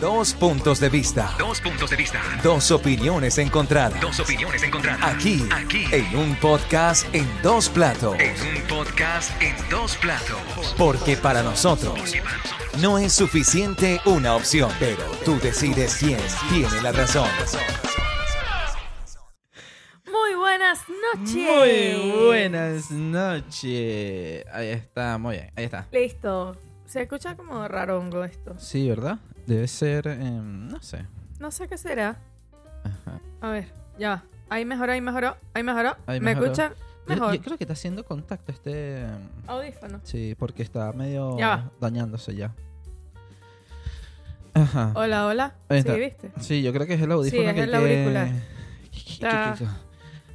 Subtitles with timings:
[0.00, 1.34] Dos puntos de vista.
[1.38, 2.20] Dos puntos de vista.
[2.42, 3.98] Dos opiniones encontradas.
[3.98, 5.00] Dos opiniones encontradas.
[5.14, 5.86] Aquí, Aquí.
[5.90, 8.14] en un podcast en dos platos.
[8.18, 10.74] En un podcast en dos platos.
[10.76, 12.12] Porque para nosotros
[12.78, 16.20] no es suficiente una opción, pero tú decides quién
[16.50, 17.28] tiene la razón.
[20.04, 20.80] Muy buenas
[21.14, 21.34] noches.
[21.34, 24.44] Muy buenas noches.
[24.52, 25.86] Ahí está, muy bien, ahí está.
[25.90, 26.54] Listo.
[26.84, 28.54] Se escucha como rarongo esto.
[28.58, 29.18] Sí, ¿verdad?
[29.46, 31.06] Debe ser, em, no sé.
[31.38, 32.18] No sé qué será.
[32.84, 33.20] Ajá.
[33.40, 34.10] A ver, ya.
[34.10, 34.24] va.
[34.48, 35.96] Ahí mejoró, ahí mejoró, ahí mejoró.
[36.06, 36.46] Ahí ¿Me mejoró.
[36.46, 36.72] escuchan?
[37.08, 37.34] Yo, Mejor.
[37.34, 39.02] yo creo que está haciendo contacto este...
[39.02, 40.00] em, Audífono.
[40.02, 42.52] Sí, porque está medio Ya dañándose ya.
[44.54, 44.92] Ajá.
[44.94, 45.54] Hola, hola.
[45.68, 45.94] Ahí Sí, está.
[45.94, 46.30] ¿viste?
[46.40, 48.28] Sí, yo creo que es el audífono es que el auricular.
[49.58, 49.66] que-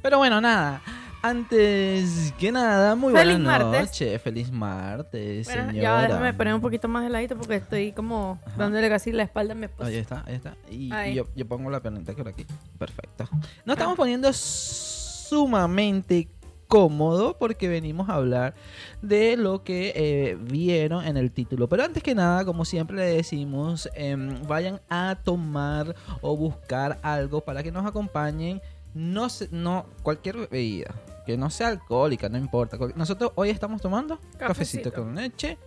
[0.00, 0.80] Pero bueno, nada.
[1.22, 4.20] Antes que nada, muy buenas noches.
[4.20, 5.82] Feliz martes, Bueno, señora.
[5.82, 8.56] ya déjame poner un poquito más de ladito porque estoy como Ajá.
[8.58, 9.88] dándole casi la espalda a mi esposo.
[9.88, 10.56] Ahí está, ahí está.
[10.68, 11.12] Y, Ahí.
[11.12, 12.44] y yo, yo pongo la piernita por aquí.
[12.76, 13.28] Perfecto.
[13.64, 16.28] Nos estamos poniendo sumamente
[16.66, 18.54] cómodo porque venimos a hablar
[19.00, 21.68] de lo que eh, vieron en el título.
[21.68, 27.42] Pero antes que nada, como siempre le decimos, em, vayan a tomar o buscar algo
[27.42, 28.60] para que nos acompañen.
[28.94, 30.92] No, se- no cualquier bebida
[31.26, 32.76] que no sea alcohólica, no importa.
[32.94, 34.92] Nosotros hoy estamos tomando cafecito, Cafecito.
[34.92, 35.58] con leche.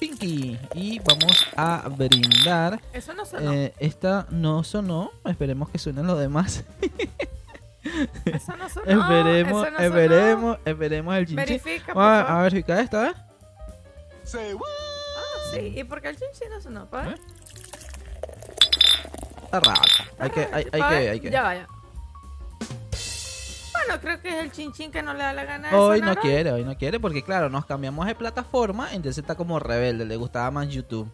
[0.00, 0.58] Pinky.
[0.74, 3.52] Y vamos a brindar Eso no sonó.
[3.52, 5.12] eh, esta no sonó.
[5.24, 6.64] Esperemos que suenen los demás.
[8.24, 8.86] eso no sonó.
[8.90, 9.78] esperemos, eso no sonó.
[9.78, 11.36] esperemos, esperemos el chinchín.
[11.36, 13.14] Verifica, por Vamos a, a verificar esta, ¿eh?
[13.14, 14.24] Ah,
[15.52, 15.74] sí.
[15.76, 16.86] ¿Y por qué el chinchín no sonó?
[16.90, 17.10] ¿Pa?
[17.10, 17.14] ¿Eh?
[19.44, 19.80] Está raro.
[20.18, 21.30] Hay que, hay, hay que, hay que.
[21.30, 21.68] Ya vaya.
[23.86, 26.14] Bueno, creo que es el chinchín que no le da la gana de Hoy no
[26.16, 30.16] quiere, hoy no quiere, porque claro, nos cambiamos de plataforma, entonces está como rebelde, le
[30.16, 31.10] gustaba más YouTube.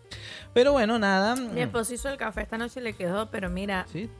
[0.52, 1.34] Pero bueno, nada.
[1.36, 4.10] Mi esposo hizo el café esta noche y le quedó, pero mira, Sí.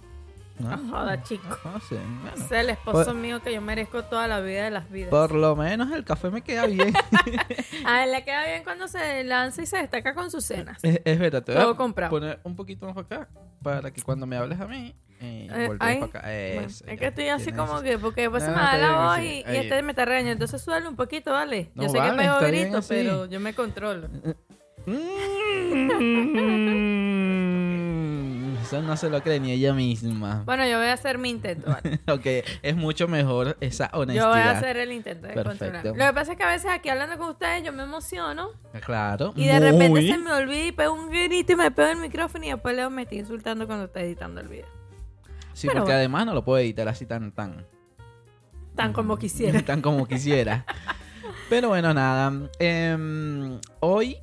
[0.61, 1.49] No joda, chico.
[1.65, 2.31] No bueno.
[2.37, 5.11] Es el esposo Por- mío que yo merezco toda la vida de las vidas.
[5.11, 6.93] Por lo menos el café me queda bien.
[7.85, 10.79] A él le queda bien cuando se lanza y se destaca con sus cenas.
[10.83, 12.11] es, es verdad, te voy Todo a comprado.
[12.11, 13.29] poner un poquito más acá,
[13.63, 16.33] para que cuando me hables a mí, eh, Eh, para acá.
[16.35, 18.97] Eso, es que estoy así tienes como que, porque después se No, me da la
[19.07, 20.33] voz sí, y, y este me está regañando.
[20.33, 21.71] Entonces suele un poquito, vale.
[21.75, 22.89] Yo sé que vale, me está bien grito, así.
[22.95, 24.09] pero yo me controlo.
[24.87, 25.91] Mm,
[28.71, 30.43] Eso no se lo cree ni ella misma.
[30.47, 31.99] Bueno, yo voy a hacer mi intento, vale.
[32.09, 34.27] Ok, es mucho mejor esa honestidad.
[34.27, 35.85] Yo voy a hacer el intento de controlar.
[35.87, 38.51] Lo que pasa es que a veces aquí hablando con ustedes yo me emociono
[38.87, 39.33] Claro.
[39.35, 42.45] y de repente se me olvida y pego un grito y me pego el micrófono
[42.45, 44.67] y después Leo me está insultando cuando está editando el video.
[45.53, 45.99] Sí, Pero porque bueno.
[45.99, 47.67] además no lo puedo editar así tan, tan.
[48.77, 49.61] Tan como quisiera.
[49.67, 50.65] Tan como quisiera.
[51.51, 52.33] Pero bueno, nada.
[52.61, 54.17] em, hoy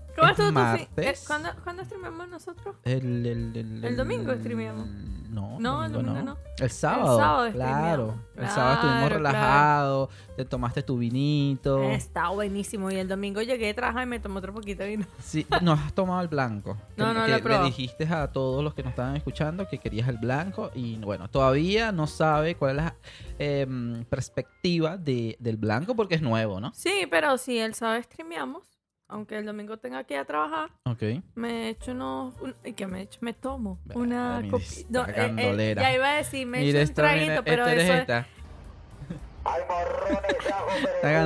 [0.97, 2.75] Eh, ¿Cuándo, ¿Cuándo streamamos nosotros?
[2.83, 4.87] El, el, el, El domingo streameamos.
[5.29, 6.37] No, No, el domingo no.
[6.57, 7.17] El sábado.
[7.19, 8.15] sábado claro.
[8.15, 8.15] streameamos.
[8.37, 10.09] El sábado estuvimos Claro, relajados.
[10.35, 11.83] Te tomaste tu vinito.
[11.83, 12.89] Está buenísimo.
[12.89, 15.05] Y el domingo llegué trabajar y me tomé otro poquito de vino.
[15.19, 16.77] Sí, no has tomado el blanco.
[16.97, 20.17] No, no, que le dijiste a todos los que nos estaban escuchando que querías el
[20.17, 22.95] blanco y bueno, todavía no sabe cuál es la
[23.37, 26.73] em, perspectiva de, del blanco porque es nuevo, ¿no?
[26.73, 28.63] Sí, pero si el sábado streameamos,
[29.09, 31.03] aunque el domingo tenga que ir a trabajar, Ok.
[31.35, 32.35] me echo unos...
[32.41, 33.19] Un, ¿y ¿Qué me echo?
[33.21, 34.71] Me tomo una copita.
[34.81, 35.81] esta gandolera.
[35.81, 38.25] ya iba a decir, me echo un traguito, pero esta eres eso es...
[41.03, 41.23] Ay,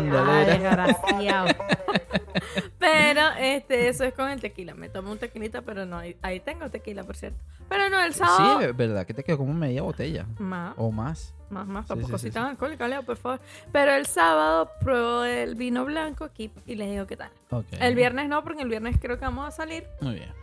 [2.79, 4.73] pero este, eso es con el tequila.
[4.73, 7.37] Me tomo un tequilita, pero no, ahí, ahí tengo tequila, por cierto.
[7.69, 8.59] Pero no, el sábado...
[8.59, 11.33] Sí, es verdad que te quedó como media botella Más, o más.
[11.49, 12.49] más, más, Sí, tampoco sí, si sí, tan sí.
[12.51, 13.39] alcohólica, Leo, por favor.
[13.71, 17.31] Pero el sábado pruebo el vino blanco aquí y les digo qué tal.
[17.79, 19.87] El viernes no, porque el viernes creo que vamos a salir.
[20.01, 20.33] Muy bien.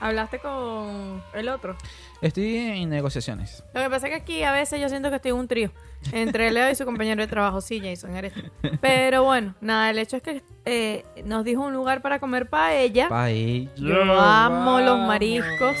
[0.00, 1.76] Hablaste con el otro.
[2.22, 3.62] Estoy en negociaciones.
[3.74, 5.70] Lo que pasa es que aquí a veces yo siento que estoy en un trío.
[6.12, 7.60] Entre Leo y su compañero de trabajo.
[7.60, 8.40] Sí, Jason, eres tú.
[8.80, 13.08] Pero bueno, nada, el hecho es que eh, nos dijo un lugar para comer paella.
[13.10, 13.70] Paella.
[13.76, 15.76] Yo amo los mariscos.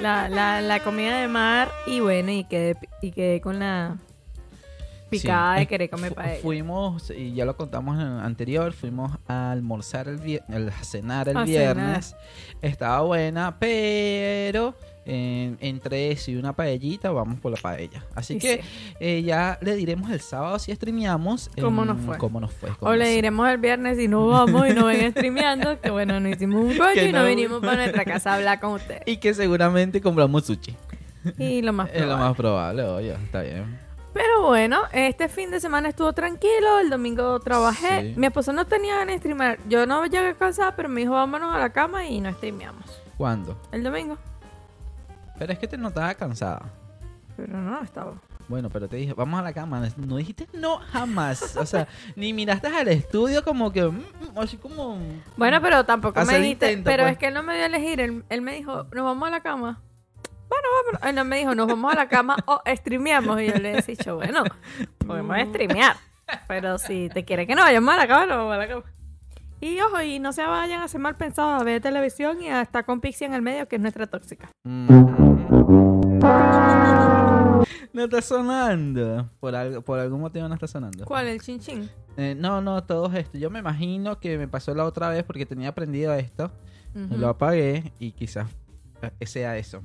[0.00, 1.68] La, la, la comida de mar.
[1.86, 3.96] Y bueno, y quedé, y quedé con la
[5.10, 6.40] picada Sí, de querer comer paella.
[6.42, 11.28] Fuimos, y ya lo contamos en el anterior, fuimos a almorzar el viernes, a cenar
[11.28, 12.16] el A viernes.
[12.62, 14.74] Estaba buena, pero
[15.08, 18.04] eh, entre eso y una paellita, vamos por la paella.
[18.16, 18.68] Así que sí.
[18.98, 21.50] eh, ya le diremos el sábado si streameamos.
[21.60, 22.18] ¿Cómo nos fue?
[22.18, 22.70] Cómo nos fue.
[22.80, 25.80] O le diremos el viernes si no vamos y no ven streameando.
[25.80, 27.24] Que bueno, nos hicimos un rollo y no.
[27.24, 29.02] vinimos para nuestra casa a hablar con ustedes.
[29.06, 30.74] Y que seguramente compramos sushi.
[31.38, 32.24] Y lo más Es lo probable.
[32.28, 33.85] más probable, oye, está bien.
[34.16, 38.14] Pero bueno, este fin de semana estuvo tranquilo, el domingo trabajé.
[38.14, 38.14] Sí.
[38.16, 39.58] Mi esposo no tenía ganas de streamear.
[39.68, 43.02] Yo no llegué cansada, pero me dijo vámonos a la cama y no streameamos.
[43.18, 43.60] ¿Cuándo?
[43.72, 44.16] El domingo.
[45.38, 46.62] Pero es que te notaba cansada.
[47.36, 48.14] Pero no, estaba.
[48.48, 49.86] Bueno, pero te dije, vamos a la cama.
[49.98, 51.54] No dijiste no jamás.
[51.58, 51.86] O sea,
[52.16, 53.84] ni miraste al estudio como que.
[53.84, 54.98] mm, mm, así como.
[55.36, 56.72] Bueno, pero tampoco me dijiste.
[56.72, 57.12] intento, pero pues.
[57.12, 58.00] es que él no me dio a elegir.
[58.00, 59.82] Él, él me dijo, nos vamos a la cama.
[60.48, 61.08] Bueno, vámonos.
[61.08, 63.40] Él no me dijo, nos vamos a la cama o streameamos.
[63.40, 64.44] Y yo le he dicho, bueno,
[65.06, 65.96] podemos streamear.
[66.48, 68.82] Pero si te quiere que no vayamos a la cama, nos vamos a la cama.
[69.60, 72.60] Y ojo, y no se vayan a hacer mal pensados a ver televisión y a
[72.60, 74.50] estar con Pixie en el medio, que es nuestra tóxica.
[74.64, 74.86] Mm.
[77.92, 79.30] No está sonando.
[79.40, 81.06] Por, algo, por algún motivo no está sonando.
[81.06, 81.28] ¿Cuál?
[81.28, 81.88] El chin chin.
[82.18, 83.38] Eh, no, no, todos esto.
[83.38, 86.52] Yo me imagino que me pasó la otra vez porque tenía aprendido esto.
[86.94, 88.48] Lo apagué y quizás
[89.02, 89.82] eh, sea eso.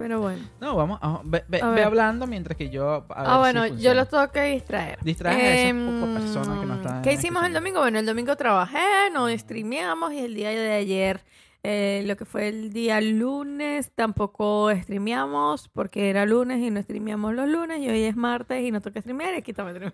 [0.00, 0.42] Pero bueno.
[0.62, 2.90] No, vamos, a, ve, ve- A ve hablando mientras que yo.
[2.90, 4.00] a Ah, si bueno, yo funciona.
[4.00, 4.98] los tengo que distraer.
[5.02, 7.80] Distraes a esas pocas personas que no están ¿Qué hicimos el domingo?
[7.80, 11.20] Bueno, el domingo trabajé, nos streameamos y el día de ayer,
[11.62, 17.34] eh, lo que fue el día lunes, tampoco streameamos porque era lunes y no streameamos
[17.34, 19.74] los lunes y hoy es martes y no toca streamear y aquí estamos.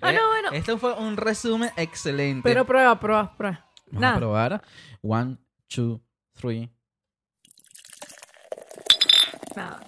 [0.00, 0.50] Ah, no, Eh, bueno.
[0.52, 2.42] Esto fue un resumen excelente.
[2.48, 3.66] Pero prueba, prueba, prueba.
[3.86, 4.16] Vamos a Nada.
[4.18, 4.62] probar.
[5.02, 5.36] One,
[5.68, 6.00] two,
[6.34, 6.70] three.
[9.56, 9.80] Nada.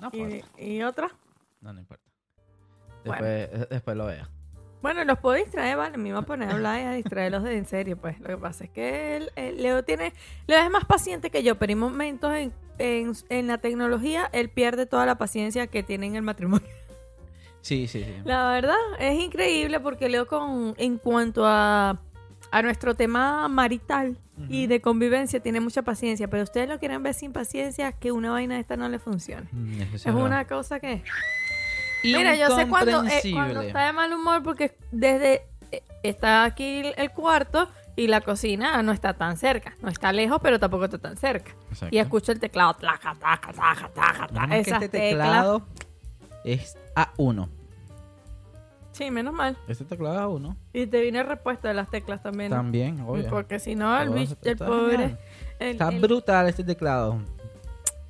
[0.00, 0.46] No, importa.
[0.58, 1.10] ¿Y, y otra?
[1.60, 2.02] no, no importa.
[3.04, 4.26] Después, eh, después lo veo.
[4.80, 5.96] Bueno, los puedo distraer, vale.
[5.96, 8.20] Me iba a poner a hablar y a distraerlos de en serio, pues.
[8.20, 10.12] Lo que pasa es que él- él- Leo tiene.
[10.46, 14.50] Leo es más paciente que yo, pero hay momentos en, en, en la tecnología, él
[14.50, 16.66] pierde toda la paciencia que tiene en el matrimonio.
[17.62, 18.14] Sí, sí, sí.
[18.24, 21.98] La verdad, es increíble porque Leo, con en cuanto a,
[22.50, 24.18] a nuestro tema marital
[24.48, 26.28] y de convivencia, tiene mucha paciencia.
[26.28, 29.48] Pero ustedes lo quieren ver sin paciencia, que una vaina de esta no le funcione.
[29.52, 30.22] Mm, Es verdad.
[30.22, 31.02] una cosa que.
[32.02, 36.82] Mira, yo sé cuando, eh, cuando está de mal humor porque desde eh, está aquí
[36.96, 39.74] el, cuarto y la cocina no está tan cerca.
[39.80, 41.52] No está lejos, pero tampoco está tan cerca.
[41.70, 41.94] Exacto.
[41.94, 42.74] Y escucho el teclado.
[42.74, 45.28] Taca, taca, taca, taca, mal que esas este teclas.
[45.28, 45.66] teclado
[46.44, 47.48] es A1.
[48.94, 49.56] Sí, menos mal.
[49.68, 50.56] Este teclado es A1.
[50.72, 52.50] Y te viene repuesto de las teclas también.
[52.50, 53.28] También, obvio.
[53.28, 55.16] Porque si no, el, bicho- el pobre.
[55.58, 57.18] el- Está el- brutal este teclado.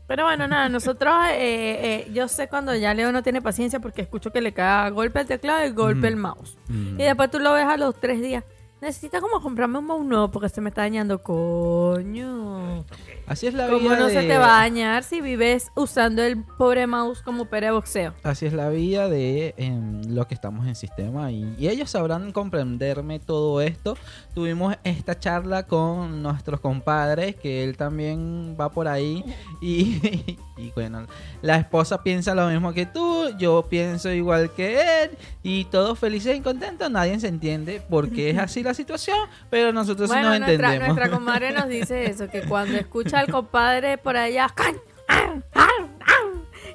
[0.06, 4.02] Pero bueno, nada, nosotros, eh, eh, yo sé cuando ya Leo no tiene paciencia porque
[4.02, 6.06] escucho que le cae golpe al teclado y golpe Ujú.
[6.08, 6.58] el mouse.
[6.68, 7.00] Mm.
[7.00, 8.44] Y después tú lo ves a los tres días.
[8.84, 11.22] Necesita como comprarme un mouse nuevo porque se me está dañando.
[11.22, 12.84] Coño.
[13.26, 14.12] Así es la ¿Cómo vida no de...
[14.12, 18.12] se te va a dañar si vives usando el pobre mouse como pera de boxeo?
[18.22, 22.32] Así es la vida de em, los que estamos en sistema y, y ellos sabrán
[22.32, 23.96] comprenderme todo esto.
[24.34, 29.24] Tuvimos esta charla con nuestros compadres que él también va por ahí
[29.62, 31.06] y, y bueno,
[31.40, 35.10] la esposa piensa lo mismo que tú, yo pienso igual que él
[35.42, 39.18] y todos felices y contentos, nadie se entiende por qué es así la situación,
[39.50, 40.96] pero nosotros sí Bueno, nos nuestra, entendemos.
[40.96, 44.52] nuestra comadre nos dice eso, que cuando escucha al compadre por allá,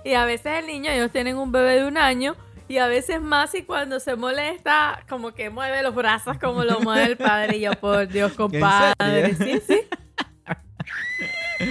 [0.04, 2.36] y a veces el niño, ellos tienen un bebé de un año,
[2.68, 6.80] y a veces más, y cuando se molesta, como que mueve los brazos como lo
[6.81, 9.81] mueve el padre, y yo, por Dios, compadre, sí, sí.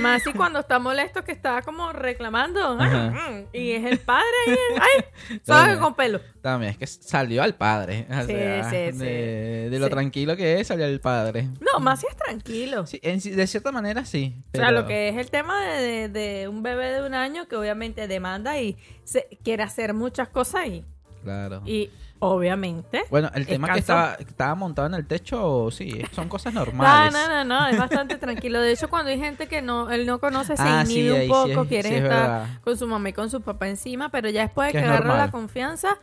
[0.01, 2.79] Más y cuando está molesto que está como reclamando.
[2.81, 3.11] Ajá.
[3.11, 6.21] "Mm", Y es el padre y es, ay, con pelo.
[6.43, 8.99] También es que salió al padre, o Sí, sea, sí, sí.
[8.99, 9.91] de, de lo Sí.
[9.91, 11.49] tranquilo que es, salió al padre.
[11.61, 12.87] No, más si es tranquilo.
[12.87, 14.35] Sí, en sí- de cierta manera sí.
[14.55, 17.49] O sea, lo que es el tema de, de- de un bebé de un año
[17.49, 20.85] que obviamente demanda y se, quiere hacer muchas cosas y,
[21.23, 21.63] Claro.
[21.67, 23.05] y obviamente...
[23.11, 27.13] bueno, el tema que estaba, estaba montado en el techo, sí, son cosas No, normales.
[27.13, 28.61] no, no, no, es bastante tranquilo.
[28.61, 31.67] De hecho, cuando hay gente que no, él no conoce, se Ah, inhibe un poco,
[31.67, 34.69] quiere sí es estar con su mamá y con su papá encima, pero ya después
[34.73, 35.19] de Que agarra normal.
[35.19, 35.99] la confianza,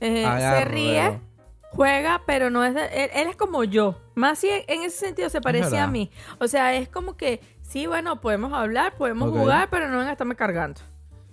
[0.00, 1.20] eh, se ríe,
[1.70, 4.00] juega, pero no es de- él, él es como yo.
[4.14, 6.10] Más si en ese sentido se parece a mí.
[6.40, 10.12] O sea, es como que, sí, bueno, podemos hablar, podemos jugar, pero no vengan a
[10.12, 10.80] estarme cargando.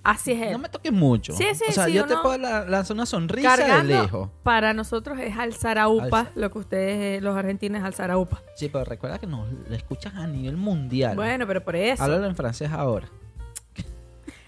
[0.05, 0.51] Así es él.
[0.51, 1.33] No me toques mucho.
[1.33, 4.29] Sí, sí, o sea, sí, yo te puedo la- lanzar una sonrisa de lejos.
[4.43, 6.31] para nosotros es alzar a upa, Alza.
[6.35, 8.41] lo que ustedes, eh, los argentinos, es alzar a upa.
[8.55, 11.15] Sí, pero recuerda que nos lo escuchas a nivel mundial.
[11.15, 12.03] Bueno, pero por eso.
[12.03, 13.09] Háblalo en francés ahora.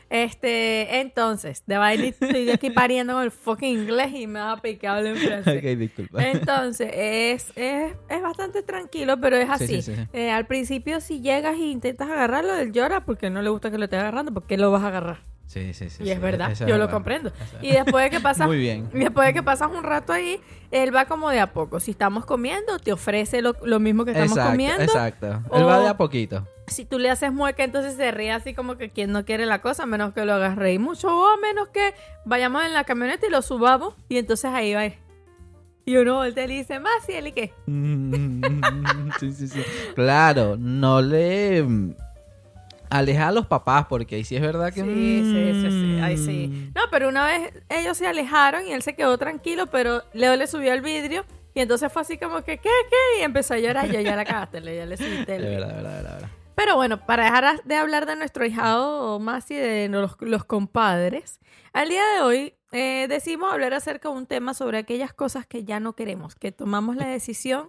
[0.10, 4.62] Este, entonces, de vaina estoy aquí pariendo con el fucking inglés y me va a
[4.62, 5.58] picar en francés.
[5.62, 6.24] ok, disculpa.
[6.24, 9.68] Entonces, es, es, es bastante tranquilo, pero es Sí, así.
[9.68, 10.02] sí, sí, sí.
[10.14, 13.78] Eh, al principio, si llegas e intentas agarrarlo, él llora porque no le gusta que
[13.78, 15.18] lo esté agarrando, porque lo vas a agarrar.
[15.48, 16.04] Sí, sí, sí.
[16.04, 16.92] y es sí, verdad, es yo lo verdad.
[16.92, 17.32] comprendo.
[17.62, 18.90] Y después de que pasas, Muy bien.
[18.94, 21.80] y después de que pasas un rato ahí, él va como de a poco.
[21.80, 24.84] Si estamos comiendo, te ofrece lo, lo mismo que estamos exacto, comiendo.
[24.84, 25.28] exacto.
[25.54, 26.46] Él va de a poquito.
[26.68, 29.62] Si tú le haces mueca, entonces se ríe así como que quien no quiere la
[29.62, 31.94] cosa, menos que lo hagas reír mucho, o a menos que
[32.26, 34.84] vayamos en la camioneta y lo subamos, y entonces ahí va.
[35.86, 37.54] Y uno voltea y le dice, más, ¿y él y qué?
[37.68, 38.42] Mm,
[39.22, 39.62] sí, sí, sí.
[39.96, 41.66] Claro, no le
[42.90, 44.82] aleja a los papás, porque ahí sí es verdad que.
[44.82, 46.72] Sí, sí, sí, sí, ahí mm, sí.
[46.76, 50.48] No, pero una vez ellos se alejaron y él se quedó tranquilo, pero Leo le
[50.48, 53.20] subió el vidrio y entonces fue así como que, ¿qué, qué?
[53.20, 55.68] Y empezó a llorar, yo ya la cagaste, Leo, ya le subiste el De vidrio.
[55.68, 56.30] verdad, de verdad, de verdad, de verdad.
[56.56, 61.40] Pero bueno, para dejar de hablar de nuestro hijado más y de los, los compadres,
[61.72, 65.64] al día de hoy eh, decidimos hablar acerca de un tema sobre aquellas cosas que
[65.64, 67.66] ya no queremos, que tomamos la decisión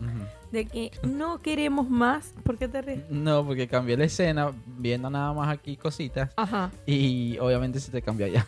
[0.52, 2.35] de que no queremos más.
[2.45, 3.09] ¿Por qué te ríes?
[3.11, 6.71] No, porque cambié la escena viendo nada más aquí cositas Ajá.
[6.87, 8.47] y obviamente se te cambió allá.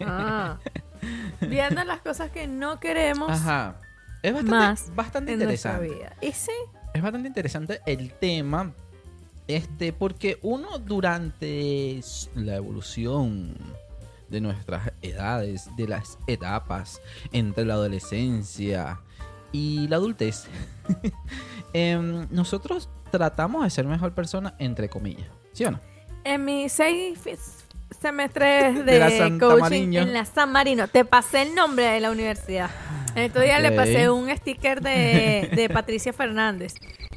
[0.00, 0.58] Ah.
[1.40, 3.80] Viendo las cosas que no queremos Ajá.
[4.22, 5.88] Es bastante, Más bastante en interesante.
[5.88, 6.16] vida.
[6.20, 6.52] Y sí,
[6.94, 8.72] Es bastante interesante el tema.
[9.46, 12.00] Este, porque uno durante
[12.34, 13.56] la evolución
[14.28, 17.00] de nuestras edades, de las etapas
[17.32, 19.00] entre la adolescencia
[19.52, 20.46] y la adultez,
[21.72, 25.28] em, nosotros tratamos de ser mejor persona, entre comillas.
[25.52, 25.80] ¿Sí o no?
[26.24, 27.18] en mis seis
[28.00, 30.02] semestres de, coaching Mariño.
[30.02, 32.70] en la San Marino, te pasé el nombre de la universidad.
[33.14, 36.74] En estos días le pasé un sticker de, de Patricia Fernández.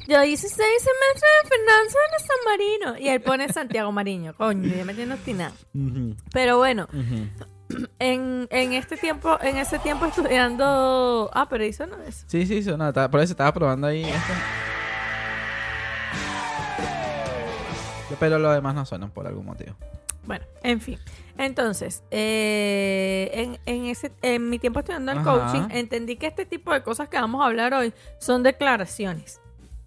[0.08, 2.98] Yo hice seis semestres de finanzas en San Marino.
[2.98, 4.34] Y él pone Santiago Mariño.
[4.34, 5.54] Coño, ya me tiene obstinado.
[6.32, 6.88] Pero bueno,
[7.98, 11.30] en, en este tiempo, en ese tiempo estudiando.
[11.32, 12.24] Ah, pero hizo no eso.
[12.26, 14.04] Sí, sí, eso, no, por eso estaba probando ahí.
[14.04, 14.32] esto.
[18.20, 19.74] Pero los demás no suenan por algún motivo.
[20.24, 20.98] Bueno, en fin.
[21.38, 25.32] Entonces, eh, en, en, ese, en mi tiempo estudiando el Ajá.
[25.32, 29.40] coaching, entendí que este tipo de cosas que vamos a hablar hoy son declaraciones.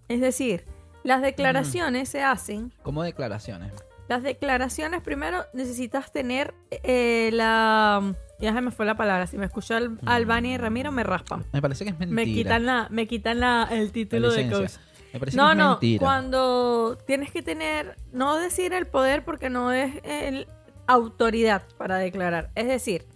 [0.08, 0.64] Es decir,
[1.04, 2.72] las declaraciones se hacen.
[2.82, 3.72] Como declaraciones.
[4.08, 8.14] Las declaraciones, primero necesitas tener eh, la.
[8.38, 9.26] Ya se me fue la palabra.
[9.26, 11.44] Si me escucha Al- Albania y Ramiro, me raspan.
[11.52, 12.14] Me parece que es mentira.
[12.14, 14.72] Me quitan, la, me quitan la, el La título de coach.
[15.12, 16.00] Me parece No, que es no, mentira.
[16.04, 20.46] cuando tienes que tener, no decir el poder porque no es el
[20.86, 22.50] autoridad para declarar.
[22.54, 23.06] Es decir,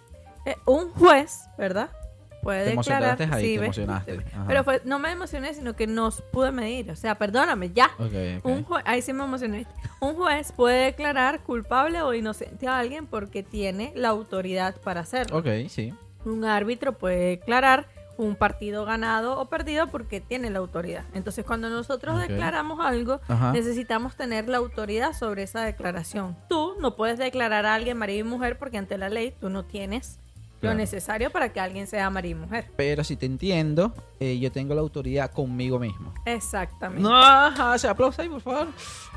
[0.47, 1.91] eh, un juez, ¿verdad?
[2.43, 3.21] Puede Te declarar.
[3.35, 3.63] ahí, te ¿ves?
[3.65, 4.21] emocionaste.
[4.47, 6.91] Pero fue, no me emocioné, sino que nos pude medir.
[6.91, 7.91] O sea, perdóname, ya.
[7.99, 8.45] Ok, ok.
[8.47, 9.67] Un juez, ahí sí me emocioné.
[10.01, 15.39] Un juez puede declarar culpable o inocente a alguien porque tiene la autoridad para hacerlo.
[15.39, 15.93] Ok, sí.
[16.25, 21.05] Un árbitro puede declarar un partido ganado o perdido porque tiene la autoridad.
[21.15, 23.53] Entonces, cuando nosotros declaramos algo, Ajá.
[23.53, 26.37] necesitamos tener la autoridad sobre esa declaración.
[26.47, 29.65] Tú no puedes declarar a alguien marido y mujer porque ante la ley tú no
[29.65, 30.20] tienes
[30.61, 30.75] Claro.
[30.75, 32.71] lo necesario para que alguien sea marido y mujer.
[32.77, 36.13] Pero si te entiendo, eh, yo tengo la autoridad conmigo mismo.
[36.27, 37.03] Exactamente.
[37.03, 38.69] No, ajá, se aplausa ahí, por favor.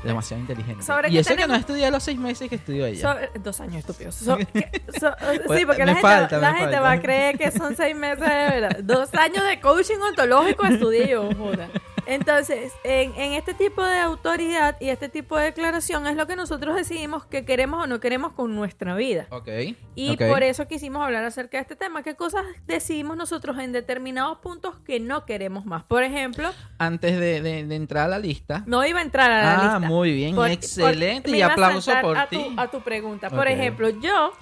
[0.02, 0.82] Demasiado inteligente.
[0.82, 3.00] ¿Sobre y eso que no estudié los seis meses que estudió ella.
[3.00, 4.14] Sobre- dos años estúpidos.
[4.14, 6.38] So- sí, porque la, gente,
[6.70, 8.78] la va a creer que son seis meses de verdad.
[8.82, 11.68] Dos años de coaching ontológico estudié yo, joda.
[12.06, 16.36] Entonces, en, en este tipo de autoridad y este tipo de declaración es lo que
[16.36, 19.26] nosotros decidimos que queremos o no queremos con nuestra vida.
[19.30, 19.48] Ok.
[19.94, 22.02] Y por eso quisimos hablar acerca de este tema.
[22.02, 25.84] ¿Qué cosas decidimos nosotros en determinados puntos que no queremos más?
[25.84, 28.62] Por ejemplo, Antes de, de- de entrar a la lista.
[28.66, 29.78] no iba a entrar a la Ah, lista.
[29.80, 32.54] muy bien, Por- excelente, por- y a aplauso saltar por a ti.
[32.56, 33.30] A tu pregunta.
[33.30, 34.32] Por ejemplo, yo.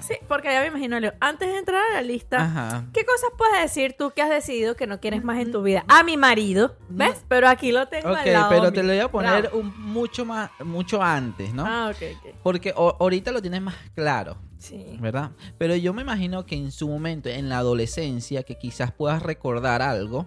[0.00, 1.12] Sí, porque ya me imagino, Leo.
[1.20, 2.84] Antes de entrar a la lista, Ajá.
[2.94, 5.84] ¿qué cosas puedes decir tú que has decidido que no quieres más en tu vida?
[5.88, 6.74] A mi marido,
[7.08, 7.24] ¿ves?
[7.28, 8.72] Pero aquí lo tengo Ok, al lado pero mío.
[8.72, 11.64] te lo voy a poner un, mucho más, mucho antes, ¿no?
[11.66, 12.34] Ah, ok, ok.
[12.42, 14.96] Porque o- ahorita lo tienes más claro, Sí.
[15.00, 15.30] ¿verdad?
[15.58, 19.82] Pero yo me imagino que en su momento, en la adolescencia, que quizás puedas recordar
[19.82, 20.26] algo,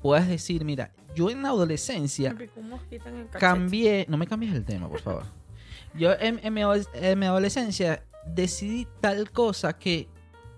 [0.00, 3.38] puedas decir, mira, yo en la adolescencia Me picó un mosquito en el cachete.
[3.40, 5.24] cambié, no me cambies el tema, por favor.
[5.94, 6.60] Yo en, en mi,
[6.94, 10.08] en mi adolescencia decidí tal cosa que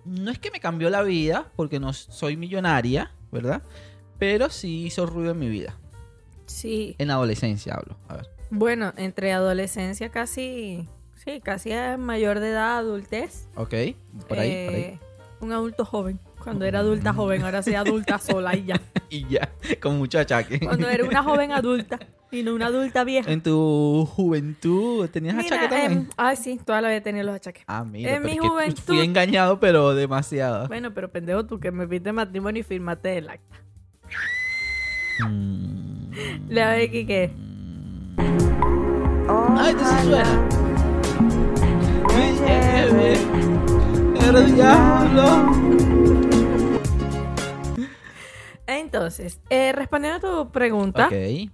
[0.04, 3.62] no es que me cambió la vida, porque no soy millonaria, ¿verdad?
[4.18, 5.76] Pero sí hizo ruido en mi vida.
[6.46, 6.94] Sí.
[6.98, 7.96] En la adolescencia hablo.
[8.08, 8.28] A ver.
[8.50, 10.88] Bueno, entre adolescencia casi...
[11.14, 13.48] Sí, casi a mayor de edad, adultez.
[13.56, 13.96] Ok, por ahí,
[14.28, 14.48] por ahí.
[14.82, 14.98] Eh,
[15.40, 16.18] Un adulto joven.
[16.42, 18.80] Cuando era adulta joven, ahora sí adulta sola y ya.
[19.10, 20.60] Y ya, con mucho achaque.
[20.60, 21.98] Cuando era una joven adulta
[22.30, 23.30] y no una adulta vieja.
[23.30, 25.92] En tu juventud tenías Mira, achaque también.
[26.02, 27.64] em, ay, sí, toda la vida tenido los achaques.
[27.66, 30.68] ah, mira, en mi juventud- fui engañado, pero demasiado.
[30.68, 33.56] Bueno, pero pendejo tú que me pide matrimonio y firmate el acta.
[35.28, 36.48] Mm.
[36.48, 37.30] Le va a decir que
[39.28, 40.48] Ay, te sí suena.
[42.16, 43.18] Bien.
[44.36, 45.24] El diablo.
[48.66, 51.50] Entonces, eh, respondiendo a tu pregunta, Ok.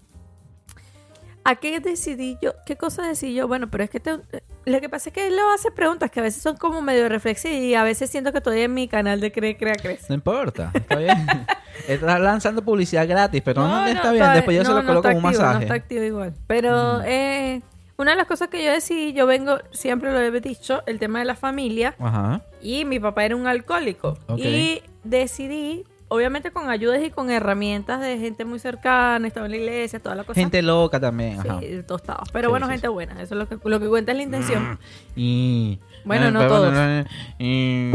[1.45, 2.53] ¿a qué decidí yo?
[2.67, 3.47] ¿Qué cosa decidí yo?
[3.49, 4.21] Bueno, pero es que te-
[4.67, 7.09] lo que pasa es que él lo hace preguntas que a veces son como medio
[7.09, 10.07] reflexivas y a veces siento que estoy en mi canal de Cree, Crea, Crece.
[10.09, 11.27] No importa, está bien.
[11.89, 14.33] Estás lanzando publicidad gratis, pero no, está bien.
[14.33, 15.65] Después yo se lo coloco está como un No masaje.
[15.65, 16.35] está activo igual.
[16.47, 17.61] Pero eh,
[17.97, 21.19] una de las cosas que yo decidí, yo vengo, siempre lo he dicho, el tema
[21.19, 21.95] de la familia.
[21.99, 22.43] Ajá.
[22.63, 24.19] Y mi papá era un alcohólico.
[24.29, 24.39] Ok.
[24.39, 29.59] Y decidí, obviamente con ayudas y con herramientas de gente muy cercana, estaba en la
[29.59, 30.41] iglesia, toda la cosa.
[30.41, 31.61] Gente loca también, ajá.
[31.61, 32.29] Sí, tostados.
[32.33, 33.15] Pero Sí, bueno, sí, gente buena.
[33.23, 34.79] Eso es lo que, lo que cuenta es la intención.
[35.17, 35.79] Y...
[36.05, 37.07] Bueno, eh, no pero todos.
[37.39, 37.91] y-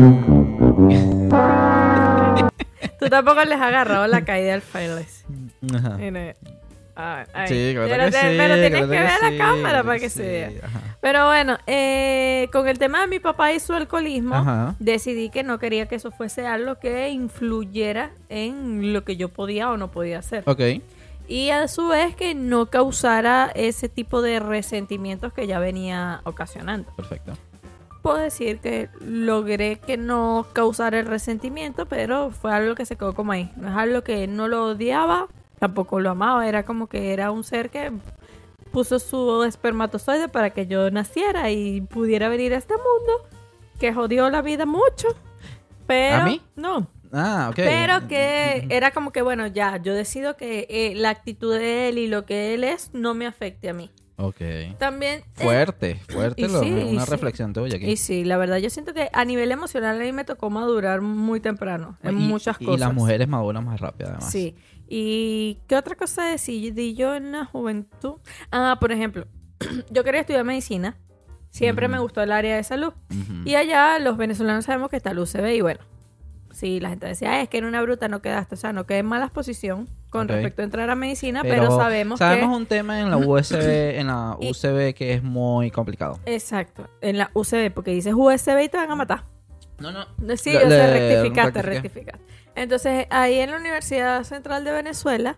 [2.99, 5.25] Tú tampoco les has agarrado la caída al Fearless.
[5.73, 5.97] Ajá.
[7.01, 7.47] Ay, ay.
[7.47, 9.99] Sí, claro pero, que te- sí, pero tienes claro que ver sí, la cámara para
[9.99, 10.51] que se vea.
[10.63, 10.81] ajá.
[11.01, 14.75] Pero bueno, eh, con el tema de mi papá y su alcoholismo, Ajá.
[14.79, 19.69] decidí que no quería que eso fuese algo que influyera en lo que yo podía
[19.71, 20.43] o no podía hacer.
[20.45, 20.59] Ok.
[21.29, 26.91] Y a su vez que no causara ese tipo de resentimientos que ya venía ocasionando.
[26.97, 27.33] Perfecto.
[28.01, 33.13] Puedo decir que logré que no causara el resentimiento, pero fue algo que se quedó
[33.13, 33.51] como ahí.
[33.57, 35.27] No es algo que no lo odiaba,
[35.59, 36.47] tampoco lo amaba.
[36.47, 37.91] Era como que era un ser que
[38.71, 43.27] puso su espermatozoide para que yo naciera y pudiera venir a este mundo,
[43.79, 45.07] que jodió la vida mucho.
[45.87, 46.41] Pero, ¿A mí?
[46.55, 47.55] No, Ah, ok.
[47.55, 51.97] pero que era como que, bueno, ya, yo decido que eh, la actitud de él
[51.97, 53.89] y lo que él es no me afecte a mí.
[54.17, 54.35] Ok.
[54.77, 55.21] También...
[55.21, 56.41] eh, Fuerte, fuerte.
[56.43, 57.09] y lo- sí, y una sí.
[57.11, 57.85] reflexión tuya aquí.
[57.89, 61.01] y sí, la verdad, yo siento que a nivel emocional a mí me tocó madurar
[61.01, 62.81] muy temprano en Y- muchas y cosas.
[62.81, 64.29] las mujeres maduran más rápido, además.
[64.29, 64.55] Sí.
[64.91, 68.15] ¿Y qué otra cosa decidí yo en la juventud?
[68.51, 69.27] Ah, por ejemplo,
[69.91, 70.97] yo quería estudiar medicina.
[71.51, 72.93] Siempre me gustó el área de salud.
[73.45, 75.79] Y allá los venezolanos sabemos que está el UCB y bueno.
[76.51, 78.85] Sí, la gente decía, "Ay, es que en una bruta no quedaste, o sea, no
[78.85, 82.43] quedé en mala posición con respecto a entrar a medicina, pero, sabemos, que...
[82.43, 86.19] un tema en la USB, en la UCB que es muy complicado.
[86.25, 89.23] Exacto, en la UCB, porque dices USB y te van a matar.
[89.79, 90.05] No, no.
[90.37, 92.25] Sí, Le- sé, le- rectificaste, rectificaste.
[92.55, 95.37] Entonces, ahí en la Universidad Central de Venezuela,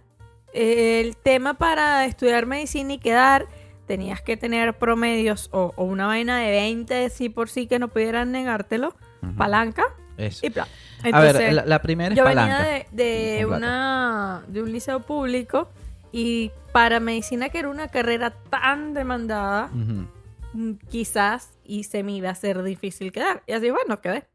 [0.53, 3.47] el tema para estudiar medicina y quedar,
[3.87, 7.87] tenías que tener promedios o, o una vaina de 20 sí por sí que no
[7.89, 8.95] pudieran negártelo,
[9.37, 9.83] palanca
[10.17, 10.45] Eso.
[10.45, 10.67] y plan.
[11.03, 12.57] a Entonces, ver, la, la primera es yo palanca.
[12.63, 15.69] venía de, una de un liceo público
[16.11, 22.29] y para medicina que era una carrera tan demandada, mm, quizás y se me iba
[22.29, 23.43] a ser difícil quedar.
[23.47, 24.25] Y así, bueno, quedé.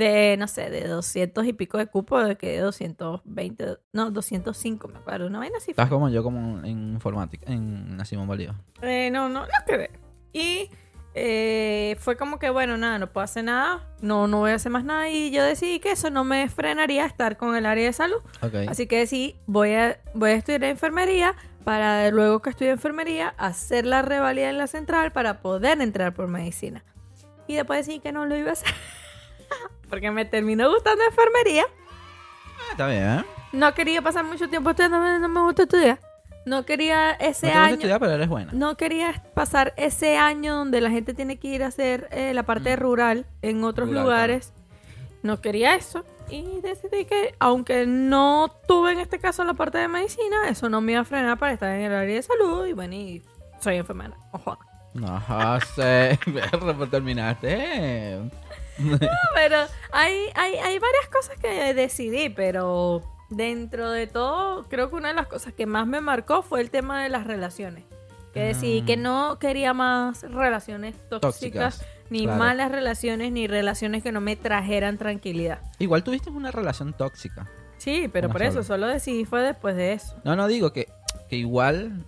[0.00, 4.98] De, no sé, de 200 y pico de cupo, de que 220, no, 205, me
[4.98, 5.26] acuerdo.
[5.26, 5.66] Una vaina así.
[5.66, 5.72] fue.
[5.72, 8.54] Estás como yo, como en informática, en la Simón Bolívar.
[8.80, 9.90] Eh, no, no, no quedé.
[10.32, 10.70] Y
[11.14, 14.72] eh, fue como que, bueno, nada, no puedo hacer nada, no, no voy a hacer
[14.72, 15.10] más nada.
[15.10, 18.22] Y yo decidí que eso no me frenaría a estar con el área de salud.
[18.40, 18.54] Ok.
[18.68, 21.34] Así que sí, voy a, voy a estudiar enfermería
[21.64, 26.26] para luego que estudie enfermería hacer la revalida en la central para poder entrar por
[26.26, 26.84] medicina.
[27.46, 28.72] Y después decir que no lo iba a hacer.
[29.90, 31.64] Porque me terminó gustando enfermería.
[31.66, 33.26] Ah, Está bien.
[33.52, 35.98] No quería pasar mucho tiempo estudiando, no me gusta estudiar.
[36.46, 37.74] No quería ese no te gusta año.
[37.74, 38.52] estudiar, pero eres buena.
[38.52, 42.44] No quería pasar ese año donde la gente tiene que ir a hacer eh, la
[42.44, 43.90] parte rural en otros Mm.
[43.90, 44.52] Rural, lugares.
[45.22, 46.04] No quería eso.
[46.30, 50.80] Y decidí que, aunque no tuve en este caso la parte de medicina, eso no
[50.80, 52.64] me iba a frenar para estar en el área de salud.
[52.66, 53.22] Y bueno, y
[53.60, 54.14] soy enfermera.
[54.32, 54.56] Ojo.
[55.06, 56.18] Ajá, sé.
[56.24, 56.74] Perro,
[58.80, 59.08] terminaste.
[59.34, 59.56] Pero
[59.92, 65.14] hay, hay, hay varias cosas que decidí, pero dentro de todo, creo que una de
[65.14, 67.84] las cosas que más me marcó fue el tema de las relaciones.
[68.32, 68.86] Que decidí Mm.
[68.86, 72.38] que no quería más relaciones tóxicas, Tóxicas, ni claro.
[72.38, 75.60] malas relaciones, ni relaciones que no me trajeran tranquilidad.
[75.80, 77.48] Igual tuviste una relación tóxica.
[77.78, 80.14] Sí, pero Una por eso, solo decidí fue después de eso.
[80.22, 80.86] No, no digo que,
[81.28, 82.04] que igual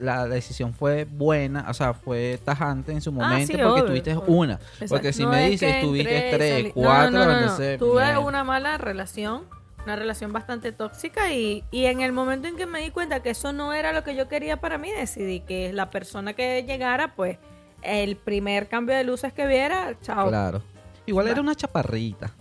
[0.00, 3.84] la decisión fue buena, o sea, fue tajante en su momento Ah, sí, porque obvio,
[3.86, 4.34] tuviste obvio.
[4.34, 4.54] una.
[4.54, 4.86] Exacto.
[4.88, 9.44] Porque si No me es dices, tuviste tres, cuatro, No, entonces, Tuve una mala relación,
[9.84, 13.30] una relación bastante tóxica y, y en el momento en que me di cuenta que
[13.30, 17.14] eso no era lo que yo quería para mí, decidí que la persona que llegara,
[17.14, 17.38] pues
[17.82, 20.28] el primer cambio de luces que viera, chao.
[20.28, 20.62] Claro.
[21.06, 22.34] Igual era una chaparrita.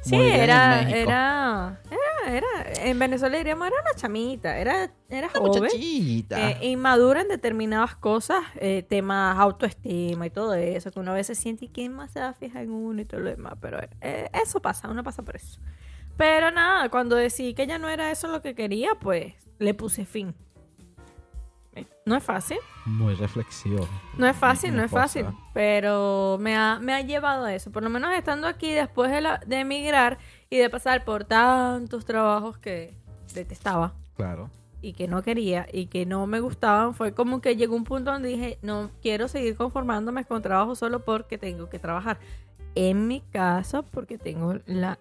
[0.00, 0.96] Sí, en era, México.
[0.98, 2.46] era, era, era,
[2.86, 5.74] en Venezuela diríamos, era una chamita, era, era Una joven.
[5.74, 6.52] muchachita.
[6.52, 11.38] eh, inmadura en determinadas cosas, eh, temas autoestima y todo eso, que uno a veces
[11.38, 13.78] siente y quién más se va a fijar en uno y todo lo demás, pero
[14.00, 15.60] eh, eso pasa, uno pasa por eso.
[16.16, 20.04] Pero nada, cuando decidí que ya no era eso lo que quería, pues le puse
[20.06, 20.34] fin.
[21.74, 23.86] Eh, No es fácil, Muy reflexivo.
[24.18, 27.82] no es fácil, no es fácil, pero me ha, me ha llevado a eso, por
[27.84, 32.58] lo menos estando aquí después de, la- de emigrar y de pasar por tantos trabajos
[32.58, 32.94] que
[33.34, 33.94] detestaba.
[34.16, 34.50] Claro.
[34.82, 38.10] y que no quería y que no me gustaban, fue como que llegó un punto
[38.12, 42.18] donde dije, no quiero seguir conformándome con trabajo solo porque tengo que trabajar.
[42.74, 44.98] En mi caso, porque tengo la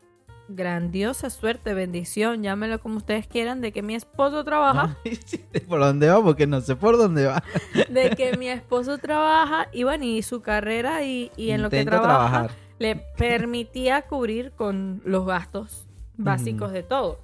[0.49, 4.97] grandiosa suerte, bendición, llámelo como ustedes quieran, de que mi esposo trabaja,
[5.67, 6.21] ¿Por dónde va?
[6.21, 7.43] Porque no sé por dónde va.
[7.89, 11.85] de que mi esposo trabaja y bueno, y su carrera y, y en lo que
[11.85, 12.51] trabaja trabajar.
[12.79, 15.85] le permitía cubrir con los gastos
[16.17, 17.19] básicos de todo.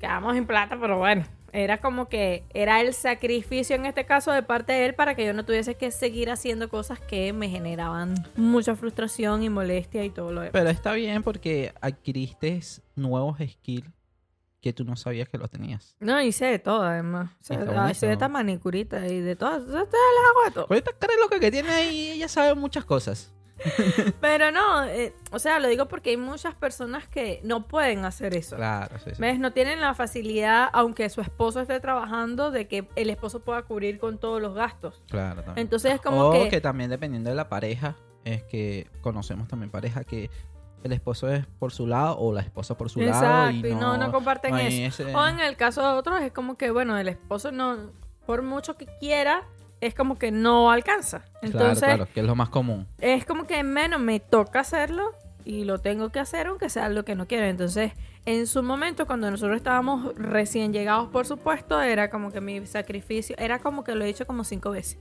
[0.00, 4.42] Quedamos en plata, pero bueno, era como que era el sacrificio en este caso de
[4.42, 8.14] parte de él para que yo no tuviese que seguir haciendo cosas que me generaban
[8.36, 10.52] mucha frustración y molestia y todo lo demás.
[10.52, 12.60] Pero está bien porque adquiriste
[12.96, 13.88] nuevos skills
[14.62, 15.96] que tú no sabías que los tenías.
[15.98, 17.30] No, hice de todo además.
[17.40, 19.62] O sea, Está hice de esta manicurita y de todas.
[19.62, 20.66] Ustedes les hago de todo.
[20.68, 23.32] Con esta cara loca que tiene ahí, ella sabe muchas cosas.
[24.20, 28.34] Pero no, eh, o sea, lo digo porque hay muchas personas que no pueden hacer
[28.36, 28.56] eso.
[28.56, 29.20] Claro, sí, sí.
[29.20, 29.38] ¿Ves?
[29.38, 33.98] No tienen la facilidad, aunque su esposo esté trabajando, de que el esposo pueda cubrir
[33.98, 35.02] con todos los gastos.
[35.08, 35.66] Claro, también.
[35.66, 36.48] Entonces es como o que...
[36.48, 36.60] que...
[36.60, 40.30] también dependiendo de la pareja, es que conocemos también pareja que
[40.84, 43.50] el esposo es por su lado o la esposa por su lado.
[43.50, 45.02] Exacto, Y no, no comparten no eso.
[45.02, 47.92] ese- O en el caso de otros es como que, bueno, el esposo no,
[48.26, 49.44] por mucho que quiera,
[49.82, 51.24] es como que no alcanza.
[51.42, 52.86] Entonces, claro, claro, que es lo más común.
[53.00, 55.12] es como que menos me toca hacerlo
[55.44, 57.46] y lo tengo que hacer aunque sea lo que no quiero.
[57.46, 57.92] Entonces,
[58.24, 63.34] en su momento, cuando nosotros estábamos recién llegados, por supuesto, era como que mi sacrificio,
[63.40, 64.98] era como que lo he dicho como cinco veces.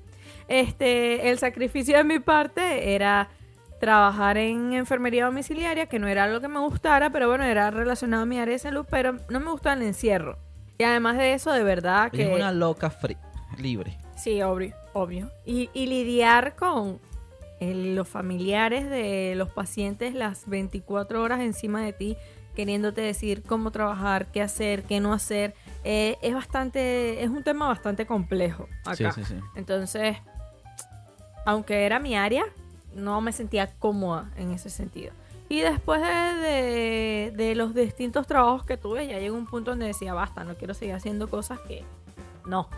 [0.48, 3.30] Este, el sacrificio de mi parte era
[3.80, 8.24] trabajar en enfermería domiciliaria, que no era algo que me gustara, pero bueno, era relacionado
[8.24, 10.40] a mi área de salud, pero no me gustaba el encierro.
[10.80, 12.24] Y además de eso, de verdad que...
[12.24, 13.18] es una loca free,
[13.60, 14.02] libre.
[14.24, 15.30] Sí, obvio, obvio.
[15.46, 17.00] Y, y lidiar con
[17.60, 22.18] el- los familiares de los pacientes las 24 horas encima de ti,
[22.56, 25.54] queriéndote decir cómo trabajar, qué hacer, qué no hacer,
[25.84, 29.12] eh, es bastante, es un tema bastante complejo acá.
[29.14, 29.40] Sí, sí, sí.
[29.56, 30.18] Entonces,
[31.46, 32.44] aunque era mi área,
[32.94, 35.14] no me sentía cómoda en ese sentido.
[35.50, 39.88] Y después de, de- de los distintos trabajos que tuve, ya llegó un punto donde
[39.88, 41.84] decía, basta, no quiero seguir haciendo cosas que
[42.46, 42.70] no.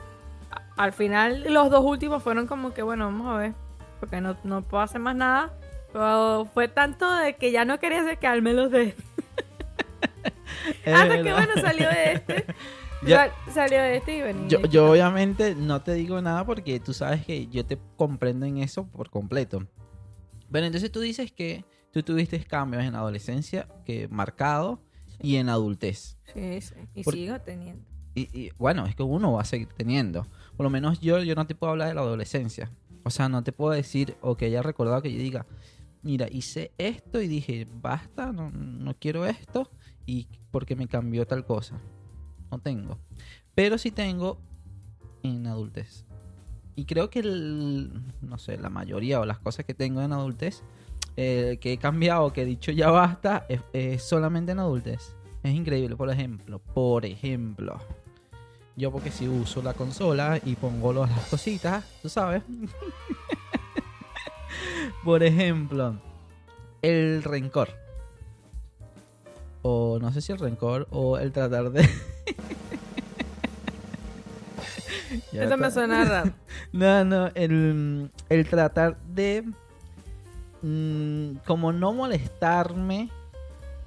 [0.77, 3.53] Al final, los dos últimos fueron como que, bueno, vamos a ver,
[3.99, 5.53] porque no, no puedo hacer más nada.
[5.91, 8.95] Pero fue tanto de que ya no quería hacer que me los de...
[10.85, 12.45] Hasta que, bueno, salió de este.
[13.07, 14.47] Sal- Salió de este y venía.
[14.47, 18.57] Yo, yo obviamente no te digo nada porque tú sabes que yo te comprendo en
[18.59, 19.67] eso por completo.
[20.49, 24.79] Bueno, entonces tú dices que tú tuviste cambios en la adolescencia que marcado
[25.21, 26.17] y en adultez.
[26.33, 26.75] Sí, sí.
[26.95, 27.83] Y Por- sigo teniendo.
[28.15, 30.25] Y, y, bueno, es que uno va a seguir teniendo.
[30.57, 32.71] Por lo menos yo, yo no te puedo hablar de la adolescencia.
[33.03, 35.45] O sea, no te puedo decir o que haya recordado que yo diga,
[36.03, 39.69] mira, hice esto y dije, basta, no, no quiero esto
[40.05, 41.79] y porque me cambió tal cosa.
[42.51, 42.99] No tengo.
[43.55, 44.39] Pero sí tengo
[45.23, 46.05] en adultez.
[46.75, 50.63] Y creo que, el- no sé, la mayoría o las cosas que tengo en adultez,
[51.17, 55.15] eh, que he cambiado, que he dicho ya basta, es, es solamente en adultez.
[55.43, 57.77] Es increíble, por ejemplo, por ejemplo,
[58.75, 62.43] yo porque si uso la consola y pongo las cositas, tú sabes.
[65.03, 65.95] por ejemplo,
[66.81, 67.69] el rencor.
[69.61, 71.83] O no sé si el rencor o el tratar de...
[75.31, 76.33] Eso me suena raro.
[76.71, 79.43] No, no, el, el tratar de
[80.63, 83.11] mm, como no molestarme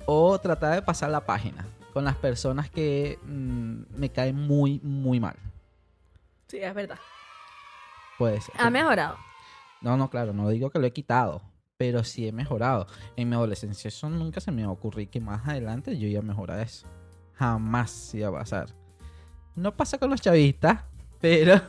[0.06, 1.66] o tratar de pasar la página
[1.96, 5.34] con las personas que mm, me caen muy, muy mal.
[6.46, 6.98] Sí, es verdad.
[8.18, 8.54] Puede ser.
[8.58, 9.16] Ha mejorado.
[9.80, 11.40] No, no, claro, no digo que lo he quitado,
[11.78, 12.86] pero sí he mejorado.
[13.16, 16.60] En mi adolescencia eso nunca se me ocurrir que más adelante yo iba a mejorar
[16.60, 16.86] eso.
[17.32, 18.66] Jamás iba a pasar.
[19.54, 20.84] No pasa con los chavistas,
[21.18, 21.62] pero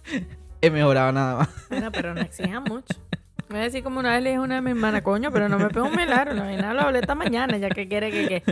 [0.62, 1.68] he mejorado nada más.
[1.68, 2.94] Bueno, pero no exijan mucho.
[3.48, 5.30] Me voy a decir como una vez le dije a una de mis hermanas, coño,
[5.30, 6.32] pero no me pego un milagro.
[6.32, 8.42] La vaina lo hablé esta mañana, ya que quiere que qué.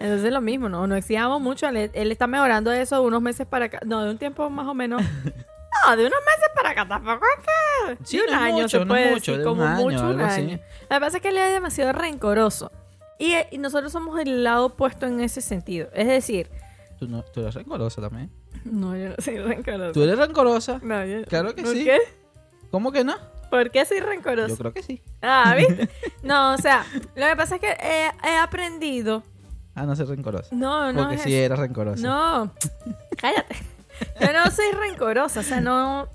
[0.00, 1.68] Entonces es lo mismo, no, no exijamos mucho.
[1.68, 3.80] Él, él está mejorando eso de unos meses para acá.
[3.84, 5.02] No, de un tiempo más o menos.
[5.86, 7.44] No, de unos meses para acá tampoco es
[7.98, 8.04] que.
[8.04, 9.80] Sí, de un no año mucho, se no puede mucho, decir, de un como año,
[9.82, 10.58] mucho un año.
[10.90, 12.72] Lo que pasa es que él es demasiado rencoroso.
[13.18, 15.88] Y, eh, y nosotros somos el lado opuesto en ese sentido.
[15.94, 16.50] Es decir,
[16.98, 18.32] Tú, no, tú eres rencorosa también.
[18.64, 19.92] no, yo no soy rencoroso.
[19.92, 20.80] ¿Tú eres rencorosa?
[20.82, 21.84] No, yo- Claro que ¿Por sí.
[21.84, 21.98] qué?
[22.72, 23.14] ¿Cómo que no?
[23.50, 24.48] ¿Por qué soy rencoroso?
[24.48, 25.02] Yo creo que sí.
[25.22, 25.88] Ah, ¿viste?
[26.22, 26.84] No, o sea,
[27.14, 29.22] lo que pasa es que he, he aprendido.
[29.74, 30.48] Ah, no soy rencorosa.
[30.54, 31.00] No, no.
[31.02, 31.44] Porque es sí eso.
[31.46, 32.02] eres rencorosa.
[32.02, 32.52] No,
[33.16, 33.56] cállate.
[34.20, 36.08] Yo no soy rencorosa, o sea, no.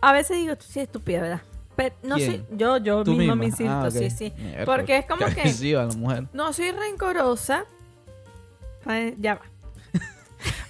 [0.00, 1.42] A veces digo, tú sí estúpida, ¿verdad?
[1.76, 2.30] Pero no ¿Quién?
[2.48, 2.56] soy.
[2.56, 3.34] Yo, yo misma misma.
[3.36, 4.32] me insisto, Ah, sí, sí.
[4.38, 6.24] Mierda, Porque es como que- agresiva la mujer.
[6.32, 7.64] No soy rencorosa.
[9.18, 9.42] Ya va.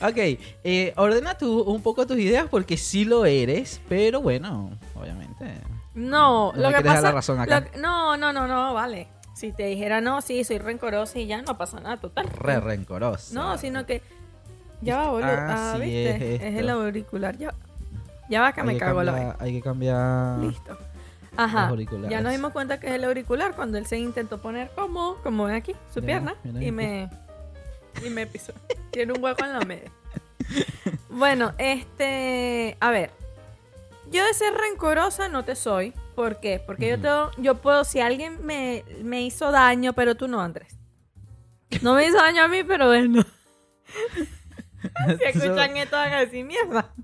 [0.09, 0.17] Ok,
[0.65, 5.45] eh, ordena tú un poco tus ideas porque sí lo eres, pero bueno, obviamente.
[5.97, 7.01] No, No lo que pasa.
[7.01, 7.61] la razón acá.
[7.75, 9.09] lo- no, no, no, no, vale.
[9.35, 12.29] Si te dijera no, sí, soy rencorosa y ya no pasa nada, total.
[12.29, 13.35] Re rencorosa.
[13.35, 14.03] No, sino que.
[14.83, 15.27] Ya va, boludo.
[15.31, 16.37] Ah, Ah, sí, viste.
[16.49, 17.37] es el auricular.
[17.37, 17.53] Ya,
[18.29, 20.39] ya va que Hay me que cago la cambiar- Hay que cambiar.
[20.39, 20.79] Listo.
[21.39, 21.71] Ajá.
[22.09, 25.45] Ya nos dimos cuenta que es el auricular cuando él se intentó poner como, como
[25.45, 26.35] ven aquí, su Mira, pierna.
[26.45, 26.73] mira y aquí.
[26.73, 27.11] me.
[28.07, 28.53] Y me pisó.
[28.91, 29.91] Tiene un hueco en la media.
[31.11, 32.77] Bueno, este.
[32.81, 33.11] A ver.
[34.17, 35.93] Yo de ser rencorosa no te soy.
[36.15, 36.59] ¿Por qué?
[36.65, 37.09] Porque yo, te,
[37.43, 37.85] yo puedo.
[37.85, 40.79] Si alguien me, me hizo daño, pero tú no, Andrés.
[41.83, 43.23] No me hizo daño a mí, pero él no.
[45.19, 46.95] si escuchan esto, van a decir mierda.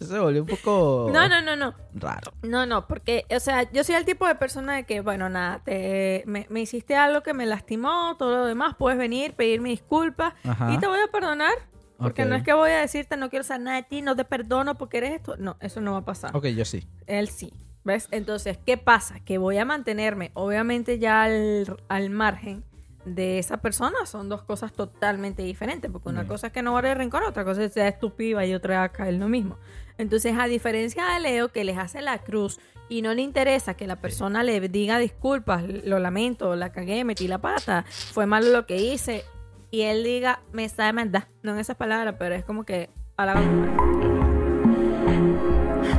[0.00, 1.74] Se volvió un poco No, no, no, no.
[1.94, 2.32] raro.
[2.42, 5.60] No, no, porque, o sea, yo soy el tipo de persona de que, bueno, nada,
[5.64, 10.34] te, me, me hiciste algo que me lastimó, todo lo demás, puedes venir, pedirme disculpas
[10.44, 10.72] Ajá.
[10.72, 11.54] y te voy a perdonar.
[11.98, 14.24] Porque no es que voy a decirte no quiero saber nada de ti, no te
[14.24, 15.36] perdono porque eres esto.
[15.38, 16.36] No, eso no va a pasar.
[16.36, 16.86] Ok, yo sí.
[17.06, 17.52] Él sí.
[17.84, 18.08] ¿Ves?
[18.10, 19.20] Entonces, ¿qué pasa?
[19.20, 22.64] Que voy a mantenerme, obviamente, ya al, al margen
[23.04, 24.04] de esa persona.
[24.06, 25.90] Son dos cosas totalmente diferentes.
[25.90, 28.54] Porque una cosa es que no guarde rencor, otra cosa es que sea estúpida y
[28.54, 29.56] otra es caer lo mismo.
[29.98, 33.86] Entonces, a diferencia de Leo, que les hace la cruz y no le interesa que
[33.86, 38.66] la persona le diga disculpas, lo lamento, la cagué, metí la pata, fue malo lo
[38.66, 39.24] que hice,
[39.70, 41.24] y él diga, me sabe maldad.
[41.42, 43.34] No en esas palabras, pero es como que a la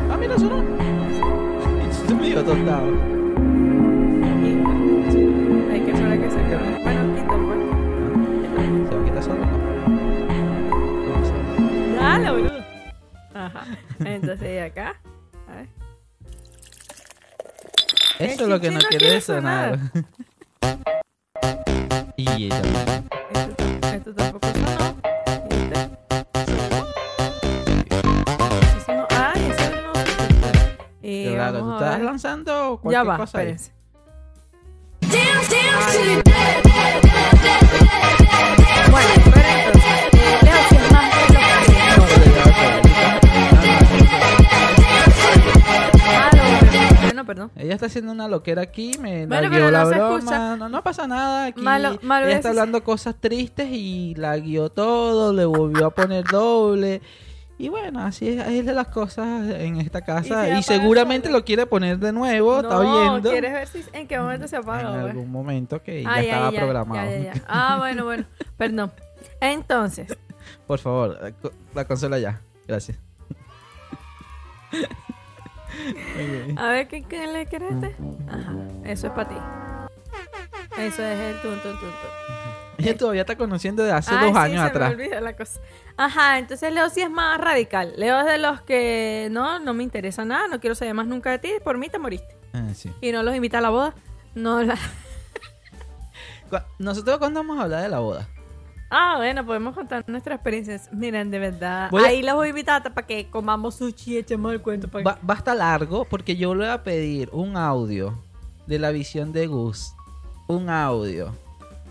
[0.10, 0.64] Ah, mira, sonó.
[1.90, 2.88] Estoy medio tostado.
[5.72, 6.84] Hay que esperar que se acabe.
[6.84, 7.60] Bueno, quita pues.
[8.90, 9.58] ¿Se va a quitar solo o no?
[11.06, 11.96] ¿Cómo sabes?
[11.96, 12.60] Dale, boludo.
[13.34, 13.64] Ajá.
[14.00, 14.96] Entonces, y acá.
[15.48, 15.68] A ver.
[18.20, 19.80] Eso es lo que no quiere quiere sonar.
[22.18, 22.62] y ella.
[31.80, 32.06] Estás ver.
[32.06, 33.56] lanzando cualquier Ya va, cosa ahí.
[38.92, 42.88] Bueno, pero entonces, Leo, si es más de lo que-
[47.20, 47.52] Ah, perdón.
[47.56, 50.18] Ella está haciendo una loquera aquí, me Bueno, la guió la no se broma.
[50.18, 50.56] escucha.
[50.56, 51.46] No, no pasa nada.
[51.46, 55.88] Aquí Malo- malo ella es- está hablando cosas tristes y la guió todo, le volvió
[55.88, 57.02] a poner doble.
[57.60, 60.46] Y bueno, así es, es de las cosas en esta casa.
[60.46, 61.40] se Y, seguramente solo.
[61.40, 63.30] lo quiere poner de nuevo, está oyendo.
[63.32, 64.92] ¿quieres ver si en qué momento se En apaga?
[64.92, 65.10] güey?
[65.12, 67.10] algún momento que ya estaba ya, programado.
[67.48, 68.26] Ah, bueno, bueno.
[68.58, 68.92] Perdón.
[69.42, 70.16] Entonces,
[70.68, 72.42] Por favor, la co- la consola ya.
[72.68, 72.98] Gracias.
[76.58, 77.96] A ver, ¿qué, qué le quieres este?
[78.30, 79.36] Ajá, eso es para ti.
[80.80, 82.27] Eso es el tun, tun, tun, tun.
[82.78, 84.90] Ella todavía está conociendo de hace Ay, dos sí, años se atrás.
[84.90, 85.60] Me olvida la cosa.
[85.98, 87.94] Ajá, entonces Leo sí es más radical.
[87.98, 91.32] Leo es de los que no, no me interesa nada, no quiero saber más nunca
[91.32, 92.38] de ti, por mí te moriste.
[92.54, 92.92] Ah, sí.
[93.02, 93.94] Y no los invita a la boda.
[94.36, 94.78] No la...
[96.80, 98.28] Nosotros cuando vamos a hablar de la boda.
[98.90, 100.90] Ah, bueno, podemos contar nuestras experiencias.
[100.94, 101.90] Miren, de verdad.
[101.92, 104.88] Voy a- Ahí los voy a invitar para que comamos sushi y echemos el cuento.
[104.88, 108.24] Para Va, va a estar largo porque yo le voy a pedir un audio
[108.66, 109.94] de la visión de Gus.
[110.48, 111.36] Un audio.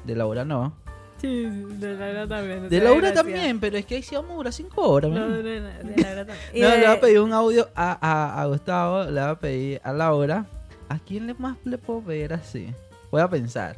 [0.06, 0.74] De Laura no.
[1.20, 2.68] Sí, de Laura también.
[2.68, 5.10] De Laura también, pero es que ahí sí vamos a durar cinco horas.
[5.10, 5.60] No, de, de-
[6.02, 6.38] Laura también.
[6.54, 9.80] No, le voy a pedir un audio a, a, a Gustavo, le voy a pedir
[9.82, 10.46] a Laura.
[10.88, 12.72] ¿A quién le más le puedo pedir así?
[13.10, 13.76] Voy a pensar.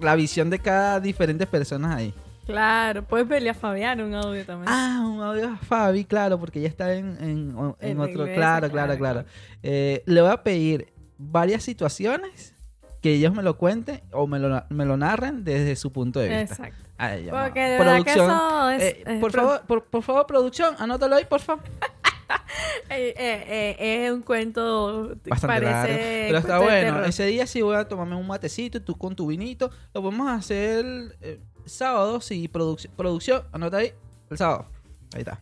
[0.00, 2.14] La visión de cada diferentes personas ahí.
[2.46, 4.68] Claro, puedes pedirle a Fabián un audio también.
[4.72, 8.22] Ah, un audio a Fabi, claro, porque ella está en, en, en En la otro.
[8.22, 9.24] iglesia, claro, claro, claro, claro.
[9.62, 10.86] Eh, le voy a pedir
[11.18, 12.54] varias situaciones
[13.00, 16.28] que ellos me lo cuenten o me lo, me lo narren desde su punto de
[16.28, 16.54] vista.
[16.54, 16.84] Exacto.
[16.98, 18.82] Ay, ya, Porque de verdad que eso es...
[18.82, 21.62] eh, es por, pro- favor, por, por favor, producción, anótalo ahí, por favor.
[22.90, 25.14] eh, eh, es un cuento...
[25.26, 26.24] Bastante parece.
[26.26, 27.04] Pero está bueno.
[27.04, 29.70] Ese día sí voy a tomarme un matecito tú con tu vinito.
[29.94, 30.84] Lo podemos hacer
[31.20, 32.48] eh, sábado, sí.
[32.52, 33.92] produc- producción, anota ahí.
[34.30, 34.66] El sábado.
[35.14, 35.40] Ahí está.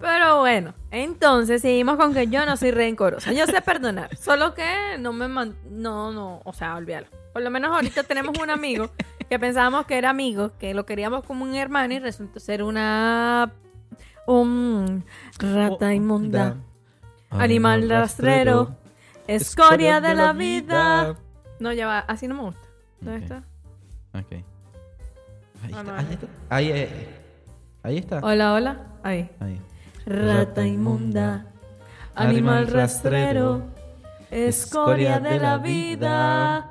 [0.00, 3.32] Pero bueno, entonces seguimos con que yo no soy rencorosa.
[3.32, 7.06] Yo sé perdonar, solo que no me man- no no, o sea, olvídalo.
[7.32, 8.90] Por lo menos ahorita tenemos un amigo
[9.28, 13.52] que pensábamos que era amigo, que lo queríamos como un hermano y resultó ser una
[14.26, 15.04] un
[15.38, 16.56] rata Oh, inmunda,
[17.30, 18.76] da- animal rastrero,
[19.26, 21.16] escoria de la vida.
[21.58, 22.60] No, ya va, así no me gusta.
[23.00, 23.42] ¿Dónde está?
[24.14, 24.32] Ok.
[24.32, 25.82] Ahí Ah, está.
[25.82, 26.12] no, Ahí no.
[26.12, 26.26] está.
[26.50, 27.08] Ahí, ahí,
[27.84, 28.18] ahí está.
[28.22, 28.86] Hola, hola.
[29.02, 29.30] Ahí.
[29.40, 29.60] Ahí.
[30.04, 31.46] Rata inmunda,
[32.14, 33.62] animal rastrero,
[34.30, 36.68] escoria de la vida.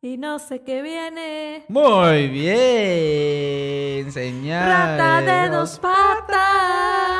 [0.00, 1.64] y no sé qué viene.
[1.68, 4.96] Muy bien, señora.
[4.96, 7.12] Rata de dos patas,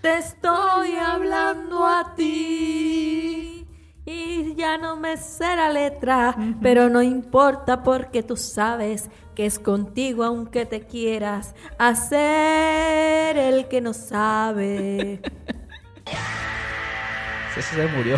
[0.00, 2.97] te estoy hablando a ti.
[4.10, 9.58] Y ya no me sé la letra, pero no importa porque tú sabes que es
[9.58, 15.20] contigo aunque te quieras hacer el que no sabe.
[17.60, 18.16] Se murió.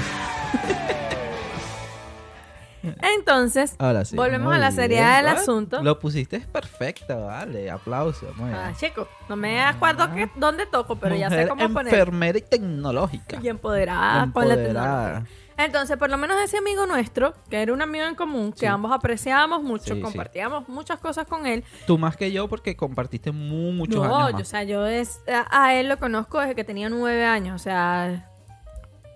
[3.03, 4.17] Entonces, Ahora sí.
[4.17, 4.81] volvemos a la bien.
[4.81, 5.83] seriedad del Ah, asunto.
[5.83, 7.71] Lo pusiste perfecto, vale.
[7.71, 8.27] Aplauso.
[8.37, 8.51] Muy.
[8.53, 11.93] Ah, chico, no me acuerdo que, dónde toco, pero ya sé cómo poner.
[11.93, 13.39] enfermera y tecnológica.
[13.43, 15.05] Y empoderada, con la Empoderada.
[15.07, 15.40] tecnología.
[15.65, 18.67] Entonces, por lo menos ese amigo nuestro, que era un amigo en común, que Sí.
[18.67, 20.01] ambos apreciábamos mucho, Sí, sí.
[20.01, 21.65] compartíamos muchas cosas con él.
[21.87, 25.65] Tú más que yo porque compartiste mu- muchos no, años o sea, yo es, a,
[25.65, 28.27] a él lo conozco desde que tenía nueve años, o sea,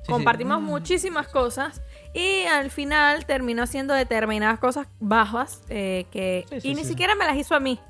[0.07, 0.65] compartimos Mm.
[0.65, 1.81] muchísimas cosas
[2.13, 6.91] y al final terminó haciendo determinadas cosas bajas eh, que Sí, sí, y ni sí.
[6.91, 7.81] siquiera me las hizo a mí.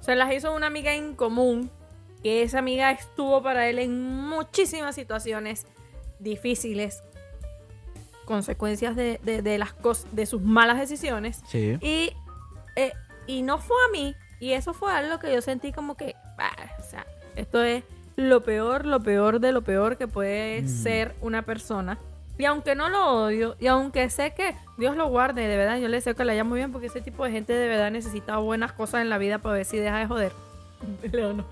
[0.00, 1.70] Se las hizo una amiga en común
[2.24, 5.66] que esa amiga estuvo para él en muchísimas situaciones
[6.18, 7.04] difíciles,
[8.28, 9.74] consecuencias de, de- de las
[10.12, 11.78] de sus malas decisiones Sí.
[11.80, 12.12] y,
[12.76, 12.92] eh,
[13.26, 14.14] y no fue a mí.
[14.38, 17.82] Y eso fue algo que yo sentí como que, bah, o sea, esto es
[18.16, 20.68] lo peor, lo peor de lo peor que puede Mm.
[20.68, 21.98] ser una persona.
[22.36, 25.88] Y aunque no lo odio, y aunque sé que Dios lo guarde, de verdad, yo
[25.88, 28.36] le deseo que le haya muy bien, porque ese tipo de gente de verdad necesita
[28.36, 30.32] buenas cosas en la vida para ver si deja de joder.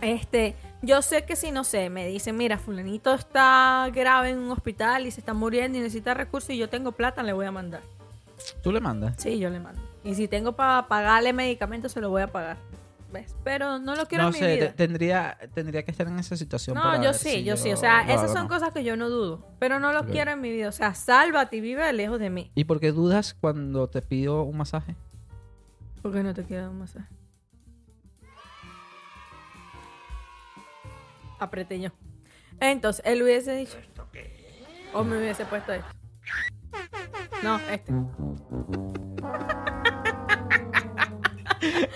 [0.00, 4.50] Este, yo sé que si no sé, me dicen, mira, fulanito está grave en un
[4.50, 7.52] hospital y se está muriendo y necesita recursos y yo tengo plata, le voy a
[7.52, 7.82] mandar.
[8.62, 9.14] Tú le mandas.
[9.18, 9.80] Sí, yo le mando.
[10.02, 12.56] Y si tengo para pagarle medicamentos, se lo voy a pagar.
[13.12, 13.34] ¿Ves?
[13.42, 14.66] Pero no lo quiero No en mi sé, vida.
[14.68, 16.76] te- tendría, tendría que estar en esa situación.
[16.76, 17.72] No, para yo sí, si yo sí.
[17.72, 18.48] O sea, esas hago son no.
[18.48, 19.44] cosas que yo no dudo.
[19.58, 20.68] Pero no lo quiero en mi vida.
[20.68, 22.52] O sea, sálvate y vive lejos de mí.
[22.54, 24.94] ¿Y por qué dudas cuando te pido un masaje?
[26.02, 27.06] ¿Por qué no te quiero dar un masaje?
[31.40, 31.90] Apreté yo.
[32.60, 33.76] Entonces, él hubiese dicho.
[34.92, 35.88] O me hubiese puesto esto.
[37.42, 37.92] No, este.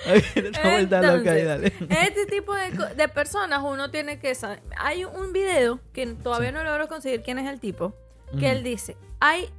[0.06, 1.66] Una vuelta loca ahí, dale.
[1.66, 4.60] Este tipo de, de personas uno tiene que saber.
[4.76, 7.94] Hay un video que todavía no logro conseguir quién es el tipo,
[8.38, 9.50] que él dice, hay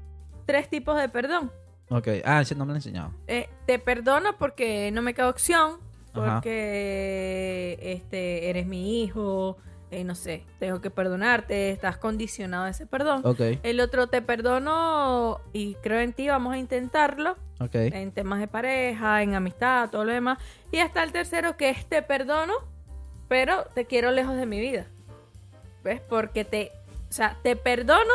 [0.46, 1.52] tres tipos de perdón.
[1.90, 3.12] Ok, ah, ese no me lo he enseñado.
[3.28, 5.80] Eh, te perdono porque no me queda opción,
[6.14, 6.36] Ajá.
[6.36, 9.58] porque este eres mi hijo,
[10.04, 13.24] no sé, tengo que perdonarte, estás condicionado a ese perdón.
[13.64, 19.22] El otro te perdono y creo en ti, vamos a intentarlo en temas de pareja,
[19.22, 20.40] en amistad, todo lo demás.
[20.72, 22.54] Y hasta el tercero que es te perdono,
[23.28, 24.88] pero te quiero lejos de mi vida.
[25.84, 26.02] ¿Ves?
[26.02, 26.72] Porque te,
[27.10, 28.14] o sea, te perdono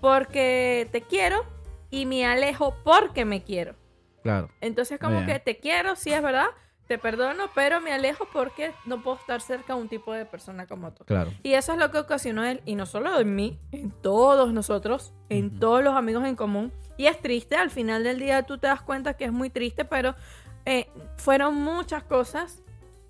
[0.00, 1.44] porque te quiero
[1.90, 3.74] y me alejo porque me quiero.
[4.22, 4.50] Claro.
[4.60, 5.26] Entonces como Bien.
[5.26, 6.48] que te quiero, sí es verdad,
[6.90, 10.66] te perdono, pero me alejo porque no puedo estar cerca de un tipo de persona
[10.66, 11.04] como tú.
[11.04, 11.30] Claro.
[11.44, 15.12] Y eso es lo que ocasionó él, y no solo en mí, en todos nosotros,
[15.28, 16.72] en todos los amigos en común.
[16.96, 19.84] Y es triste, al final del día tú te das cuenta que es muy triste,
[19.84, 20.16] pero
[20.64, 22.60] eh, fueron muchas cosas.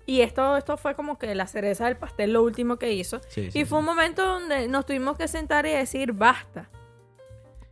[0.05, 3.19] Y esto, esto fue como que la cereza del pastel, lo último que hizo.
[3.29, 6.69] Sí, sí, y fue un momento donde nos tuvimos que sentar y decir, basta.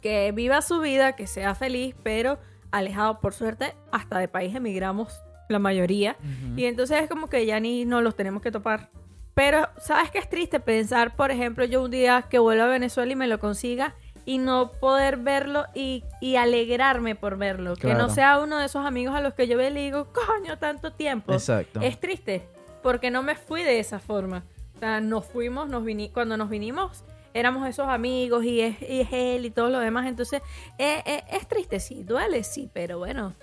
[0.02, 2.40] Que viva su vida, que sea feliz, pero
[2.72, 6.16] alejado, por suerte, hasta de país emigramos la mayoría.
[6.56, 8.90] Y entonces es como que ya ni nos los tenemos que topar.
[9.34, 10.60] Pero, ¿sabes qué es triste?
[10.60, 14.38] Pensar, por ejemplo, yo un día que vuelva a Venezuela y me lo consiga y
[14.38, 17.76] no poder verlo y, y alegrarme por verlo.
[17.76, 20.08] Que no sea uno de esos amigos a los que yo veo y le digo,
[20.14, 21.34] coño, tanto tiempo.
[21.34, 21.82] Exacto.
[21.82, 22.48] Es triste,
[22.84, 24.44] porque no me fui de esa forma.
[24.76, 29.02] O sea, nos fuimos, nos vini cuando nos vinimos, éramos esos amigos y es, y
[29.02, 30.08] es él y todo lo demás.
[30.08, 30.42] Entonces,
[30.78, 33.34] eh, eh, es triste, sí, duele, sí, pero bueno.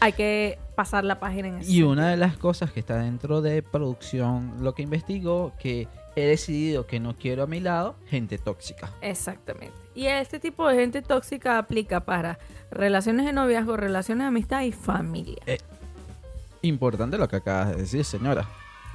[0.00, 1.70] Hay que pasar la página en eso.
[1.70, 6.26] Y una de las cosas que está dentro de producción, lo que investigó, que he
[6.26, 8.90] decidido que no quiero a mi lado, gente tóxica.
[9.00, 9.74] Exactamente.
[9.94, 12.38] Y este tipo de gente tóxica aplica para
[12.70, 15.42] relaciones de noviazgo, relaciones de amistad y familia.
[16.62, 18.46] Importante lo que acabas de decir, señora.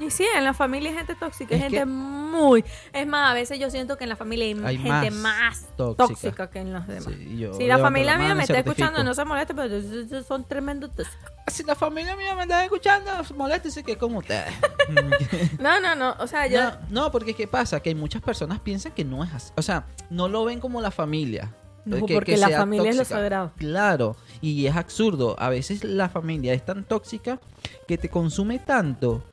[0.02, 2.64] Y sí, en la familia hay gente tóxica, hay gente que- muy...
[2.94, 5.68] Es más, a veces yo siento que en la familia hay, Hay gente más más
[5.78, 6.08] tóxica.
[6.08, 6.50] tóxica.
[6.50, 7.06] que en los demás.
[7.18, 10.90] Sí, yo si la familia mía me está escuchando, no se moleste, pero son tremendos
[10.96, 11.32] tóxicos.
[11.48, 14.52] Si la familia mía me está escuchando, moléstese que con ustedes.
[15.60, 16.62] No, no, no, o sea, yo...
[16.64, 17.80] No, no, porque ¿qué pasa?
[17.80, 19.52] Que muchas personas piensan que no es así.
[19.56, 21.54] O sea, no lo ven como la familia.
[21.86, 23.52] No, que- porque que la familia es lo sagrado.
[23.58, 25.36] Claro, y es absurdo.
[25.40, 27.40] A veces la familia es tan tóxica
[27.88, 29.24] que te consume tanto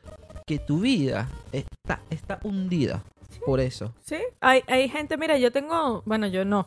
[0.48, 3.04] que tu vida está, está hundida.
[3.44, 3.94] Por eso.
[4.00, 6.66] Sí, hay, hay gente, mira, yo tengo, bueno, yo no,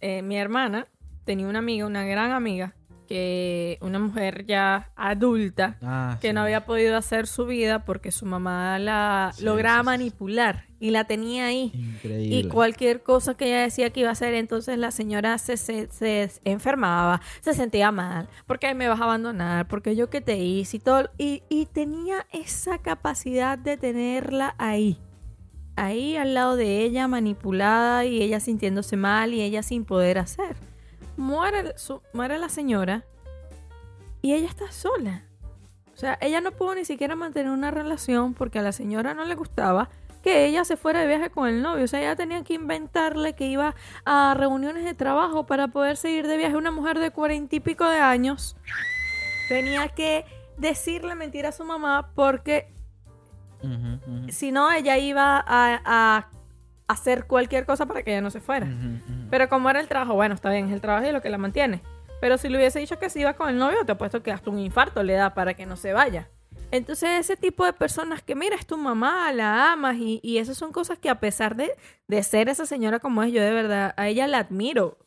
[0.00, 0.88] eh, mi hermana
[1.24, 2.74] tenía una amiga, una gran amiga,
[3.08, 6.32] que una mujer ya adulta, Ah, que sí.
[6.34, 10.90] no había podido hacer su vida porque su mamá la Sí, lograba sí, manipular y
[10.90, 11.72] la tenía ahí.
[11.74, 12.36] Increíble.
[12.36, 15.88] Y cualquier cosa que ella decía que iba a hacer, entonces la señora se, se,
[15.88, 20.76] se enfermaba, se sentía mal, porque me vas a abandonar, porque yo que te hice
[20.76, 21.10] y todo.
[21.18, 24.98] Y, y tenía esa capacidad de tenerla ahí,
[25.76, 30.54] ahí al lado de ella, manipulada y ella sintiéndose mal y ella sin poder hacer.
[31.18, 33.04] Muere, su- muere la señora
[34.22, 35.24] y ella está sola.
[35.94, 39.24] O sea, ella no pudo ni siquiera mantener una relación porque a la señora no
[39.24, 39.90] le gustaba
[40.22, 41.84] que ella se fuera de viaje con el novio.
[41.84, 46.26] O sea, ella tenía que inventarle que iba a reuniones de trabajo para poder seguir
[46.28, 46.56] de viaje.
[46.56, 48.56] Una mujer de cuarenta y pico de años
[49.48, 50.24] tenía que
[50.56, 52.72] decirle mentira a su mamá porque
[54.30, 56.28] si no, ella iba a, a
[56.86, 58.66] hacer cualquier cosa para que ella no se fuera.
[59.30, 61.38] Pero como era el trabajo, bueno, está bien, es el trabajo y lo que la
[61.38, 61.82] mantiene.
[62.20, 64.50] Pero si le hubiese dicho que se iba con el novio, te apuesto que hasta
[64.50, 66.28] un infarto le da para que no se vaya.
[66.70, 70.58] Entonces, ese tipo de personas que, mira, es tu mamá, la amas, y, y esas
[70.58, 71.70] son cosas que a pesar de,
[72.08, 74.98] de ser esa señora como es, yo de verdad, a ella la admiro.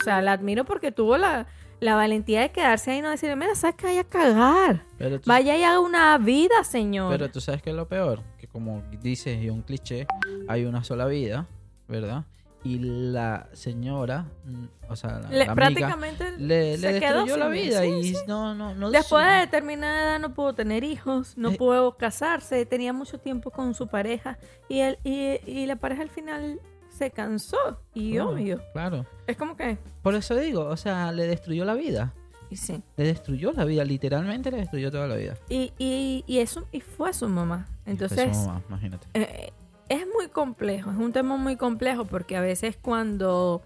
[0.00, 1.46] O sea, la admiro porque tuvo la,
[1.80, 4.84] la valentía de quedarse ahí y no decirle, mira, sabes que vaya a cagar.
[5.20, 7.10] Tú- Vaya y haga una vida, señor.
[7.12, 10.06] Pero tú sabes que es lo peor, que como dices y un cliché,
[10.48, 11.46] hay una sola vida,
[11.88, 12.24] ¿verdad?
[12.64, 17.48] Y la señora, mm, o sea, la, Le- la amiga, prácticamente le, le destruyó la
[17.48, 18.16] vida sí, y sí.
[18.28, 18.90] no, no, no.
[18.92, 21.56] Después de determinada edad no pudo tener hijos, no Eh.
[21.56, 24.38] pudo casarse, tenía mucho tiempo con su pareja
[24.68, 28.60] y, él, y, y la pareja al final se cansó y Claro, obvio.
[28.72, 29.06] Claro.
[29.26, 29.78] Es como que...
[30.02, 32.12] Por eso digo, o sea, le destruyó la vida.
[32.48, 32.82] Y sí.
[32.96, 35.34] Le destruyó la vida, literalmente le destruyó toda la vida.
[35.48, 37.66] Y, y, y eso y fue su mamá.
[37.86, 39.06] Y fue su Entonces, mamá, imagínate.
[39.14, 39.52] eh,
[39.92, 43.62] es muy complejo, es un tema muy complejo porque a veces cuando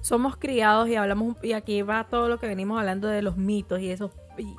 [0.00, 3.80] somos criados y hablamos, y aquí va todo lo que venimos hablando de los mitos
[3.80, 4.12] y esos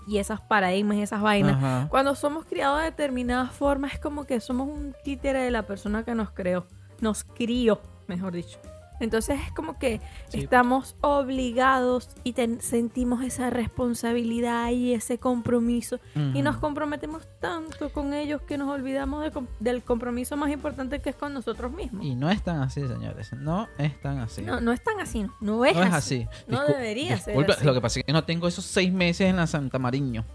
[0.07, 1.87] y, esas paradigmas y esas vainas, Ajá.
[1.89, 6.03] Cuando somos criados de determinada forma es como que somos un títere de la persona
[6.03, 6.65] que nos creó,
[6.99, 8.59] nos crió, mejor dicho.
[8.99, 10.39] Entonces es como que Sí.
[10.39, 15.99] estamos obligados y ten- sentimos esa responsabilidad y ese compromiso
[16.33, 21.09] y nos comprometemos tanto con ellos que nos olvidamos de del compromiso más importante que
[21.11, 22.03] es con nosotros mismos.
[22.05, 23.31] Y no es tan así, señores.
[23.33, 24.41] No es tan así.
[24.41, 26.27] No, no es tan así, no, no es, No es así.
[26.47, 27.65] No Discul- debería ser así.
[27.65, 30.25] Lo que pasa es que no tengo esos seis meses en la Santa Mariño.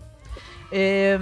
[0.71, 1.19] Eh,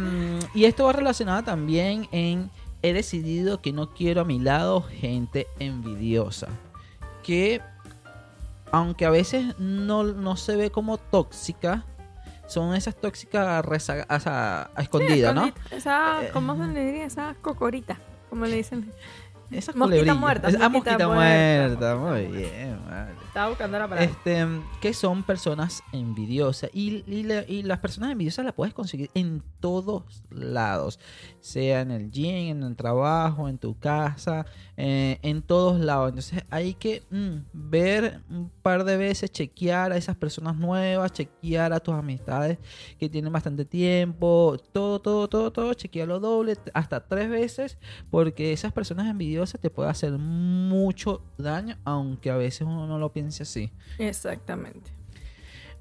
[0.54, 2.50] y esto va relacionado también en
[2.82, 6.48] he decidido que no quiero a mi lado gente envidiosa.
[7.30, 7.60] Que
[8.72, 11.84] aunque a veces no, no se ve como tóxica,
[12.48, 15.52] son esas tóxicas reza- o sea, a escondidas, ¿no?
[15.70, 17.04] Esa, Eh, ¿cómo se le diría?
[17.04, 17.98] Esa cocorita,
[18.30, 18.90] como le dicen.
[19.52, 21.68] Esas Mosquita muerta, Es- ah, mosquita mosquita muerta.
[21.68, 21.96] muerta.
[21.96, 23.12] Muy bien, vale.
[23.30, 24.10] Estaba buscando la palabra.
[24.10, 24.44] Este,
[24.80, 26.68] que son personas envidiosas.
[26.74, 30.98] Y, y la- y las personas envidiosas las puedes conseguir en todos lados.
[31.38, 36.08] Sea en el gym, en el trabajo, en tu casa, eh, en todos lados.
[36.08, 41.72] Entonces hay que mm, ver un par de veces, chequear a esas personas nuevas, chequear
[41.72, 42.58] a tus amistades
[42.98, 44.56] que tienen bastante tiempo.
[44.72, 45.72] Todo, todo, todo, todo.
[45.74, 47.78] Chequearlo doble, hasta tres veces.
[48.10, 53.12] Porque esas personas envidiosas te pueden hacer mucho daño, aunque a veces uno no lo
[53.20, 53.70] piense así.
[53.98, 54.90] Exactamente.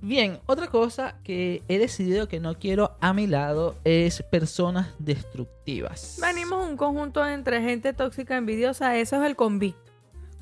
[0.02, 6.20] Bien, otra cosa que he decidido que no quiero a mi lado es personas destructivas.
[6.22, 9.92] Venimos un conjunto entre gente tóxica envidiosa, eso es el convicto.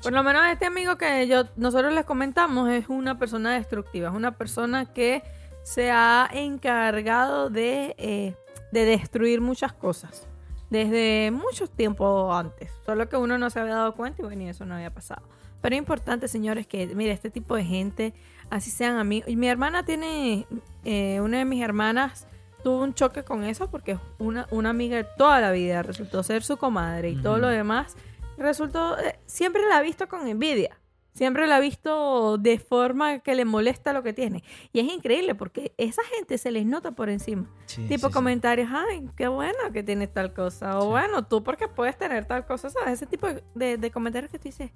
[0.02, 4.14] Por lo menos este amigo que yo nosotros les comentamos es una persona destructiva, es
[4.14, 5.22] una persona que
[5.64, 8.34] se ha encargado de, eh,
[8.70, 10.28] de destruir muchas cosas
[10.70, 14.48] desde mucho tiempo antes, solo que uno no se había dado cuenta y bueno, y
[14.48, 15.22] eso no había pasado.
[15.60, 18.14] Pero es importante, señores, que mire, este tipo de gente,
[18.50, 19.28] así sean amigos.
[19.28, 20.46] Y mi hermana tiene,
[20.84, 22.26] eh, una de mis hermanas
[22.62, 26.42] tuvo un choque con eso porque una, una amiga de toda la vida, resultó ser
[26.42, 27.96] su comadre y todo lo demás.
[28.36, 30.78] Resultó, eh, siempre la ha visto con envidia.
[31.12, 34.44] Siempre la ha visto de forma que le molesta lo que tiene.
[34.72, 37.50] Y es increíble porque esa gente se les nota por encima.
[37.66, 38.12] Sí, tipo sí, sí.
[38.12, 40.78] comentarios, ay, qué bueno que tienes tal cosa.
[40.78, 40.88] O Sí.
[40.88, 42.92] bueno, tú porque puedes tener tal cosa, ¿sabes?
[42.92, 44.70] Ese tipo de, de comentarios que tú dices,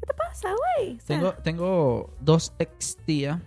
[0.00, 0.96] ¿qué te pasa, güey?
[0.96, 3.40] O sea, Tengo, tengo dos ex tías.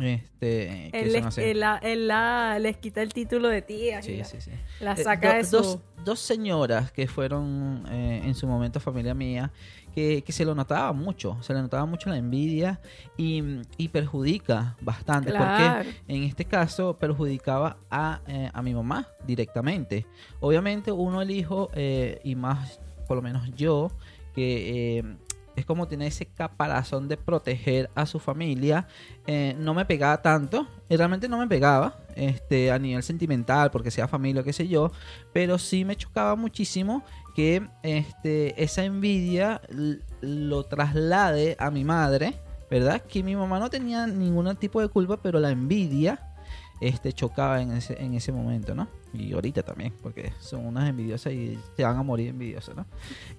[0.00, 1.40] Este, que él, son les, así.
[1.42, 3.98] él la- él la- les quita el título de tía.
[4.00, 4.50] y Sí, la, sí, sí.
[4.80, 5.56] la Eh, saca do- de su...
[5.58, 9.50] dos, dos señoras que fueron eh, en su momento familia mía,
[9.94, 12.80] que, que se lo notaba mucho, se le notaba mucho la envidia
[13.18, 13.42] y,
[13.76, 15.84] y perjudica bastante, Claro.
[15.84, 20.06] porque en este caso perjudicaba a, eh, a mi mamá directamente.
[20.40, 23.90] Obviamente uno el hijo, eh, y más por lo menos yo,
[24.34, 24.98] que...
[25.00, 25.16] eh,
[25.56, 28.86] es como tiene ese caparazón de proteger a su familia.
[29.26, 33.90] Eh, no me pegaba tanto, y realmente no me pegaba este, a nivel sentimental, porque
[33.90, 34.92] sea familia o qué sé yo,
[35.32, 39.62] pero sí me chocaba muchísimo que este, esa envidia
[40.20, 42.34] lo traslade a mi madre,
[42.70, 43.02] ¿verdad?
[43.02, 46.32] Que mi mamá no tenía ningún tipo de culpa, pero la envidia
[46.80, 48.88] este, chocaba en ese, en ese momento, ¿no?
[49.14, 52.86] Y ahorita también, porque son unas envidiosas y se van a morir envidiosas, ¿no?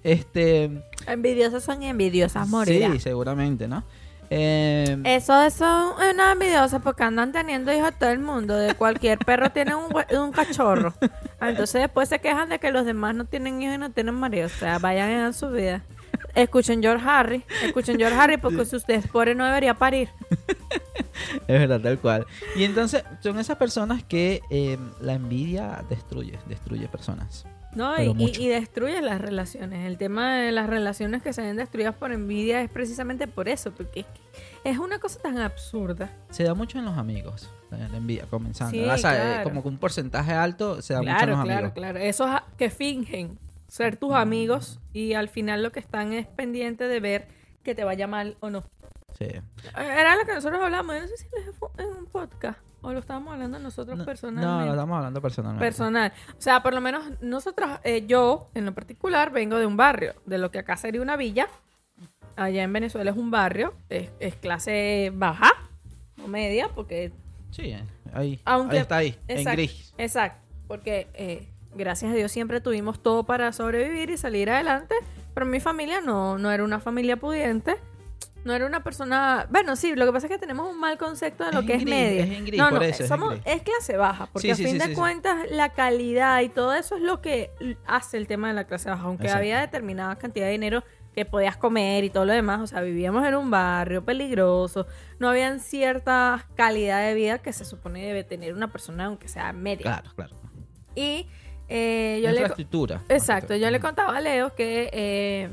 [0.02, 0.70] Este,
[1.06, 2.92] Envidiosas son envidiosas, morirán.
[2.92, 3.82] sí, seguramente, ¿no?
[4.30, 8.56] Eh, Eso, eso es una envidiosa porque andan teniendo hijos todo el mundo.
[8.56, 9.84] De cualquier perro tiene un,
[10.18, 10.94] un cachorro.
[11.40, 14.46] Entonces después se quejan de que los demás no tienen hijos y no tienen marido.
[14.46, 15.82] O sea, vayan en su vida.
[16.34, 17.44] Escuchen George Harry.
[17.62, 20.08] Escuchen George Harry porque si usted es pobre no debería parir.
[21.46, 22.26] Es verdad, tal cual.
[22.56, 27.46] Y entonces son esas personas que eh, la envidia destruye, destruye personas.
[27.74, 29.86] No, y, destruye las relaciones.
[29.86, 33.72] El tema de las relaciones que se ven destruidas por envidia es precisamente por eso.
[33.72, 36.10] Porque es, que es una cosa tan absurda.
[36.30, 38.70] Se da mucho en los amigos, la la envidia, comenzando.
[38.72, 39.44] Sí, O sea, eh, claro.
[39.44, 41.74] como que un porcentaje alto se da mucho en Claro, los claro, amigos.
[41.74, 41.98] claro.
[41.98, 43.38] Esos a- que fingen
[43.74, 47.26] ser tus amigos y al final lo que están es pendiente de ver
[47.64, 48.62] que te vaya mal o no.
[49.18, 49.26] Sí.
[49.76, 51.26] Era lo que nosotros hablamos, yo no sé si
[51.78, 54.46] en un podcast o lo estábamos hablando nosotros No, personalmente.
[54.48, 55.64] no, lo estamos hablando personalmente.
[55.64, 56.12] Personal.
[56.38, 60.14] O sea, por lo menos nosotros, eh, yo en lo particular vengo de un barrio,
[60.24, 61.48] de lo que acá sería una villa.
[62.36, 65.50] Allá en Venezuela es un barrio, es, es clase baja
[66.22, 67.12] o media, porque
[67.50, 69.94] Sí, eh, ahí, Aunque- ahí está ahí, en Exacto, gris.
[69.98, 74.94] Exacto, porque eh, gracias a Dios siempre tuvimos todo para sobrevivir y salir adelante,
[75.34, 77.76] pero mi familia no, no era una familia pudiente,
[78.44, 79.46] no era una persona...
[79.50, 81.74] Bueno, sí, lo que pasa es que tenemos un mal concepto de lo Es que
[81.74, 82.24] es media.
[82.24, 84.94] es no, no, eso, somos, es clase baja, porque Sí, a fin sí, de sí,
[84.94, 87.50] cuentas la calidad y todo eso es lo que
[87.86, 89.40] hace el tema de la clase baja, aunque Exacto.
[89.40, 93.24] había determinada cantidad de dinero que podías comer y todo lo demás, o sea, vivíamos
[93.24, 94.86] en un barrio peligroso,
[95.20, 99.52] no habían cierta calidad de vida que se supone debe tener una persona aunque sea
[99.52, 99.84] media.
[99.84, 100.36] Claro, claro.
[100.96, 101.28] Y
[101.68, 102.40] eh, yo le...
[102.40, 103.00] Infraestructura.
[103.08, 105.50] Exacto, yo le contaba a Leo que eh,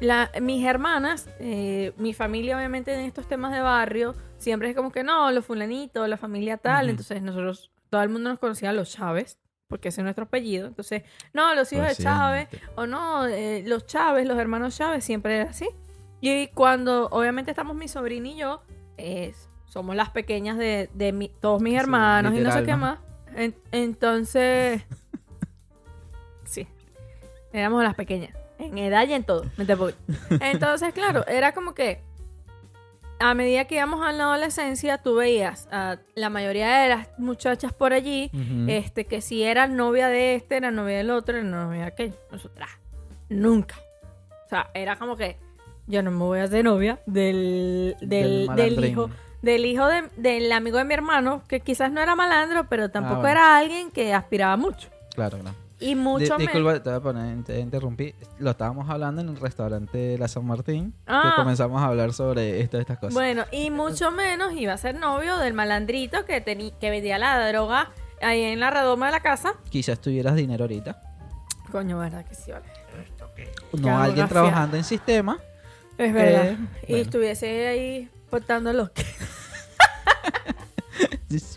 [0.00, 4.90] la, mis hermanas, eh, mi familia obviamente en estos temas de barrio, siempre es como
[4.92, 8.72] que no, los fulanitos, la familia tal, entonces nosotros, todo el mundo nos conocía a
[8.72, 11.02] los Chávez, porque ese es nuestro apellido, entonces,
[11.32, 15.50] no, los hijos de Chávez, o no, eh, los Chávez, los hermanos Chávez, siempre era
[15.50, 15.68] así.
[16.22, 18.62] Y cuando obviamente estamos mi sobrina y yo,
[19.66, 22.76] somos las pequeñas de, de mi- todos mis Sí, hermanos y no sé qué ¿no?
[22.78, 22.98] más.
[23.36, 24.82] En- entonces,
[27.52, 29.44] éramos las pequeñas, en edad y en todo.
[29.56, 29.94] ¿me te voy?
[30.40, 32.00] Entonces, claro, era como que
[33.18, 37.72] a medida que íbamos a la adolescencia, tú veías a la mayoría de las muchachas
[37.72, 38.30] por allí,
[38.66, 42.14] este, que si era novia de este, era novia del otro, era novia de aquel.
[42.32, 42.70] Nosotras,
[43.28, 43.74] nunca.
[44.46, 45.36] O sea, era como que
[45.86, 49.10] yo no me voy a hacer novia del, del, del, hijo.
[49.42, 53.16] Del hijo de- del amigo de mi hermano, que quizás no era malandro, pero tampoco
[53.16, 53.30] Ah, bueno.
[53.32, 54.88] era alguien que aspiraba mucho.
[55.14, 55.56] Claro, claro.
[55.80, 56.38] Y mucho menos.
[56.38, 58.14] Disculpa, te voy a poner, te interrumpí.
[58.38, 60.94] Lo estábamos hablando en el restaurante de la San Martín.
[61.06, 61.30] Ah.
[61.34, 63.14] Que comenzamos a hablar sobre esto, estas cosas.
[63.14, 67.48] Bueno, y mucho menos iba a ser novio del malandrito que, teni- que vendía la
[67.48, 69.54] droga ahí en la redoma de la casa.
[69.70, 71.00] Quizás tuvieras dinero ahorita.
[71.72, 72.66] Coño, verdad que sí, vale.
[73.72, 75.38] No Qué alguien trabajando en sistema.
[75.96, 76.44] Es verdad.
[76.46, 77.02] Eh, Y bueno.
[77.04, 79.04] estuviese ahí portando los que.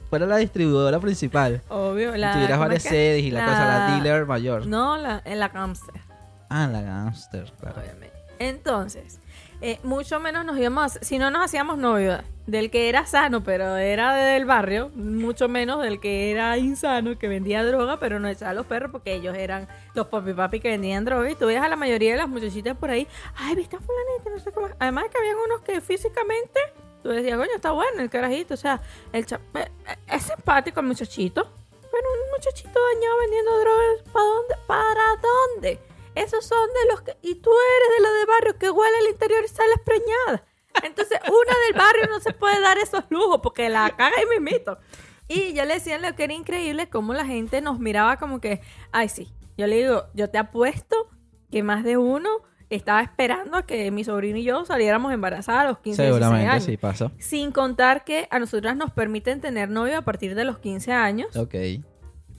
[0.09, 1.61] Fuera la distribuidora principal.
[1.69, 2.15] Obvio.
[2.15, 4.67] y La, tuvieras ¿cómo varias sedes y la, cosa, la dealer mayor.
[4.67, 6.01] No, la, en la Camster,
[6.49, 7.82] Ah, la gangster, claro.
[7.82, 8.13] obviamente.
[8.38, 9.19] Entonces,
[9.61, 10.99] eh, mucho menos nos íbamos.
[11.01, 15.82] Si no nos hacíamos novio del que era sano, pero era del barrio, mucho menos
[15.82, 19.36] del que era insano, que vendía droga, pero no echaba a los perros porque ellos
[19.36, 21.32] eran los papi papi que vendían droga.
[21.32, 24.30] Y tú ves a la mayoría de las muchachitas por ahí, ay, viste a fulanito,
[24.30, 24.67] no sé cómo.
[24.78, 26.59] Además que habían unos que físicamente,
[27.03, 28.81] tú decías, coño, está bueno el carajito, o sea,
[29.11, 31.43] el cha- eh, eh, es simpático el muchachito,
[31.91, 34.55] pero un muchachito dañado vendiendo drogas, ¿para dónde?
[34.65, 35.79] ¿Para dónde?
[36.15, 37.17] Esos son de los que...
[37.21, 40.45] Y tú eres de los de barrio que huele al interior y sales preñada.
[40.83, 44.77] Entonces, una del barrio no se puede dar esos lujos porque la caga y mismito.
[45.27, 48.61] Y yo le decía lo que era increíble cómo la gente nos miraba como que,
[48.91, 49.31] ay, sí.
[49.57, 51.09] Yo le digo, yo te apuesto
[51.51, 52.29] que más de uno
[52.76, 56.51] estaba esperando a que mi sobrino y yo saliéramos embarazadas a los 15, 16 Seguramente,
[56.51, 56.63] años.
[56.63, 57.11] sí, pasó.
[57.17, 61.36] Sin contar que a nosotras nos permiten tener novio a partir de los 15 años.
[61.36, 61.55] Ok.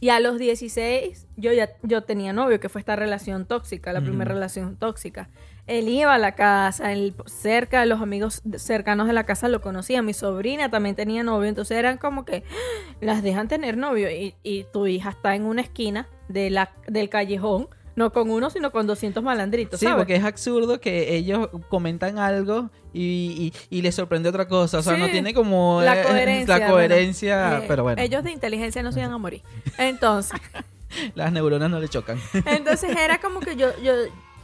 [0.01, 4.03] Y a los 16 yo ya yo tenía novio, que fue esta relación tóxica, la
[4.03, 5.30] primera relación tóxica.
[5.66, 9.62] Él iba a la casa, él cerca de los amigos cercanos de la casa lo
[9.62, 10.03] conocía.
[10.03, 12.97] Mi sobrina también tenía novio, entonces eran como que ¡ah!
[13.01, 17.09] las dejan tener novio y, y tu hija está en una esquina de la, del
[17.09, 19.99] callejón no con uno, sino con 200 malandritos, Sí, ¿sabes?
[19.99, 24.78] porque es absurdo que ellos comentan algo y, y, y les sorprende otra cosa.
[24.78, 26.59] O sea, Sí, no tiene como la eh, coherencia.
[26.59, 29.42] la coherencia, bueno, eh, pero bueno, Ellos de inteligencia no se iban a morir.
[29.78, 30.40] Entonces,
[31.14, 32.20] las neuronas no le chocan.
[32.47, 33.92] entonces era como que yo, yo,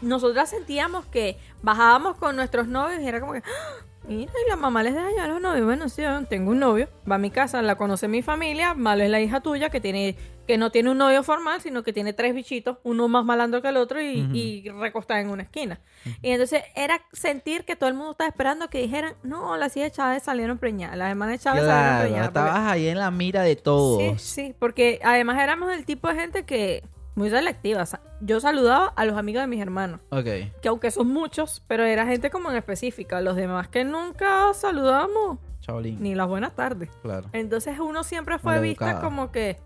[0.01, 4.83] nosotras sentíamos que bajábamos con nuestros novios y era como que, "Ah, y la mamá
[4.83, 5.65] les deja ya a los novios.
[5.65, 9.11] Bueno, sí, tengo un novio, va a mi casa, la conoce mi familia, malo es
[9.11, 10.17] la hija tuya que tiene,
[10.49, 13.69] que no tiene un novio formal, sino que tiene tres bichitos, uno más malandro que
[13.69, 14.35] el otro y, Ujú.
[14.35, 15.81] y recostada en una esquina.
[16.23, 19.91] Y entonces era sentir que todo el mundo estaba esperando que dijeran, no, las hijas
[19.91, 22.29] de Chávez salieron preñadas, las hermanas de Chávez salieron preñadas.
[22.31, 24.01] porque- estabas ahí en la mira de todos.
[24.21, 26.83] Sí, sí, porque además éramos el tipo de gente que
[27.21, 27.85] muy selectiva.
[27.87, 30.25] sa- Yo saludaba a los amigos de mis hermanos, Ok.
[30.63, 33.21] que aunque son muchos, pero era gente como en específica.
[33.21, 35.99] Los demás que nunca saludamos Chaolín.
[36.03, 36.89] ni las buenas tardes.
[37.03, 37.29] Claro.
[37.33, 39.59] Entonces uno siempre fue vista como que,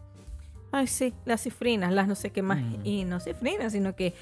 [0.72, 2.58] ay sí, las cifrinas, las no sé qué más.
[2.60, 2.80] Mm.
[2.84, 4.14] Y no cifrinas, sino que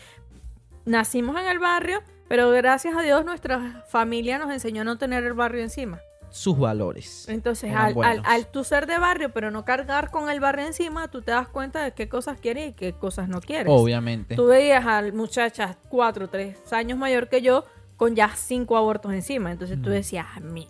[0.85, 5.25] nacimos en el barrio, pero gracias a Dios nuestra familia nos enseñó a no tener
[5.25, 6.01] el barrio encima.
[6.33, 7.29] Sus valores.
[7.29, 11.23] Entonces, al, al, tú ser de barrio, pero no cargar con el barrio encima, tú
[11.23, 13.67] te das cuenta de qué cosas quieres y qué cosas no quieres.
[13.69, 14.35] Obviamente.
[14.35, 17.65] Tú veías a muchachas cuatro, tres años mayor que yo
[17.97, 19.53] con ya cinco abortos encima.
[19.53, 20.69] Entonces tú decías, mi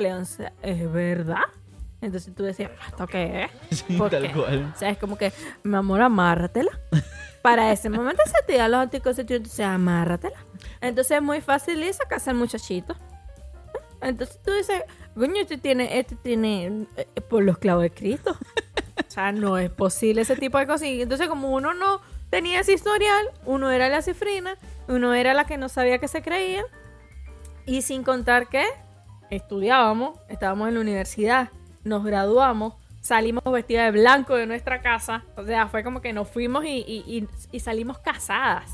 [0.00, 0.26] León,
[0.62, 1.44] ¿es verdad?
[2.00, 3.50] Entonces tú decías, ¿esto qué es?
[3.86, 4.32] Sí, ¿Por tal qué?
[4.32, 4.72] cual.
[4.74, 5.32] O sea, es como que,
[5.62, 6.72] mi amor, amárratela.
[7.42, 10.38] Para ese momento se te dan los anticonceptivos, entonces amárratela.
[10.80, 12.96] Entonces es muy fácil y sacarse al muchachito.
[14.00, 14.82] Entonces tú dices,
[15.14, 18.36] coño, este tiene, este tiene eh, por los clavos de Cristo.
[18.98, 20.88] O sea, no es posible ese tipo de cosas.
[20.88, 22.00] Y entonces, como uno no
[22.30, 24.56] tenía ese historial, uno era la cifrina,
[24.88, 26.64] uno era la que no sabía que se creía.
[27.66, 28.64] Y sin contar que
[29.30, 31.50] estudiábamos, estábamos en la universidad,
[31.84, 35.24] nos graduamos, salimos vestidas de blanco de nuestra casa.
[35.36, 37.28] O sea, fue como que nos fuimos y,
[37.60, 38.70] salimos casadas.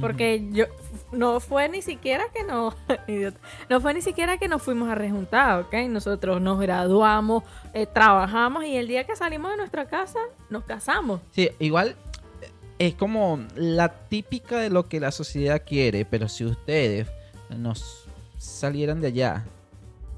[0.00, 0.64] Porque yo
[1.12, 2.74] no fue ni siquiera que no
[3.08, 3.38] idiota,
[3.70, 5.74] no fue ni siquiera que nos fuimos a rejuntar, ¿ok?
[5.88, 10.18] Nosotros nos graduamos, eh, trabajamos y el día que salimos de nuestra casa
[10.50, 11.20] nos casamos.
[11.30, 11.96] Sí, igual
[12.42, 17.08] eh, es como la típica de lo que la sociedad quiere, pero si ustedes
[17.56, 18.06] nos
[18.38, 19.44] salieran de allá,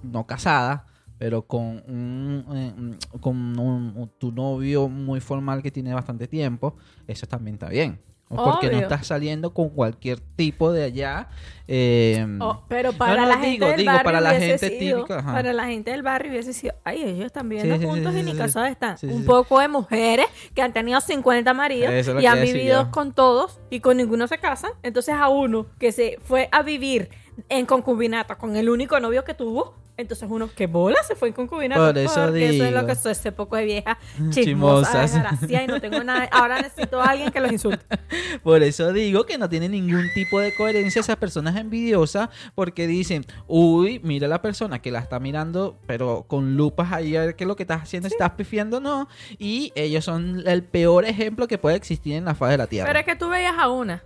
[0.02, 0.86] no casada,
[1.18, 7.26] pero con un, eh, con un- tu novio muy formal que tiene bastante tiempo, eso
[7.26, 7.98] también está bien.
[8.28, 11.28] Porque no estás saliendo con cualquier tipo de allá.
[11.68, 14.96] eh, Oh, pero para no, la digo, gente del digo, barrio para la gente sido,
[14.98, 15.32] típica, ajá.
[15.32, 18.12] para la gente del barrio hubiese sido, ay, ellos están viviendo Sí, sí, sí, juntos
[18.14, 18.96] sí, y ni casados están.
[19.04, 22.90] Un poco de mujeres que han tenido 50 maridos Eso y han vivido yo.
[22.90, 24.72] con todos y con ninguno se casan.
[24.82, 27.10] Entonces a uno que se fue a vivir
[27.48, 31.34] en concubinato con el único novio que tuvo, entonces uno que bola se fue en
[31.34, 31.80] concubinato.
[31.80, 32.86] Por eso porque eso es lo digo.
[32.86, 33.98] que soy, ese poco de vieja
[34.30, 35.06] chismosa,
[35.48, 36.28] y no tengo nada.
[36.32, 37.84] Ahora necesito a alguien que los insulte.
[38.42, 43.24] Por eso digo que no tiene ningún tipo de coherencia esas personas envidiosas porque dicen,
[43.46, 47.44] uy, mira la persona que la está mirando, pero con lupas ahí a ver qué
[47.44, 49.08] es lo que estás haciendo, si estás pifiando o no.
[49.38, 52.86] Y ellos son el peor ejemplo que puede existir en la faz de la tierra.
[52.86, 54.02] Pero es que tú veías a una.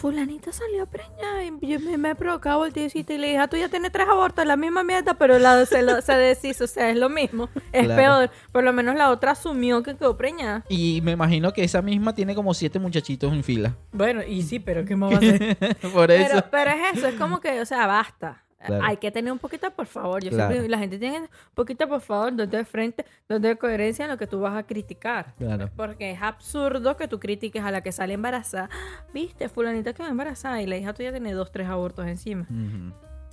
[0.00, 3.68] Fulanita salió preñada y yo me, me provocaba volteecita y le dije, ah, tú ya
[3.68, 6.96] tienes tres abortos, la misma mierda, pero la, se, lo- se deshizo, o sea, es
[6.96, 8.00] lo mismo, es Claro.
[8.02, 8.30] peor.
[8.50, 10.64] Por lo menos la otra asumió que quedó preñada.
[10.70, 13.76] Y me imagino que esa misma tiene como siete muchachitos en fila.
[13.92, 15.56] Bueno, y sí, pero ¿qué más va a hacer?
[15.92, 16.28] Por eso.
[16.28, 18.42] pero, pero es eso, es como que, o sea, basta.
[18.64, 18.84] Claro.
[18.84, 20.22] Hay que tener un poquito por favor.
[20.22, 20.50] Yo Claro.
[20.50, 24.10] siempre, la gente tiene un poquito por favor, donde de frente, donde de coherencia en
[24.10, 25.34] lo que tú vas a criticar.
[25.38, 25.70] Claro.
[25.76, 28.68] Porque es absurdo que tú critiques a la que sale embarazada.
[29.14, 32.46] Viste, fulanita quedó embarazada y la hija tuya tiene dos, tres abortos encima.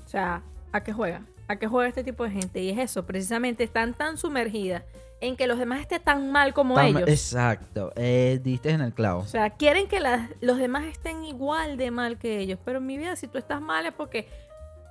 [0.05, 1.21] O sea, ¿a qué juega?
[1.49, 2.61] ¿A qué juega este tipo de gente?
[2.61, 4.83] Y es eso, precisamente están tan sumergidas
[5.19, 7.03] en que los demás estén tan mal como ellos.
[7.07, 7.91] Exacto.
[7.95, 9.21] Eh, diste en el clavo.
[9.21, 12.59] O sea, quieren que las- los demás estén igual de mal que ellos.
[12.63, 14.27] Pero en mi vida, si tú estás mal es porque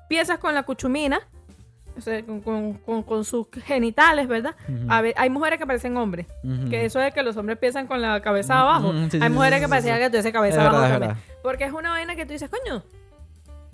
[0.09, 1.21] piensas con la cuchumina,
[1.97, 4.55] o sea, con, con- con- con sus genitales, ¿verdad?
[4.69, 4.87] Ujú.
[4.91, 6.27] A ver, hay mujeres que parecen hombres.
[6.71, 8.93] Que eso es que los hombres piensan con la cabeza abajo.
[9.11, 11.01] Sí, hay sí, mujeres sí, que parecen que tú dices cabeza Es abajo verdad, es
[11.01, 11.25] también.
[11.25, 11.41] verdad.
[11.43, 12.83] Porque es una vaina que tú dices, coño,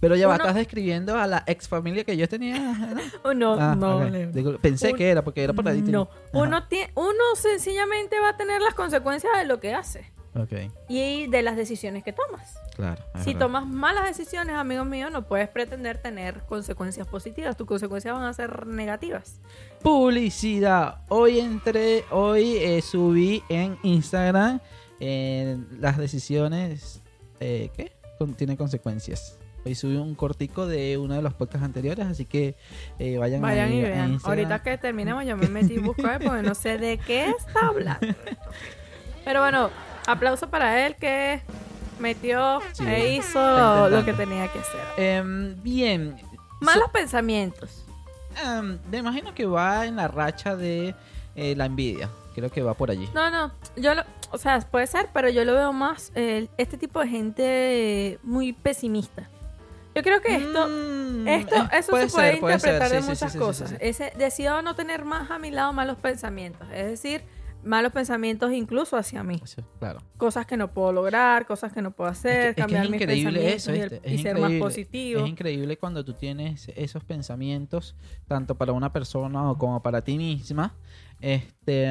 [0.00, 2.58] Pero ya va, Uno- estás describiendo a la ex familia que yo tenía.
[2.58, 3.00] ¿no?
[3.30, 4.04] o no, Ah, no.
[4.32, 5.80] Digo, pensé Un- que era porque era por ahí.
[5.82, 6.20] No, Ajá.
[6.32, 10.10] uno, tie- uno sencillamente va a tener las consecuencias de lo que hace
[10.88, 12.58] Y de las decisiones que tomas.
[12.74, 13.02] claro.
[13.20, 13.40] Si verdad.
[13.40, 17.56] tomas malas decisiones, amigo mío, no puedes pretender tener consecuencias positivas.
[17.56, 19.40] Tus consecuencias van a ser negativas.
[19.82, 21.02] Publicidad.
[21.08, 24.60] Hoy entré, hoy eh, subí en Instagram
[25.00, 27.02] eh, las decisiones.
[27.40, 27.92] Eh, ¿Qué?
[28.18, 29.38] Con- tiene consecuencias.
[29.64, 32.56] Hoy subí un cortico de uno de los podcasts anteriores, así que
[32.98, 34.18] eh, vayan, Vayan ahí y a vean.
[34.24, 37.66] Ahorita que terminemos, yo me metí y a ver porque no sé de qué está
[37.68, 38.06] hablando.
[39.24, 39.70] Pero bueno,
[40.06, 41.40] aplauso para él que
[41.98, 44.80] metió Sí, e hizo lo, que tenía que hacer.
[44.96, 46.16] Em, bien.
[46.60, 47.84] Malos pensamientos.
[48.36, 50.94] So- em, me imagino que va en la racha de
[51.36, 52.08] eh, la envidia.
[52.34, 53.08] Creo que va por allí.
[53.14, 56.78] No, no, yo lo, o sea, puede ser, pero yo lo veo más eh, este
[56.78, 59.28] tipo de gente muy pesimista.
[59.94, 62.70] Yo creo que esto, Mm, esto, eh, eso se puede ser, puede ser.
[62.74, 63.74] interpretar de Sí, sí, sí, muchas sí, cosas.
[63.80, 67.22] Ese, decido no tener más a mi lado malos pensamientos, es decir,
[67.64, 69.40] malos pensamientos incluso hacia mí.
[69.78, 70.00] Claro.
[70.16, 72.84] Cosas que no puedo lograr, cosas que no puedo hacer, Es que- es que cambiar
[72.84, 75.22] es mis increíble pensamientos eso, y, ser más positivo.
[75.22, 77.94] Es increíble cuando tú tienes esos pensamientos,
[78.26, 80.74] tanto para una persona o como para ti misma.
[81.20, 81.84] Este,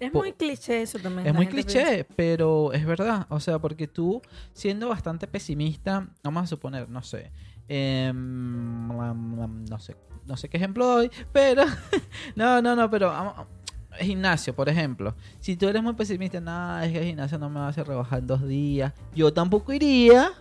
[0.00, 1.28] Es muy cliché eso también.
[1.28, 3.26] es muy cliché, pero es verdad.
[3.28, 4.20] O sea, porque tú,
[4.52, 7.30] siendo bastante pesimista, vamos a suponer, no sé,
[7.68, 8.88] em,
[9.68, 9.96] no sé,
[10.26, 11.62] no sé qué ejemplo doy, pero
[12.36, 13.46] no, no, no, pero
[13.98, 15.14] gimnasio, por ejemplo.
[15.40, 17.86] Si tú eres muy pesimista, nada, es que el gimnasio no me va a hacer
[17.86, 18.92] rebajar en dos días.
[19.14, 20.32] Yo tampoco iría,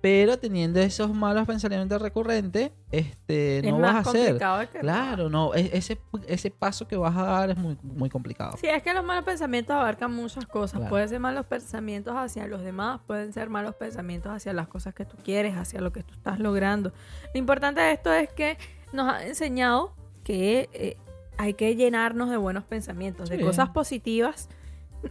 [0.00, 4.38] pero teniendo esos malos pensamientos recurrentes, este, Es no más vas a hacer.
[4.72, 8.56] que- Claro, no, e- ese, ese paso que vas a dar es muy, muy complicado.
[8.60, 10.78] Sí, es que los malos pensamientos abarcan muchas cosas.
[10.80, 10.90] Claro.
[10.90, 15.04] Pueden ser malos pensamientos hacia los demás, pueden ser malos pensamientos hacia las cosas que
[15.04, 16.92] tú quieres, hacia lo que tú estás logrando.
[17.32, 18.58] Lo importante de esto es que
[18.92, 20.96] nos ha enseñado que eh,
[21.38, 23.42] hay que llenarnos de buenos pensamientos, de Sí.
[23.42, 24.48] cosas positivas.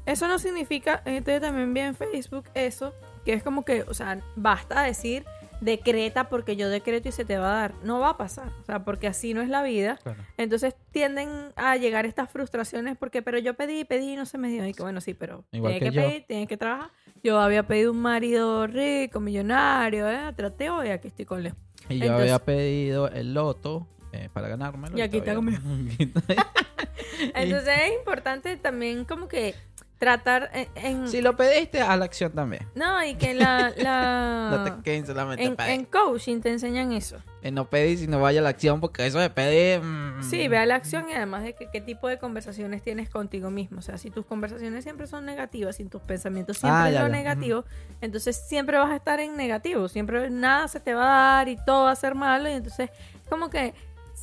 [0.05, 2.93] Eso no significa, este también vi en Facebook eso,
[3.26, 5.26] que es como que, o sea, basta decir
[5.59, 7.74] decreta porque yo decreto y se te va a dar.
[7.84, 9.99] No va a pasar, o sea, porque así no es la vida.
[10.01, 10.24] Claro.
[10.38, 14.49] Entonces tienden a llegar estas frustraciones porque, pero yo pedí, pedí y no se me
[14.49, 14.65] dio.
[14.65, 16.89] Y que bueno, sí, pero tienes que que, pedir, tienes que trabajar.
[17.24, 20.34] Yo había pedido un marido rico, millonario, ¿eh?
[20.36, 21.53] Trateo y aquí estoy con Leo.
[21.89, 24.97] Y yo Entonces- había pedido el loto eh, para ganármelo.
[24.97, 25.59] Y aquí todavía-
[27.36, 29.55] Entonces es importante también como que
[29.97, 30.68] tratar en...
[30.76, 32.66] en- si lo pediste, a la acción también.
[32.74, 33.72] No, y que la...
[33.78, 35.72] la- No te queden solamente en, pedir.
[35.72, 37.18] en coaching te enseñan eso.
[37.43, 39.80] Eh, no pedí si no vaya a la acción, porque eso de pedir.
[39.82, 43.09] mm, Sí, ve a la acción y además de que qué tipo de conversaciones tienes
[43.12, 43.78] contigo mismo.
[43.78, 47.01] O sea, si tus conversaciones siempre son negativas, si tus pensamientos siempre Ah, es ya,
[47.01, 47.14] lo ya.
[47.14, 47.66] negativo,
[48.01, 49.88] entonces siempre vas a estar en negativo.
[49.88, 52.49] Siempre nada se te va a dar y todo va a ser malo.
[52.49, 52.89] Y entonces,
[53.30, 53.74] como que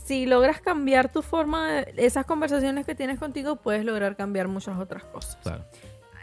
[0.08, 4.78] si logras cambiar tu forma, de, esas conversaciones que tienes contigo, puedes lograr cambiar muchas
[4.78, 5.36] otras cosas.
[5.42, 5.64] Claro.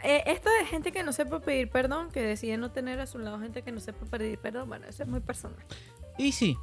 [0.02, 3.18] Eh, esto de gente que no sepa pedir perdón, que decide no tener a su
[3.18, 5.60] lado gente que no sepa pedir perdón, bueno, eso es muy personal.
[6.18, 6.56] Y sí,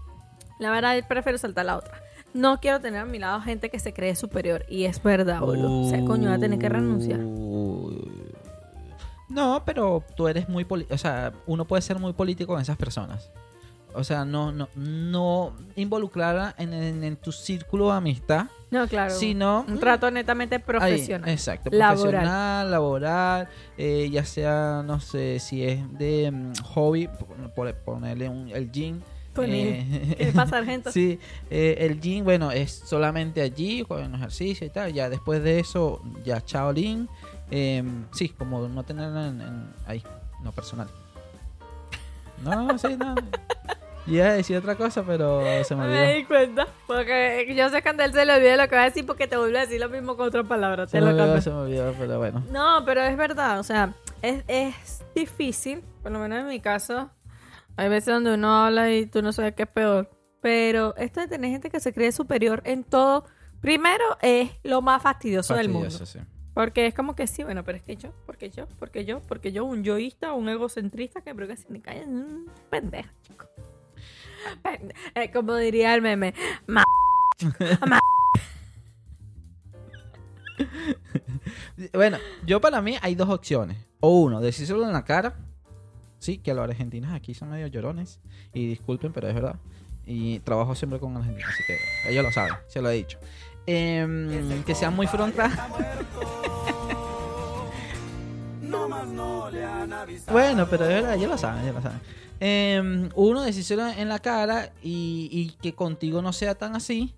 [0.60, 2.02] La verdad, prefiero saltar la otra.
[2.34, 4.66] No quiero tener a mi lado gente que se cree superior.
[4.68, 5.82] Y es verdad, boludo.
[5.82, 7.20] O sea, coño, va a tener que renunciar.
[9.30, 13.32] No, pero tú eres muy o sea, uno puede ser muy político con esas personas.
[13.96, 19.14] O sea, no, no, no involucrarla en, en- en tu círculo de amistad, No, claro.
[19.14, 21.30] sino Un trato netamente Ahí, profesional.
[21.30, 21.98] exacto, Laboral.
[22.12, 27.10] profesional, laboral, eh, ya sea, no sé, si es de mm, hobby,
[27.86, 29.02] ponerle un, el gym.
[29.36, 30.62] Eh, ¿Qué pasa?
[30.92, 31.20] Sí,
[31.50, 34.94] eh, el gym, bueno, es solamente allí, con ejercicio y tal.
[34.94, 37.10] Ya después de eso, ya Shaolin.
[37.50, 40.04] Eh, sí, como no tener en, en- ahí,
[40.44, 40.88] no personal.
[42.44, 43.16] No, sí, no.
[44.06, 46.14] Iba a decir otra cosa, pero se me Me olvidó.
[46.18, 46.68] di cuenta.
[46.88, 49.28] Porque yo sé que a él se le olvida lo que va a decir porque
[49.28, 50.92] te vuelve a decir lo mismo con otras palabras.
[50.92, 52.44] Se Te me lo olvidó, se me olvidó, pero bueno.
[52.52, 53.60] No, pero es verdad.
[53.60, 55.84] O sea, es, es difícil.
[56.02, 57.10] Por lo menos en mi caso.
[57.78, 60.10] Hay veces donde uno habla y tú no sabes qué es peor.
[60.42, 63.26] Pero esto de tener gente que se cree superior en todo.
[63.62, 65.90] Primero es lo más fastidioso, del mundo.
[65.90, 66.20] Sí.
[66.54, 69.52] Porque es como que sí, bueno, pero es que yo, porque yo, porque yo, porque
[69.52, 73.48] yo, un yoísta, un egocentrista que creo que se me cae un pendejo, chico.
[75.16, 76.34] Eh, como diría el meme,
[76.68, 76.84] ma-
[77.88, 78.00] ma-
[81.94, 83.78] Bueno, yo para mí hay dos opciones.
[84.00, 85.36] O uno, decírselo en la cara.
[86.20, 88.20] Sí, que los argentinos aquí son medio llorones.
[88.54, 89.56] Y disculpen, pero es verdad.
[90.06, 93.18] Y trabajo siempre con argentinos, así que ellos lo saben, se lo he dicho.
[93.66, 95.52] Em, que sean muy frontal.
[100.32, 102.02] Bueno, pero es verdad, ellos lo saben, ellos lo saben.
[102.40, 107.14] Em, uno, decírselo en la cara y, y que contigo no sea tan así.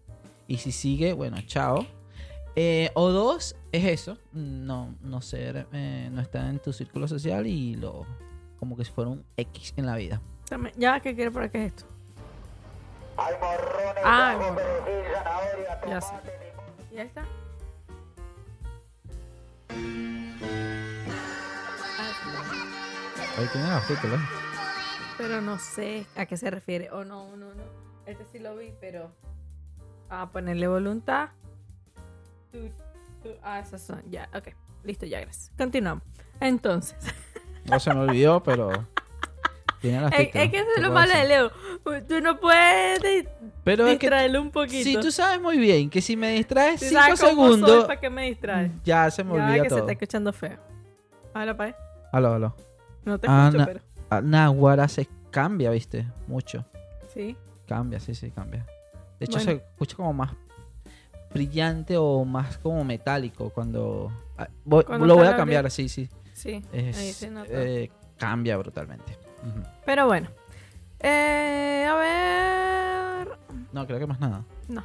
[0.48, 1.86] Y si sigue, bueno, chao.
[2.56, 7.46] Eh, o dos, es eso, no, no ser, eh, no estar en tu círculo social
[7.48, 8.06] y lo,
[8.58, 10.22] como que si fuera un X en la vida.
[10.78, 11.86] Ya, ¿qué quiere por aquí es esto?
[13.18, 14.58] Ah, bueno.
[15.88, 16.14] ya sé.
[16.94, 17.26] ¿Ya está?
[23.38, 23.42] Ah.
[23.42, 24.20] Ahí tienen los títulos.
[25.18, 26.90] Pero no sé a qué se refiere.
[26.92, 27.64] O no, no, no.
[28.06, 29.12] Este sí lo vi, pero.
[30.10, 31.30] A ponerle voluntad.
[32.52, 32.70] Tu,
[33.24, 34.04] tu- ah, esas son.
[34.10, 34.50] Ya, ok.
[34.84, 35.52] Listo, ya, gracias.
[35.58, 36.04] Continuamos.
[36.40, 36.98] Entonces.
[37.66, 38.72] No se me olvidó, pero.
[39.82, 41.26] Tiene las Es, es que eso ¿qué es lo malo de?
[41.26, 41.52] Leo.
[42.08, 43.28] Tú no puedes
[43.64, 44.84] Pero es que distraerlo un poquito.
[44.84, 47.86] si tú sabes muy bien que si me distraes Si 5 sabes cómo soy, segundos,
[47.86, 48.72] ¿Para qué me distraes?
[48.84, 50.58] ya se me Ya olvida que se está escuchando feo.
[51.34, 51.76] Habla, pa'
[52.12, 52.56] Aló, aló.
[53.06, 53.80] No te Ah, escucho, pero...
[54.10, 56.08] Ah, Nahuara se cambia, ¿viste?
[56.28, 56.66] Mucho.
[57.14, 57.36] Sí.
[57.68, 58.66] Cambia, sí, sí, cambia.
[59.20, 59.52] De hecho, Bueno.
[59.52, 60.32] se escucha como más
[61.34, 64.12] brillante o más como metálico cuando...
[64.38, 66.10] ah, voy- Cuando lo voy a cambiar, sí, sí.
[66.34, 66.64] Sí.
[66.74, 67.48] Es, Ahí se nota.
[67.52, 69.18] eh, cambia brutalmente.
[69.86, 70.30] Pero bueno.
[71.00, 73.38] Eh, a ver...
[73.74, 74.44] No, creo que más nada.
[74.68, 74.84] No.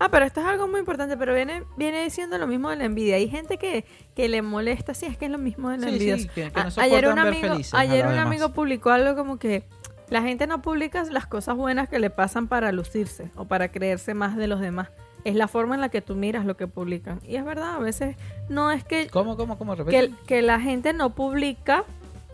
[0.00, 2.84] Ah, pero esto es algo muy importante, pero viene, viene diciendo lo mismo de la
[2.84, 3.16] envidia.
[3.16, 3.84] Hay gente que,
[4.14, 6.18] que le molesta, sí, es que es lo mismo de la Sí, envidia.
[6.18, 8.26] sí, que, que A- no ayer un amigo, ayer un demás.
[8.26, 9.64] amigo publicó algo como que
[10.08, 14.14] la gente no publica las cosas buenas que le pasan para lucirse o para creerse
[14.14, 14.88] más de los demás.
[15.24, 17.20] Es la forma en la que tú miras lo que publican.
[17.24, 18.16] Y es verdad, a veces
[18.48, 19.74] no es que, ¿Cómo, cómo, cómo?
[19.84, 21.84] Que, que la gente no publica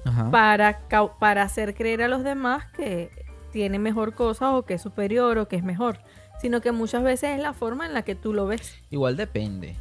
[0.05, 0.31] Ajá.
[0.31, 0.81] para,
[1.19, 3.11] para hacer creer a los demás que
[3.53, 5.99] tiene mejor cosa o que es superior o que es mejor,
[6.45, 8.75] sino que muchas veces es la forma en la que tú lo ves.
[8.91, 9.77] Igual depende.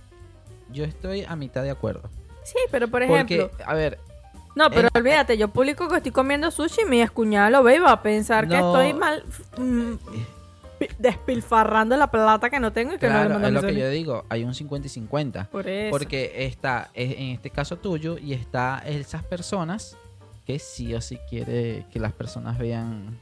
[0.72, 2.09] Yo estoy a mitad de acuerdo.
[2.45, 3.99] Sí, pero por ejemplo, Porque, a ver,
[4.55, 7.76] no, pero en- olvídate, yo publico que estoy comiendo sushi y mi excuñada lo ve
[7.76, 8.70] y va a pensar que No.
[8.82, 9.26] estoy mal
[9.57, 9.93] mm,
[10.80, 13.61] pi- despilfarrando la plata que no tengo y que no claro, le mando es lo
[13.68, 14.24] que yo digo.
[14.30, 15.49] Hay un 50 y 50.
[15.51, 15.91] Por eso.
[15.91, 19.97] Porque está, es- en este caso tuyo, y está esas personas
[20.47, 23.18] que sí o sí quiere que las personas vean.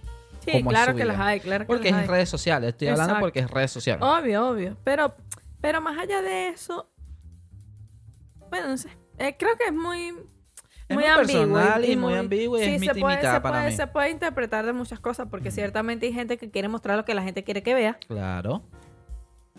[0.46, 1.14] Sí, cómo es claro su que vida.
[1.14, 2.16] las hay, claro que Porque es las en hay.
[2.16, 2.70] redes sociales.
[2.70, 3.26] Estoy hablando Exacto.
[3.26, 4.04] porque es redes sociales.
[4.04, 4.78] Obvio, obvio.
[4.84, 5.16] Pero,
[5.62, 6.90] pero más allá de eso,
[8.50, 8.90] bueno, no sé.
[9.18, 10.08] Eh, creo que es muy,
[10.88, 13.36] Es muy personal y muy muy- ambiguo y es sí, mitad se y puede, mitad
[13.36, 13.76] se para puede- mí.
[13.78, 17.14] se puede interpretar de muchas cosas, porque ciertamente hay gente que quiere mostrar lo que
[17.14, 17.98] la gente quiere que vea.
[18.08, 18.64] Claro.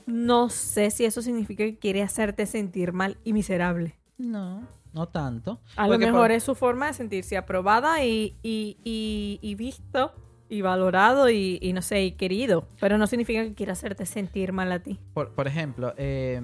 [0.05, 3.97] No sé si eso significa que quiere hacerte sentir mal y miserable.
[4.19, 5.61] No, no tanto.
[5.77, 10.13] A lo mejor por- es su forma de sentirse aprobada y, y, y, y visto
[10.53, 12.69] y valorado y, y no sé, y querido.
[12.79, 14.99] Pero no significa que quiera hacerte sentir mal a ti.
[15.15, 16.43] Por, por ejemplo, eh,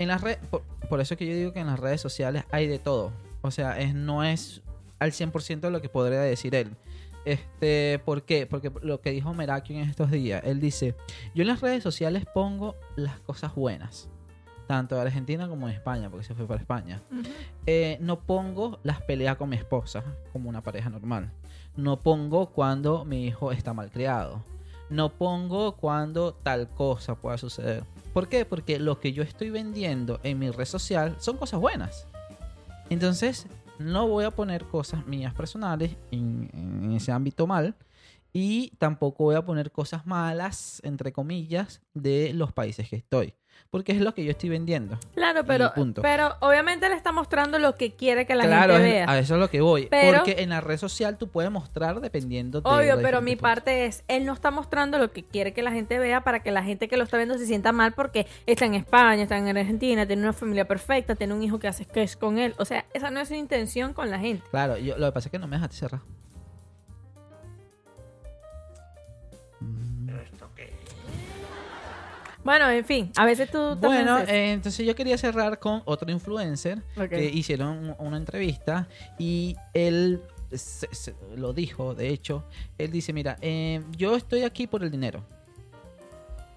[0.00, 2.42] en las redes, por, por eso es que yo digo que en las redes sociales
[2.50, 3.12] hay de todo.
[3.42, 4.62] O sea, es, no es
[4.98, 6.70] al 100% lo que podría decir él.
[7.24, 8.46] Este, ¿Por qué?
[8.46, 10.96] Porque lo que dijo Merakio en estos días, él dice,
[11.32, 14.08] yo en las redes sociales pongo las cosas buenas,
[14.66, 17.02] tanto de Argentina como de España, porque se fue para España.
[17.66, 21.30] Eh, no pongo las peleas con mi esposa como una pareja normal.
[21.78, 24.42] No pongo cuando mi hijo está mal criado.
[24.90, 27.84] No pongo cuando tal cosa pueda suceder.
[28.12, 28.44] ¿Por qué?
[28.44, 32.08] Porque lo que yo estoy vendiendo en mi red social son cosas buenas.
[32.90, 33.46] Entonces,
[33.78, 37.76] no voy a poner cosas mías personales en, en ese ámbito mal.
[38.32, 43.34] Y tampoco voy a poner cosas malas, entre comillas, de los países que estoy.
[43.70, 44.98] Porque es lo que yo estoy vendiendo.
[45.14, 46.00] Claro, pero, punto.
[46.00, 49.10] pero obviamente le está mostrando lo que quiere que la claro, gente vea.
[49.10, 49.88] a eso es lo que voy.
[49.90, 53.42] Pero- porque en la red social tú puedes mostrar dependiendo de Obvio, pero mi puntos.
[53.42, 56.50] parte es, él no está mostrando lo que quiere que la gente vea para que
[56.50, 59.48] la gente que lo está viendo se sienta mal porque está en España, está en
[59.54, 62.54] Argentina, tiene una familia perfecta, tiene un hijo que hace sketch con él.
[62.58, 64.44] O sea, esa no es su intención con la gente.
[64.50, 66.00] Claro, yo, lo que pasa es que no me dejaste cerrar.
[72.48, 75.82] Bueno, en fin, a veces tú también Bueno, haces- eh, entonces yo quería cerrar con
[75.84, 77.10] otro influencer Ok.
[77.10, 78.88] que hicieron un- una entrevista
[79.18, 80.22] y él
[80.52, 82.44] se- se- lo dijo, de hecho,
[82.78, 85.22] él dice, mira, eh, yo estoy aquí por el dinero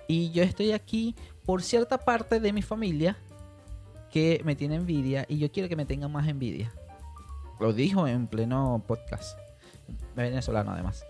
[0.07, 1.13] y yo estoy aquí
[1.45, 3.17] por cierta parte de mi familia
[4.13, 6.71] que me tiene envidia y yo quiero que me tengan más envidia.
[7.59, 9.37] Lo dijo en pleno podcast,
[10.15, 11.03] venezolano además.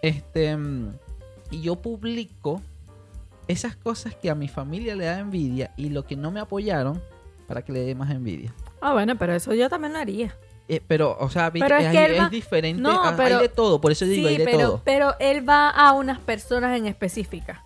[0.00, 0.94] Este, mm,
[1.50, 2.62] y yo publico
[3.48, 7.00] esas cosas que a mi familia le da envidia y lo que no me apoyaron
[7.46, 8.52] para que le dé más envidia.
[8.80, 10.34] Ah, bueno, pero eso yo también lo haría.
[10.68, 12.80] Eh, pero, o sea, Pero es es, que es va- diferente.
[12.80, 14.80] No, ah, pero- hay de todo, por eso digo, hay de pero, todo.
[14.84, 17.62] pero él va a unas personas en específica.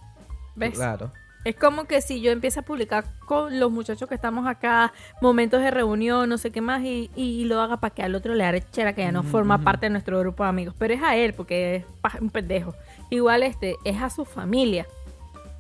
[0.55, 0.73] ¿Ves?
[0.75, 1.13] Claro.
[1.45, 5.61] Es como que si yo empiezo a publicar con los muchachos que estamos acá, momentos
[5.63, 8.43] de reunión, no sé qué más, y, y lo haga para que al otro le
[8.45, 10.75] arrechera que ya no forma parte de nuestro grupo de amigos.
[10.77, 11.85] Pero es a él, porque es
[12.21, 12.75] un pendejo.
[13.11, 14.87] Igual este, es a su familia.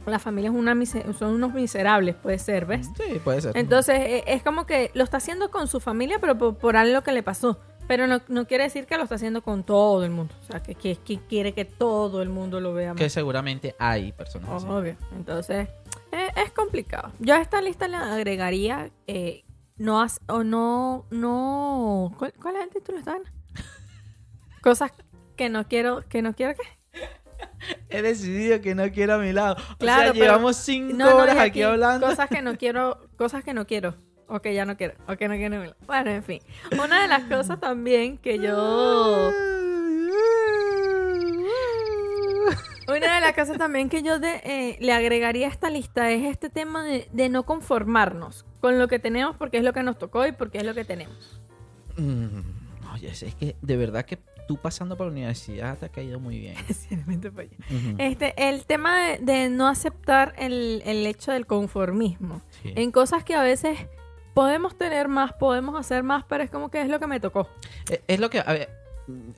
[0.07, 0.74] La familia es una
[1.18, 2.88] son unos miserables, puede ser, ¿ves?
[2.96, 3.57] Sí, puede ser.
[3.57, 7.02] Entonces, eh, es como que lo está haciendo con su familia, pero por, por algo
[7.02, 7.59] que le pasó.
[7.88, 10.34] Pero no, no quiere decir que lo está haciendo con todo el mundo.
[10.40, 12.94] O sea, que, que, que quiere que todo el mundo lo vea.
[12.94, 13.12] que más.
[13.12, 14.66] seguramente hay personas así.
[14.66, 14.96] Obvio.
[15.14, 15.68] Entonces,
[16.12, 17.12] eh, es complicado.
[17.20, 19.44] Yo a esta lista le agregaría eh,
[19.76, 22.12] no has, o no, no.
[22.18, 23.22] ¿Cuál, cuál es el título, Esteban?
[24.62, 24.92] Cosas
[25.36, 26.76] que no quiero, que no quiero que.
[27.90, 29.56] He decidido que no quiero a mi lado.
[29.78, 32.06] Claro, o sea, pero- llevamos cinco No, no, horas aquí, hablando.
[32.06, 33.94] Cosas que no quiero, cosas que no quiero.
[34.28, 34.96] O que ya no quiere.
[35.06, 35.76] O que no quiere Milán.
[35.86, 36.40] Bueno, en fin.
[36.82, 39.30] Una de las cosas también que yo.
[42.88, 46.24] Una de las cosas también que yo de- eh, le agregaría a esta lista es
[46.24, 49.98] este tema de, de no conformarnos con lo que tenemos porque es lo que nos
[49.98, 51.40] tocó y porque es lo que tenemos.
[51.96, 52.40] Mm,
[52.94, 56.38] Oye, es que de verdad que tú pasando por la universidad te ha caído muy
[56.38, 56.55] bien.
[57.99, 62.72] Este, el tema de, de no aceptar el, el hecho del conformismo Sí.
[62.76, 63.78] en cosas que a veces
[64.34, 67.49] podemos tener más, podemos hacer más, pero es como que es lo que me tocó.
[67.90, 68.68] Eh, Es lo que, a ver,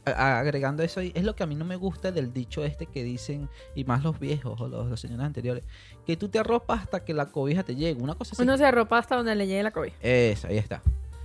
[0.04, 3.48] agregando eso, es lo que a mí no me gusta del dicho este que dicen,
[3.74, 5.64] y más los viejos o los, los señores anteriores,
[6.06, 8.00] que tú te arropas hasta que la cobija te llegue.
[8.02, 8.42] Una cosa así.
[8.42, 9.96] Uno se arropa hasta donde le llegue la cobija.
[10.00, 10.82] Eso, ahí está.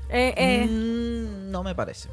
[0.10, 2.10] Eh, eh, Mm, no me parece.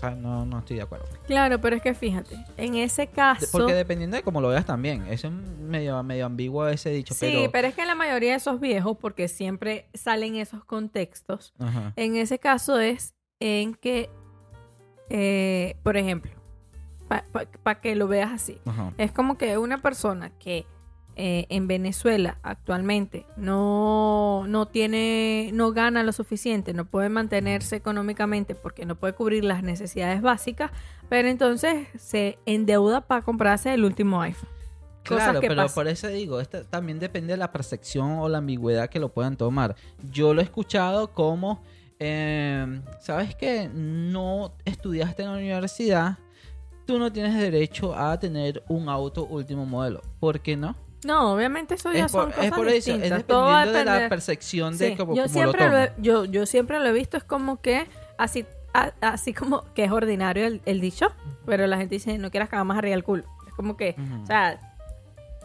[0.00, 1.04] Sea, no, no estoy de acuerdo.
[1.26, 3.46] Claro, pero es que fíjate, en ese caso...
[3.52, 5.06] Porque dependiendo de cómo lo veas también.
[5.08, 7.12] Eso es medio, medio ambiguo ese dicho.
[7.12, 7.52] Sí, pero...
[7.52, 7.68] pero...
[7.68, 11.92] es que la mayoría de esos viejos, porque siempre salen esos contextos, Ajá.
[11.96, 14.08] en ese caso es en que,
[15.10, 16.32] eh, por ejemplo,
[17.62, 18.94] para que lo veas así, Ajá.
[18.96, 20.64] es como que una persona que
[21.22, 28.54] eh, en Venezuela actualmente no, no tiene, no gana lo suficiente, no puede mantenerse económicamente
[28.54, 30.70] porque no puede cubrir las necesidades básicas,
[31.10, 34.48] pero entonces se endeuda para comprarse el último iPhone.
[35.02, 35.74] Claro, que pero pasan.
[35.74, 39.36] por eso digo, esto también depende de la percepción o la ambigüedad que lo puedan
[39.36, 39.76] tomar.
[40.10, 41.62] Yo lo he escuchado como,
[41.98, 43.68] eh, ¿sabes qué?
[43.68, 46.16] No estudiaste en la universidad,
[46.86, 50.00] tú no tienes derecho a tener un auto último modelo.
[50.18, 50.74] ¿Por qué no?
[51.04, 53.12] No, obviamente eso ya Es son cosas es por eso, es distintas.
[53.12, 56.86] A dependiendo de la percepción de cómo, yo cómo siempre lo yo, yo siempre lo
[56.86, 57.86] he visto es como que
[58.18, 58.44] así
[59.00, 61.10] así como que es ordinario el, el dicho,
[61.46, 63.24] pero la gente dice no quieras cagar más arriba del culo.
[63.48, 64.58] Es como que, o sea,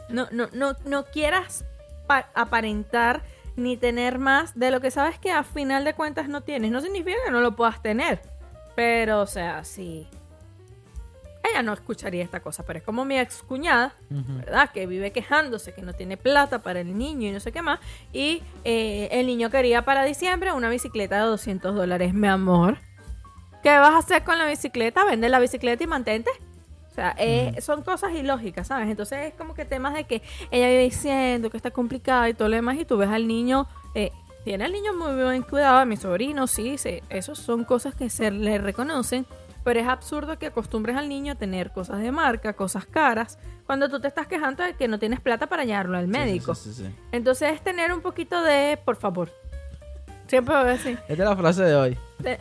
[0.09, 1.65] no no no no quieras
[2.05, 3.23] pa- aparentar
[3.55, 6.69] ni tener más de lo que sabes que a final de cuentas no tienes.
[6.71, 8.21] No significa que no lo puedas tener,
[8.75, 10.07] pero o sea, sí.
[11.51, 14.39] Ella no escucharía esta cosa, pero es como mi ex cuñada, Ujú.
[14.39, 14.69] ¿verdad?
[14.71, 17.79] Que vive quejándose que no tiene plata para el niño y no sé qué más.
[18.13, 22.13] Y eh, el niño quería para diciembre una bicicleta de 200 dólares.
[22.13, 22.77] Mi amor,
[23.63, 25.05] ¿qué vas a hacer con la bicicleta?
[25.05, 26.31] Vende la bicicleta y mantente.
[26.91, 28.87] O sea, eh, son cosas ilógicas, ¿sabes?
[28.89, 32.47] Entonces es como que temas de que ella vive diciendo que está complicado y todo
[32.47, 33.67] lo demás y tú ves al niño...
[33.93, 34.11] eh,
[34.45, 38.29] tiene al niño muy bien cuidado, mi sobrino, sí, sí, esos son cosas que se
[38.29, 39.25] le reconocen,
[39.65, 43.89] pero es absurdo que acostumbres al niño a tener cosas de marca, cosas caras, cuando
[43.89, 46.53] tú te estás quejando de que no tienes plata para llevarlo al médico.
[46.53, 46.95] sí, sí, sí.
[47.11, 49.31] Entonces es tener un poquito de, por favor.
[50.27, 51.97] Siempre voy a decir, Esta es la frase de hoy.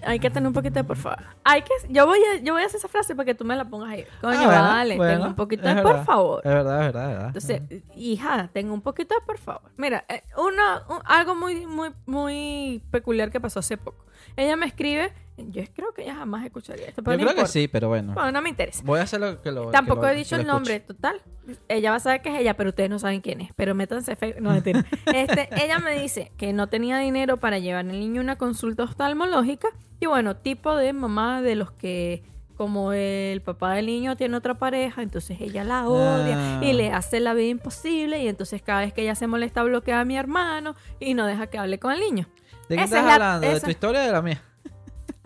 [0.07, 1.23] Hay que tener un poquito de por favor.
[1.45, 3.57] Hay que, yo voy a, yo voy a hacer esa frase para que tú me
[3.57, 4.05] la pongas ahí.
[4.21, 4.47] Coño, Ah,
[4.77, 6.41] vale, bueno, tengo un poquito de por favor.
[6.45, 7.27] Es verdad, es verdad, es verdad.
[7.29, 9.71] Entonces, hija, tengo un poquito de por favor.
[9.77, 14.05] Mira, eh, una, un- algo muy, muy, muy peculiar que pasó hace poco.
[14.37, 17.51] Ella me escribe, yo creo que ella jamás escucharía esto, pero Yo no creo que
[17.51, 18.15] sí, pero bueno.
[18.15, 18.83] Bueno, no me interesa.
[18.85, 21.21] Voy a hacer lo que lo Tampoco que lo- he dicho el nombre, total.
[21.69, 23.51] Ella va a saber que es ella, pero ustedes no saben quién es.
[23.55, 24.37] Pero métanse fe...
[24.41, 24.85] No, mentira.
[25.15, 28.85] Este, ella me dice que no tenía dinero para llevar al niño a una consulta
[28.85, 29.64] oftalmológica.
[30.01, 32.23] Y bueno, tipo de mamá de los que,
[32.57, 36.65] como el papá del niño tiene otra pareja, entonces ella la odia Ah.
[36.65, 38.23] y le hace la vida imposible.
[38.23, 41.47] Y entonces cada vez que ella se molesta, bloquea a mi hermano y no deja
[41.49, 42.29] que hable con el niño.
[42.69, 43.47] ¿De qué Esa estás es la- hablando?
[43.55, 44.43] ¿De tu historia o de la mía?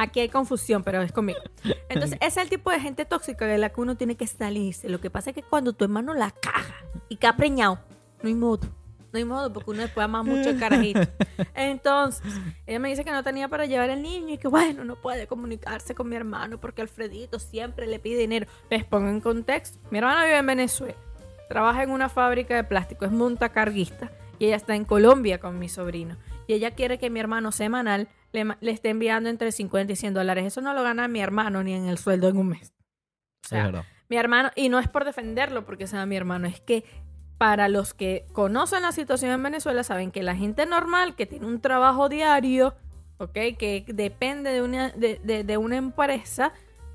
[0.01, 1.41] Aquí hay confusión, pero es conmigo.
[1.89, 4.89] Entonces, ese es el tipo de gente tóxica de la que uno tiene que salirse.
[4.89, 6.75] Lo que pasa es que cuando tu hermano la caga
[7.09, 7.81] y que ha preñado,
[8.23, 8.69] no hay modo.
[9.13, 11.01] No hay modo porque uno después ama mucho el carajito.
[11.55, 12.23] Entonces,
[12.67, 15.27] ella me dice que no tenía para llevar el niño y que bueno, no puede
[15.27, 18.47] comunicarse con mi hermano porque Alfredito siempre le pide dinero.
[18.71, 19.79] Les pongo en contexto.
[19.91, 20.97] Mi hermano vive en Venezuela.
[21.49, 24.13] Trabaja en una fábrica de plástico, es montacarguista.
[24.39, 26.17] Y ella está en Colombia con mi sobrino.
[26.47, 30.47] Y ella quiere que mi hermano semanal le, esté enviando entre 50 y 100 dólares.
[30.47, 32.73] Eso no lo gana mi hermano ni en el sueldo en un mes.
[33.45, 36.85] O sea, mi hermano, y no es por defenderlo porque sea mi hermano, es que
[37.39, 41.47] para los que conocen la situación en Venezuela, saben que la gente normal que tiene
[41.47, 42.75] un trabajo diario,
[43.19, 43.33] ¿ok?
[43.33, 46.53] Que depende de una, de, de- de una empresa,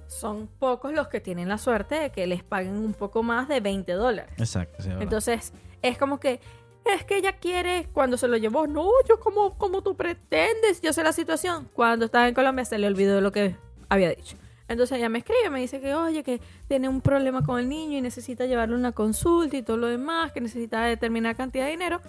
[0.08, 3.62] son pocos los que tienen la suerte de que les paguen un poco más de
[3.62, 4.34] 20 dólares.
[4.38, 4.90] Exacto, sí.
[5.00, 6.40] Entonces, es como que,
[6.86, 10.92] es que ella quiere, cuando se lo llevó, no, yo como, como tú pretendes, yo
[10.94, 11.70] sé la situación.
[11.74, 13.56] Cuando estaba en Colombia se le olvidó lo que
[13.90, 14.36] había dicho.
[14.68, 17.98] Entonces ella me escribe, me dice que, oye, que tiene un problema con el niño
[17.98, 22.02] y necesita llevarle una consulta y todo lo demás, que necesita determinada cantidad de dinero.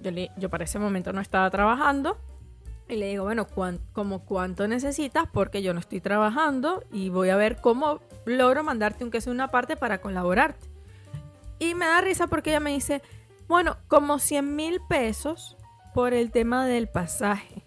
[0.00, 2.16] Yo, le, yo para ese momento no estaba trabajando.
[2.88, 5.24] Y le digo, bueno, ¿cuán- como cuánto necesitas?
[5.32, 9.48] Porque yo no estoy trabajando y voy a ver cómo logro mandarte aunque sea una
[9.48, 10.66] parte para colaborarte.
[11.58, 13.00] Y me da risa porque ella me dice,
[13.48, 15.56] bueno, como 100 mil pesos
[15.94, 17.64] por el tema del pasaje.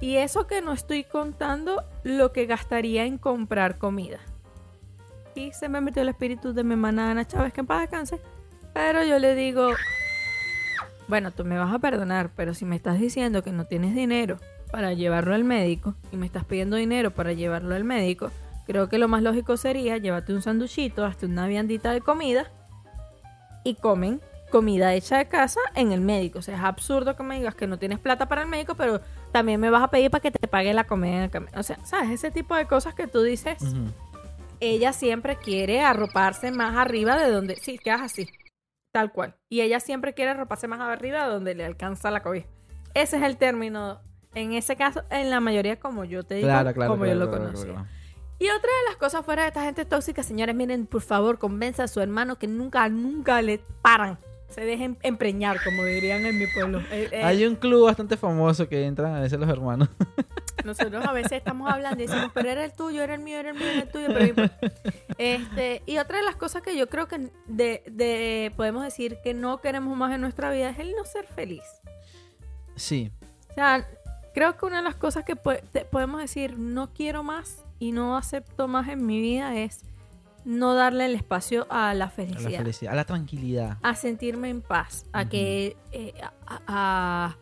[0.00, 4.18] Y eso que no estoy contando lo que gastaría en comprar comida.
[5.34, 8.20] Y se me metió el espíritu de mi hermana Ana Chávez, que en paz descanse.
[8.72, 9.68] Pero yo le digo,
[11.08, 14.38] bueno, tú me vas a perdonar, pero si me estás diciendo que no tienes dinero
[14.70, 18.30] para llevarlo al médico y me estás pidiendo dinero para llevarlo al médico,
[18.66, 22.50] creo que lo más lógico sería llévate un sanduchito, hasta una viandita de comida
[23.64, 24.20] y comen
[24.50, 26.40] comida hecha de casa en el médico.
[26.40, 29.00] O sea, es absurdo que me digas que no tienes plata para el médico, pero
[29.30, 31.52] también me vas a pedir para que te pague la comida en el camino.
[31.58, 32.10] O sea, ¿sabes?
[32.10, 33.58] Ese tipo de cosas que tú dices,
[34.60, 37.56] ella siempre quiere arroparse más arriba de donde...
[37.56, 38.28] Sí, quedas así,
[38.92, 39.36] tal cual.
[39.48, 42.46] Y ella siempre quiere arroparse más arriba de donde le alcanza la cobija.
[42.94, 44.00] Ese es el término,
[44.34, 46.90] en ese caso, en la mayoría como yo te digo, Claro, claro.
[46.90, 47.86] como yo lo claro.
[48.38, 51.84] Y otra de las cosas fuera de esta gente tóxica, señores, miren, por favor, convenza
[51.84, 54.18] a su hermano que nunca, nunca le paran.
[54.50, 56.80] Se dejen empreñar, como dirían en mi pueblo.
[56.90, 59.88] Eh, eh, Hay un club bastante famoso que entran a veces los hermanos.
[60.64, 63.50] Nosotros a veces estamos hablando y decimos, pero era el tuyo, era el mío, era
[63.50, 64.58] el mío, era el tuyo, pero importa.
[65.16, 69.32] este, y otra de las cosas que yo creo que de, de- podemos decir que
[69.32, 71.62] no queremos más en nuestra vida es el no ser feliz.
[72.76, 73.10] Sí,
[73.50, 73.86] O sea,
[74.34, 75.52] creo que una de las cosas que po-
[75.90, 79.82] podemos decir no quiero más y no acepto más en mi vida es
[80.44, 82.50] no darle el espacio a la a felicidad.
[82.50, 83.78] la felicidad, a la tranquilidad.
[83.82, 87.36] a sentirme en paz, a que eh, a- a- a-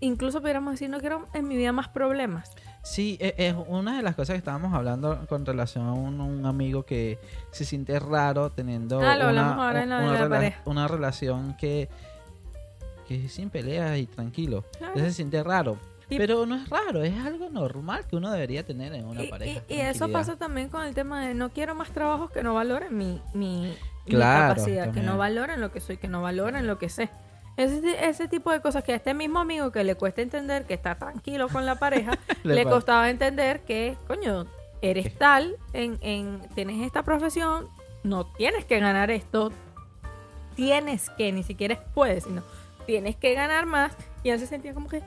[0.00, 2.52] incluso pudiéramos decir no quiero en mi vida más problemas.
[2.82, 6.46] Sí, e- es una de las cosas que estábamos hablando con relación a un, un
[6.46, 7.18] amigo que
[7.50, 10.62] se siente raro teniendo Ah, lo una, ahora en la- en la rela- pareja.
[10.64, 11.88] una relación que,
[13.06, 14.64] que es sin peleas y tranquilo.
[14.78, 14.86] Claro.
[14.94, 15.76] Entonces se siente raro.
[16.10, 19.28] Y- Pero no es raro, es algo normal que uno debería tener en una Y,
[19.28, 19.62] pareja.
[19.68, 22.54] y- y eso pasa también con el tema de no quiero más trabajos que no
[22.54, 23.76] valoren mi, mi,
[24.10, 27.10] capacidad, que no valoren lo que soy, que no valoren lo que sé.
[27.58, 30.74] Ese, ese tipo de cosas que a este mismo amigo que le cuesta entender que
[30.74, 32.12] está tranquilo con la pareja,
[32.44, 34.46] Le costaba entender que, coño,
[34.80, 37.66] eres tal, en, en, tienes esta profesión,
[38.04, 39.50] no tienes que ganar esto,
[40.54, 42.42] tienes que, ni siquiera es puedes, sino
[42.86, 43.96] tienes que ganar más.
[44.22, 45.02] Y él se sentía como que,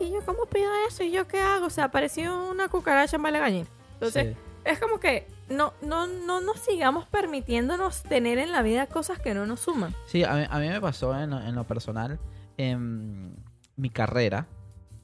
[0.00, 1.02] ¿y yo cómo pido eso?
[1.02, 1.66] ¿Y yo qué hago?
[1.66, 3.66] O sea, pareció una cucaracha en baile gallina.
[3.94, 4.40] Entonces, Sí.
[4.64, 9.34] es como que no, no, no nos sigamos permitiéndonos tener en la vida cosas que
[9.34, 9.94] no nos suman.
[10.06, 12.18] Sí, a mí, a mí me pasó en lo, en lo personal,
[12.56, 13.36] en
[13.76, 14.46] mi carrera,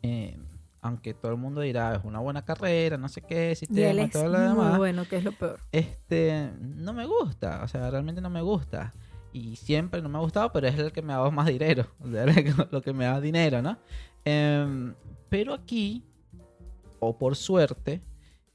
[0.02, 0.38] eh,
[0.80, 4.10] aunque todo el mundo dirá, es una buena carrera, no sé qué, Y sistema, es
[4.10, 5.60] todo lo muy demás, bueno, que es lo peor.
[5.70, 8.92] este, no me gusta, o sea, realmente no me gusta.
[9.34, 11.86] Y siempre no me ha gustado, pero es el que me ha dado más dinero,
[12.00, 12.26] o sea,
[12.70, 13.78] lo que me da dinero, ¿no?
[14.24, 14.94] Em,
[15.28, 16.04] pero aquí,
[17.00, 18.02] o por suerte,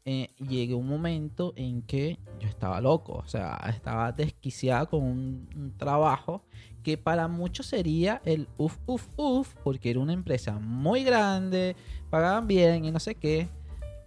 [0.06, 5.74] eh, llegué un momento en que yo estaba loco, o sea, estaba desquiciado con un,
[5.78, 6.44] trabajo
[6.82, 11.76] que para muchos sería el uf, uf, uf, porque era una empresa muy grande,
[12.10, 13.50] pagaban bien y no sé qué,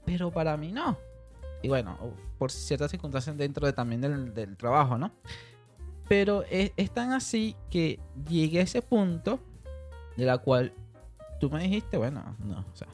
[0.06, 0.96] pero para mí no.
[1.62, 1.98] Y bueno,
[2.38, 5.12] por ciertas circunstancias dentro de, también del, del trabajo, ¿no?
[6.08, 9.38] Pero es, es tan así que llegué a ese punto
[10.16, 10.72] de la cual
[11.40, 12.86] tú me dijiste, bueno, no, o sea,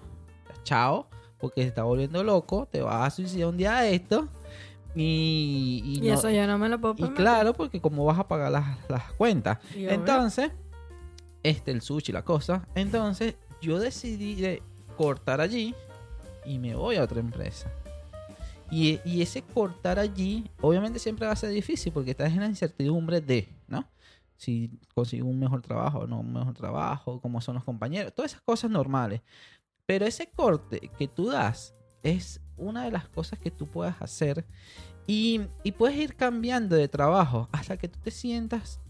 [0.63, 4.29] chao, porque se está volviendo loco, te vas a suicidar un día de esto.
[4.95, 7.17] Y, y Y, no- eso yo no me lo puedo y permitir.
[7.25, 9.59] claro, porque como vas a pagar las, las cuentas.
[9.75, 9.87] Y.
[9.87, 10.51] Entonces,
[11.43, 12.67] este, el sushi, la cosa.
[12.75, 14.63] Entonces, yo decidí de
[14.97, 15.75] cortar allí
[16.47, 17.71] y me voy a otra empresa.
[18.71, 22.47] Y, y ese cortar allí, obviamente siempre va a ser difícil porque estás en la
[22.47, 23.49] incertidumbre de.
[24.37, 28.33] Si consigo un mejor trabajo o no un mejor trabajo, cómo son los compañeros, todas
[28.33, 29.23] esas cosas normales.
[29.87, 34.45] Pero ese corte que tú das es una de las cosas que tú puedas hacer
[35.07, 38.81] y, y puedes ir cambiando de trabajo hasta que tú te sientas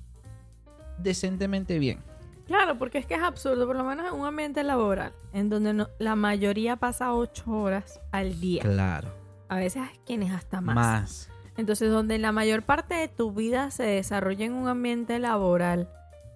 [0.98, 2.02] decentemente bien.
[2.46, 5.72] Claro, porque es que es absurdo, por lo menos en un ambiente laboral, en donde
[5.74, 8.62] no- la mayoría pasa ocho horas al día.
[8.62, 9.12] Claro.
[9.48, 10.74] A veces hay quienes hasta más.
[10.74, 11.30] Más.
[11.56, 15.88] Entonces, donde la mayor parte de tu vida se desarrolla en un ambiente laboral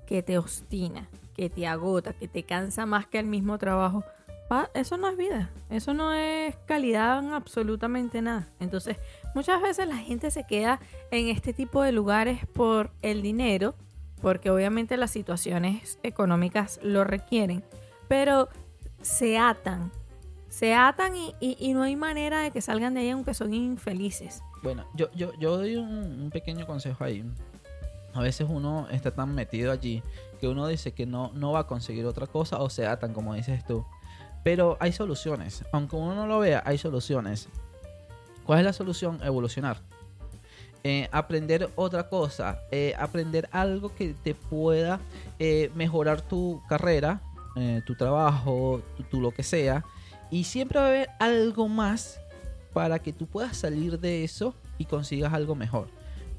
[0.07, 4.03] que te obstina, que te agota, que te cansa más que el mismo trabajo,
[4.75, 5.51] eso no es vida.
[5.69, 8.49] Eso no es calidad en absolutamente nada.
[8.59, 8.97] Entonces,
[9.35, 10.81] muchas veces la gente se queda
[11.13, 13.77] en este tipo de lugares por el dinero,
[14.21, 17.63] porque obviamente las situaciones económicas lo requieren,
[18.09, 18.49] pero
[19.03, 19.93] se atan.
[20.49, 23.55] Se atan y, y- y no hay manera de que salgan de ahí aunque son
[23.55, 24.43] infelices.
[24.63, 27.25] Bueno, yo, yo, yo doy un, pequeño consejo ahí.
[28.13, 30.03] A veces uno está tan metido allí
[30.41, 33.35] que uno dice que no, no va a conseguir otra cosa o se atan, como
[33.35, 33.85] dices tú.
[34.43, 35.65] Pero hay soluciones.
[35.73, 37.49] Aunque uno no lo vea, hay soluciones.
[38.45, 39.21] ¿Cuál es la solución?
[39.23, 39.79] Evolucionar.
[40.83, 42.63] Eh, aprender otra cosa.
[42.71, 44.99] eh, aprender algo que te pueda
[45.39, 47.21] eh, mejorar tu carrera,
[47.85, 49.85] tu trabajo, tu, tu lo que sea.
[50.31, 52.21] Y siempre va a haber algo más
[52.73, 55.89] para que tú puedas salir de eso y consigas algo mejor.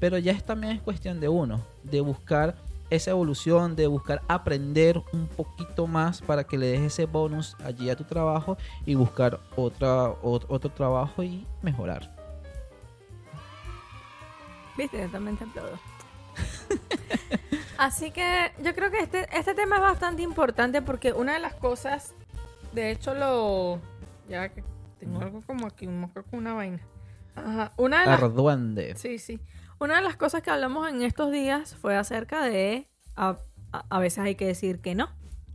[0.00, 2.56] Pero ya es, también es cuestión de uno, de buscar
[2.90, 7.88] esa evolución, de buscar aprender un poquito más para que le des ese bonus allí
[7.88, 12.14] a tu trabajo y buscar otra, ot- otro trabajo y mejorar.
[14.76, 15.78] Viste, yo también te aplaudo.
[17.78, 21.54] Así que yo creo que este, este tema es bastante importante porque una de las
[21.54, 22.14] cosas,
[22.72, 23.78] de hecho lo...
[24.28, 24.62] Ya que
[25.06, 26.80] tengo algo como aquí, un mosco con una vaina.
[27.34, 27.72] Ajá.
[27.76, 28.94] Una de las Arduende.
[28.96, 29.40] Sí, sí.
[29.80, 33.38] Una de las cosas que hablamos en estos días fue acerca de a,
[33.72, 35.08] a- a veces hay que decir que no.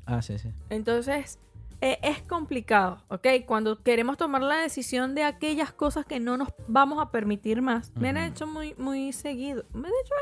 [0.06, 0.52] Ah, sí, sí.
[0.70, 1.40] Entonces,
[1.82, 3.28] eh, es complicado, ¿ok?
[3.46, 7.94] Cuando queremos tomar la decisión de aquellas cosas que no nos vamos a permitir más.
[7.96, 9.64] Me han hecho muy, muy seguido.
[9.74, 10.14] Me han hecho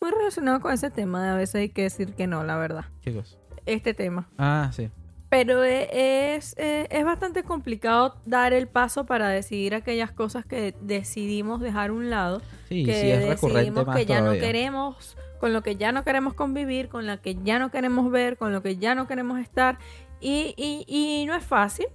[0.00, 2.86] muy relacionado con ese tema de a veces hay que decir que no, la verdad.
[3.02, 3.38] Chicos.
[3.64, 4.28] Este tema.
[4.38, 4.90] Ah, sí.
[5.28, 10.74] Pero e- es, eh, es bastante complicado dar el paso para decidir aquellas cosas que
[10.80, 14.40] decidimos dejar a un lado Sí, que sí, es decidimos que ya todavía.
[14.40, 18.10] no queremos, con lo que ya no queremos convivir, con la que ya no queremos
[18.10, 19.78] ver, con lo que ya no queremos estar.
[20.20, 21.86] Y, y, y no es fácil,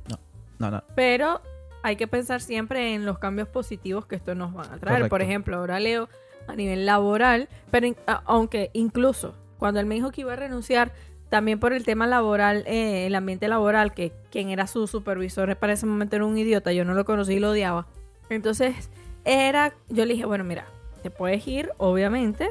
[0.60, 0.84] No, no.
[0.96, 1.42] pero
[1.84, 5.10] hay que pensar siempre en los cambios positivos que esto nos va a traer.
[5.10, 6.08] Por ejemplo, ahora Leo
[6.48, 7.88] a nivel laboral, pero
[8.26, 10.92] aunque incluso cuando él me dijo que iba a renunciar,
[11.32, 15.72] también por el tema laboral, eh, el ambiente laboral, que quien era su supervisor para
[15.72, 17.88] ese momento era un idiota, yo no lo conocí y lo odiaba.
[18.30, 18.90] Entonces,
[19.24, 20.66] era, yo le dije, bueno, mira,
[21.02, 22.50] te puedes ir, obviamente,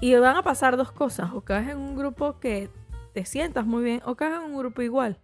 [0.00, 2.70] y van a pasar dos cosas, o caes en un grupo que
[3.12, 5.18] te sientas muy bien, o caes en un grupo igual.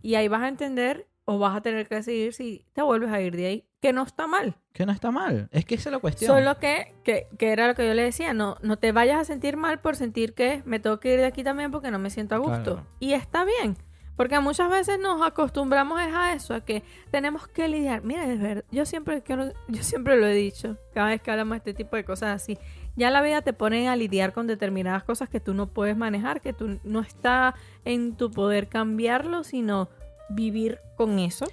[0.00, 3.20] Y ahí vas a entender o vas a tener que decidir si te vuelves a
[3.20, 4.56] ir de ahí, que no está mal.
[4.72, 5.48] Que no está mal.
[5.52, 6.30] Es que esa es la cuestión.
[6.36, 9.24] Solo que, que, que era lo que yo le decía, no, no te vayas a
[9.24, 12.10] sentir mal por sentir que me tengo que ir de aquí también porque no me
[12.10, 12.74] siento a gusto.
[12.74, 12.86] Claro.
[13.00, 13.76] Y está bien,
[14.16, 18.02] porque muchas veces nos acostumbramos a eso, a que tenemos que lidiar.
[18.04, 21.52] Mira, es verdad, yo siempre, quiero- yo siempre lo he dicho, cada vez que hablamos
[21.52, 22.58] de este tipo de cosas así.
[22.96, 26.42] Ya la vida te pone a lidiar con determinadas cosas que tú no puedes manejar,
[26.42, 27.54] que tú no está
[27.86, 29.88] en tu poder cambiarlo, sino
[30.28, 31.46] vivir con eso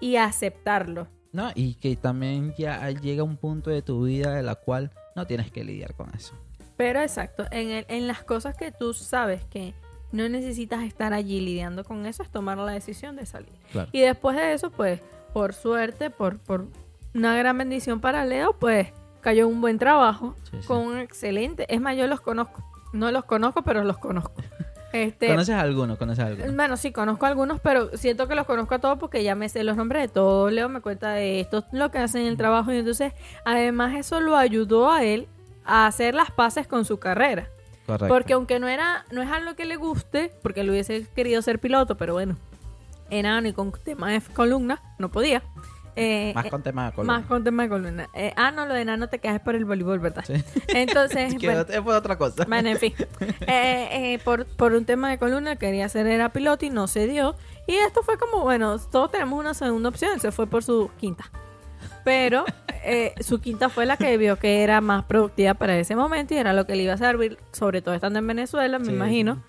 [0.00, 1.06] Y aceptarlo.
[1.32, 5.26] No, y que también ya llega un punto de tu vida de la cual no
[5.26, 6.34] tienes que lidiar con eso.
[6.76, 9.74] Pero exacto, en, el- en las cosas que tú sabes que
[10.12, 13.52] no necesitas estar allí lidiando con eso, es tomar la decisión de salir.
[13.72, 13.88] Claro.
[13.92, 15.00] Y después de eso, pues,
[15.32, 16.66] por suerte, por, por
[17.14, 18.88] una gran bendición para Leo, pues
[19.20, 20.66] cayó un buen trabajo Sí, sí.
[20.68, 21.66] con un excelente.
[21.72, 22.62] Es más, yo los conozco.
[22.92, 24.40] No los conozco, pero los conozco.
[24.94, 25.98] Este, ¿Conoces a alguno?
[25.98, 26.52] ¿Conoces a alguno?
[26.52, 29.64] bueno, sí, conozco algunos, pero siento que los conozco a todos porque ya me sé
[29.64, 30.52] los nombres de todos.
[30.52, 32.72] Leo me cuenta de esto, lo que hacen en el trabajo.
[32.72, 33.12] Y entonces,
[33.44, 35.26] además, eso lo ayudó a él
[35.64, 37.48] a hacer las paces con su carrera.
[37.86, 38.06] Correcto.
[38.06, 41.58] Porque aunque no era, no es algo que le guste, porque él hubiese querido ser
[41.58, 42.36] piloto, pero bueno,
[43.10, 45.42] enano y con tema de columna, no podía.
[45.96, 47.18] Eh, Más eh, con tema de columna.
[47.18, 48.08] más con tema de columna.
[48.14, 50.24] Eh, ah, no, lo de enano te quedas por el voleibol, ¿verdad?
[50.26, 50.34] Sí.
[50.68, 52.44] Entonces, Que bueno, por otra cosa.
[52.46, 52.94] bueno, en fin.
[53.46, 57.36] Eh, por, por un tema de columna quería ser era piloto y no se dio.
[57.66, 60.18] Y esto fue como, bueno, todos tenemos una segunda opción.
[60.20, 61.30] Se fue por su quinta.
[62.04, 62.44] Pero
[62.84, 66.38] eh, su quinta fue la que vio que era más productiva para ese momento y
[66.38, 69.42] era lo que le iba a servir, sobre todo estando en Venezuela, me Sí, imagino.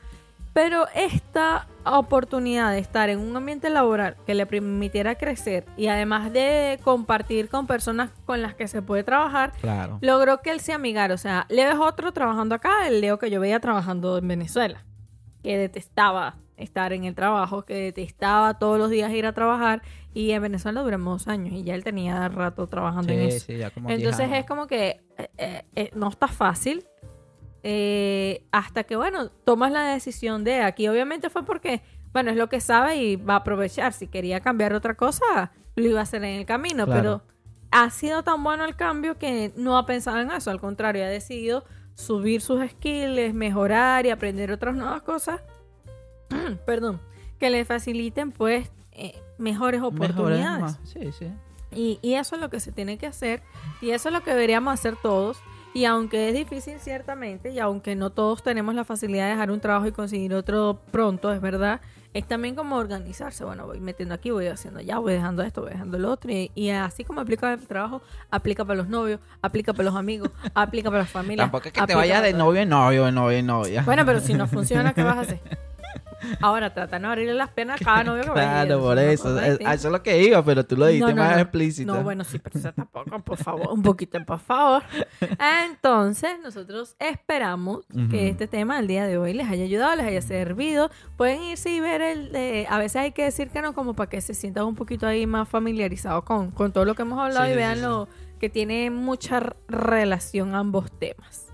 [0.56, 6.32] Pero esta oportunidad de estar en un ambiente laboral que le permitiera crecer y además
[6.32, 9.98] de compartir con personas con las que se puede trabajar, Claro.
[9.99, 11.14] logró que él se amigara.
[11.14, 14.86] O sea, Leo es otro trabajando acá, el Leo que yo veía trabajando en Venezuela,
[15.44, 19.82] que detestaba estar en el trabajo, que detestaba todos los días ir a trabajar
[20.14, 23.45] y en Venezuela duramos dos años y ya él tenía rato trabajando en Sí, eso.
[23.48, 26.86] sí, ya como 10 Entonces es como que eh, eh, eh, no está fácil
[27.67, 30.87] eh, hasta que, bueno, tomas la decisión de aquí.
[30.87, 31.81] Obviamente fue porque,
[32.13, 33.91] bueno, es lo que sabe y va a aprovechar.
[33.91, 37.01] Si quería cambiar otra cosa, lo iba a hacer en el camino, Claro.
[37.01, 37.21] pero
[37.71, 40.51] ha sido tan bueno el cambio que no ha pensado en eso.
[40.51, 41.65] Al contrario, ha decidido
[41.95, 45.41] subir sus skills, mejorar y aprender otras nuevas cosas.
[46.67, 47.01] Perdón,
[47.39, 50.77] que le faciliten, pues, eh, mejores oportunidades.
[50.83, 51.31] Sí, sí.
[51.71, 53.41] Y, y eso es lo que se tiene que hacer
[53.81, 55.39] y eso es lo que deberíamos hacer todos.
[55.76, 59.60] Y aunque es difícil ciertamente y aunque no todos tenemos la facilidad de dejar un
[59.60, 61.81] trabajo y conseguir otro pronto, es verdad,
[62.14, 63.43] es también como organizarse.
[63.43, 66.31] Bueno, voy metiendo aquí, voy haciendo allá, voy dejando esto, voy dejando lo otro.
[66.31, 70.31] Y, y así como aplica el trabajo, aplica para los novios, aplica para los amigos,
[70.56, 71.43] aplica para las familias.
[71.43, 73.81] Tampoco es que te vayas de novio en novio, en novio en novia.
[73.81, 75.41] Bueno, pero si no funciona, ¿qué vas a hacer?
[76.41, 78.31] Ahora tratan de abrirle las piernas a cada novio que.
[78.31, 79.39] Claro, por eso.
[79.39, 81.41] Es- a Eso es lo que iba, pero tú lo dijiste No, no, más no.
[81.41, 81.93] explícito.
[81.93, 84.83] No, bueno, sí, pero eso tampoco, por favor, un poquito, por favor.
[85.65, 90.21] Entonces, nosotros esperamos que este tema del día de hoy les haya ayudado, les haya
[90.21, 90.89] servido.
[91.17, 94.09] Pueden irse y ver el de, a veces hay que decir que no, como para
[94.09, 97.45] que se sientan un poquito ahí más familiarizados con, con todo lo que hemos hablado
[97.45, 97.85] Sí, y vean sí, sí.
[97.85, 98.07] lo
[98.39, 101.44] que tiene mucha relación ambos temas.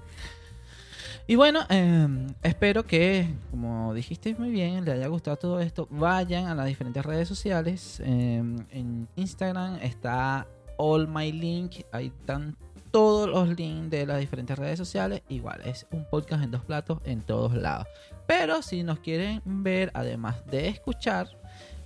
[1.32, 5.88] Y bueno, eh, espero que, como dijiste muy bien, le haya gustado todo esto.
[5.90, 8.02] Vayan a las diferentes redes sociales.
[8.02, 10.46] eh, en Instagram está
[10.76, 11.86] All My Link.
[11.94, 12.58] Ahí están
[12.92, 15.22] todos los links de las diferentes redes sociales.
[15.30, 17.88] Igual, es un podcast en dos platos en todos lados.
[18.28, 21.30] Pero si nos quieren ver, además de escuchar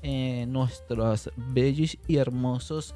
[0.02, 2.96] eh, nuestros bellos y hermosos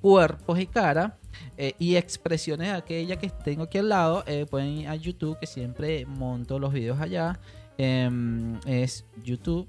[0.00, 1.18] cuerpos y cara
[1.56, 5.46] eh, y expresiones aquella que tengo aquí al lado, eh, pueden ir a YouTube, que
[5.46, 7.38] siempre monto los videos allá.
[7.78, 9.68] Em, es YouTube.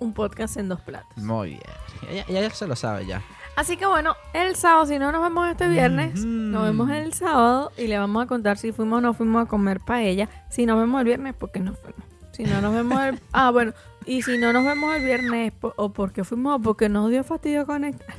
[0.00, 1.16] Un podcast en dos platos.
[1.16, 1.62] Muy bien.
[2.08, 3.22] Ella, ella se lo sabe ya.
[3.56, 7.70] Así que bueno, el sábado, si no nos vemos este viernes, nos vemos el sábado
[7.78, 10.28] y le vamos a contar si fuimos o no fuimos a comer paella.
[10.50, 12.02] Si nos vemos el viernes, ¿por qué no fuimos?
[12.32, 13.20] Si no nos vemos el...
[13.32, 13.72] Ah, bueno,
[14.06, 17.64] y si no nos vemos el viernes, o porque fuimos o porque nos dio fastidio
[17.64, 18.16] conectar.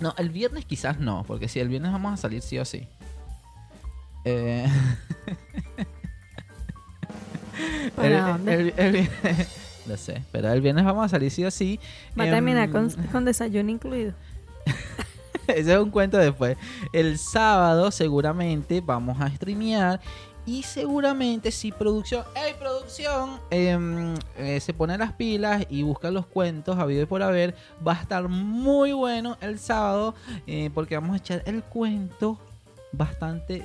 [0.00, 2.88] No, el viernes quizás no, porque si el viernes vamos a salir sí o sí.
[4.24, 4.66] Eh,
[7.96, 8.54] ¿Para el- dónde?
[8.54, 9.08] el- el vi-
[9.86, 11.78] no sé, pero el viernes vamos a salir sí o sí.
[12.18, 14.12] Va a terminar con, con desayuno incluido.
[15.46, 16.56] Ese es un cuento después.
[16.92, 20.00] El sábado seguramente vamos a streamear.
[20.50, 23.38] Y seguramente si producción, ¡Ey, producción!
[23.50, 27.54] Em, eh, se pone las pilas y busca los cuentos habido y por haber.
[27.86, 30.16] Va a estar muy bueno el sábado.
[30.48, 32.36] eh, porque vamos a echar el cuento
[32.90, 33.64] bastante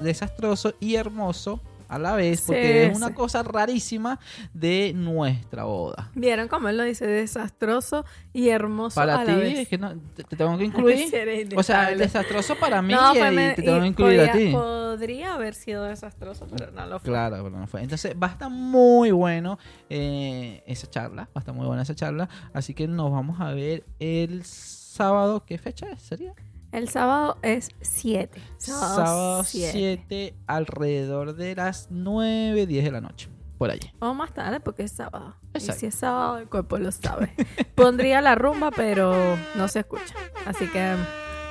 [0.00, 1.60] desastroso y hermoso
[1.94, 2.42] a la vez.
[2.46, 3.14] Porque Sí, es una sí.
[3.14, 4.18] cosa rarísima
[4.54, 6.10] de nuestra boda.
[6.14, 7.06] ¿Vieron cómo él lo dice?
[7.06, 9.58] Desastroso y hermoso Para a ti, la vez.
[9.60, 10.98] es que no, te, te tengo que incluir.
[11.56, 11.96] O sea, inestable.
[11.96, 14.50] desastroso para mí No, y, me- te tengo que incluir a ti.
[14.52, 17.10] Podría haber sido desastroso, pero no lo fue.
[17.10, 17.82] Claro, pero no fue.
[17.82, 19.58] Entonces va a estar muy bueno
[19.90, 21.22] eh, esa charla.
[21.24, 22.28] Va a estar muy buena esa charla.
[22.52, 25.44] Así que nos vamos a ver el sábado.
[25.44, 26.02] ¿Qué fecha es?
[26.02, 26.34] ¿Sería?
[26.72, 28.40] El sábado es 7.
[28.56, 29.72] Sábado siete.
[30.08, 33.28] 7 alrededor de las 9, 10 de la noche.
[33.58, 33.92] Por allí.
[34.00, 35.36] O más tarde porque es sábado.
[35.54, 35.76] Exacto.
[35.76, 37.32] Y si es sábado, el cuerpo lo sabe.
[37.76, 39.14] Pondría la rumba, pero
[39.54, 40.14] no se escucha.
[40.46, 40.96] Así que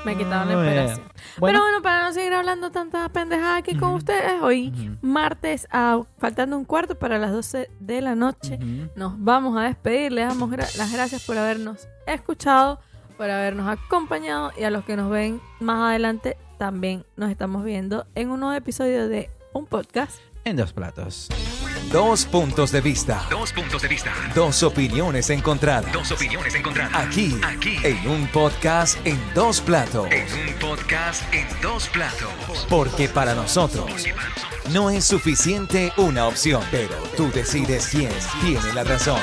[0.04, 1.08] me quitaron la inspiración.
[1.38, 3.98] Bueno, Pero bueno, para no seguir hablando tanta pendejada aquí con Ujú.
[4.00, 4.98] ustedes, hoy Ujú.
[5.08, 8.90] martes, a, faltando un cuarto para las 12 de la noche, ujú.
[8.96, 10.12] nos vamos a despedir.
[10.12, 12.80] Les damos gra- las gracias por habernos escuchado,
[13.22, 18.08] por habernos acompañado y a los que nos ven más adelante también nos estamos viendo
[18.16, 20.20] en un nuevo episodio de un podcast.
[20.44, 21.30] en dos platos.
[21.92, 23.24] Dos puntos de vista.
[23.30, 24.12] Dos puntos de vista.
[24.34, 25.94] Dos opiniones encontradas.
[25.94, 26.96] Dos opiniones encontradas.
[26.96, 27.78] Aquí, Aquí.
[27.84, 30.08] en un podcast en dos platos.
[30.10, 32.66] En un podcast en dos platos.
[32.68, 38.10] Porque para nosotros Porque para nosotros no es suficiente una opción, pero tú decides quién
[38.42, 39.22] tiene la razón.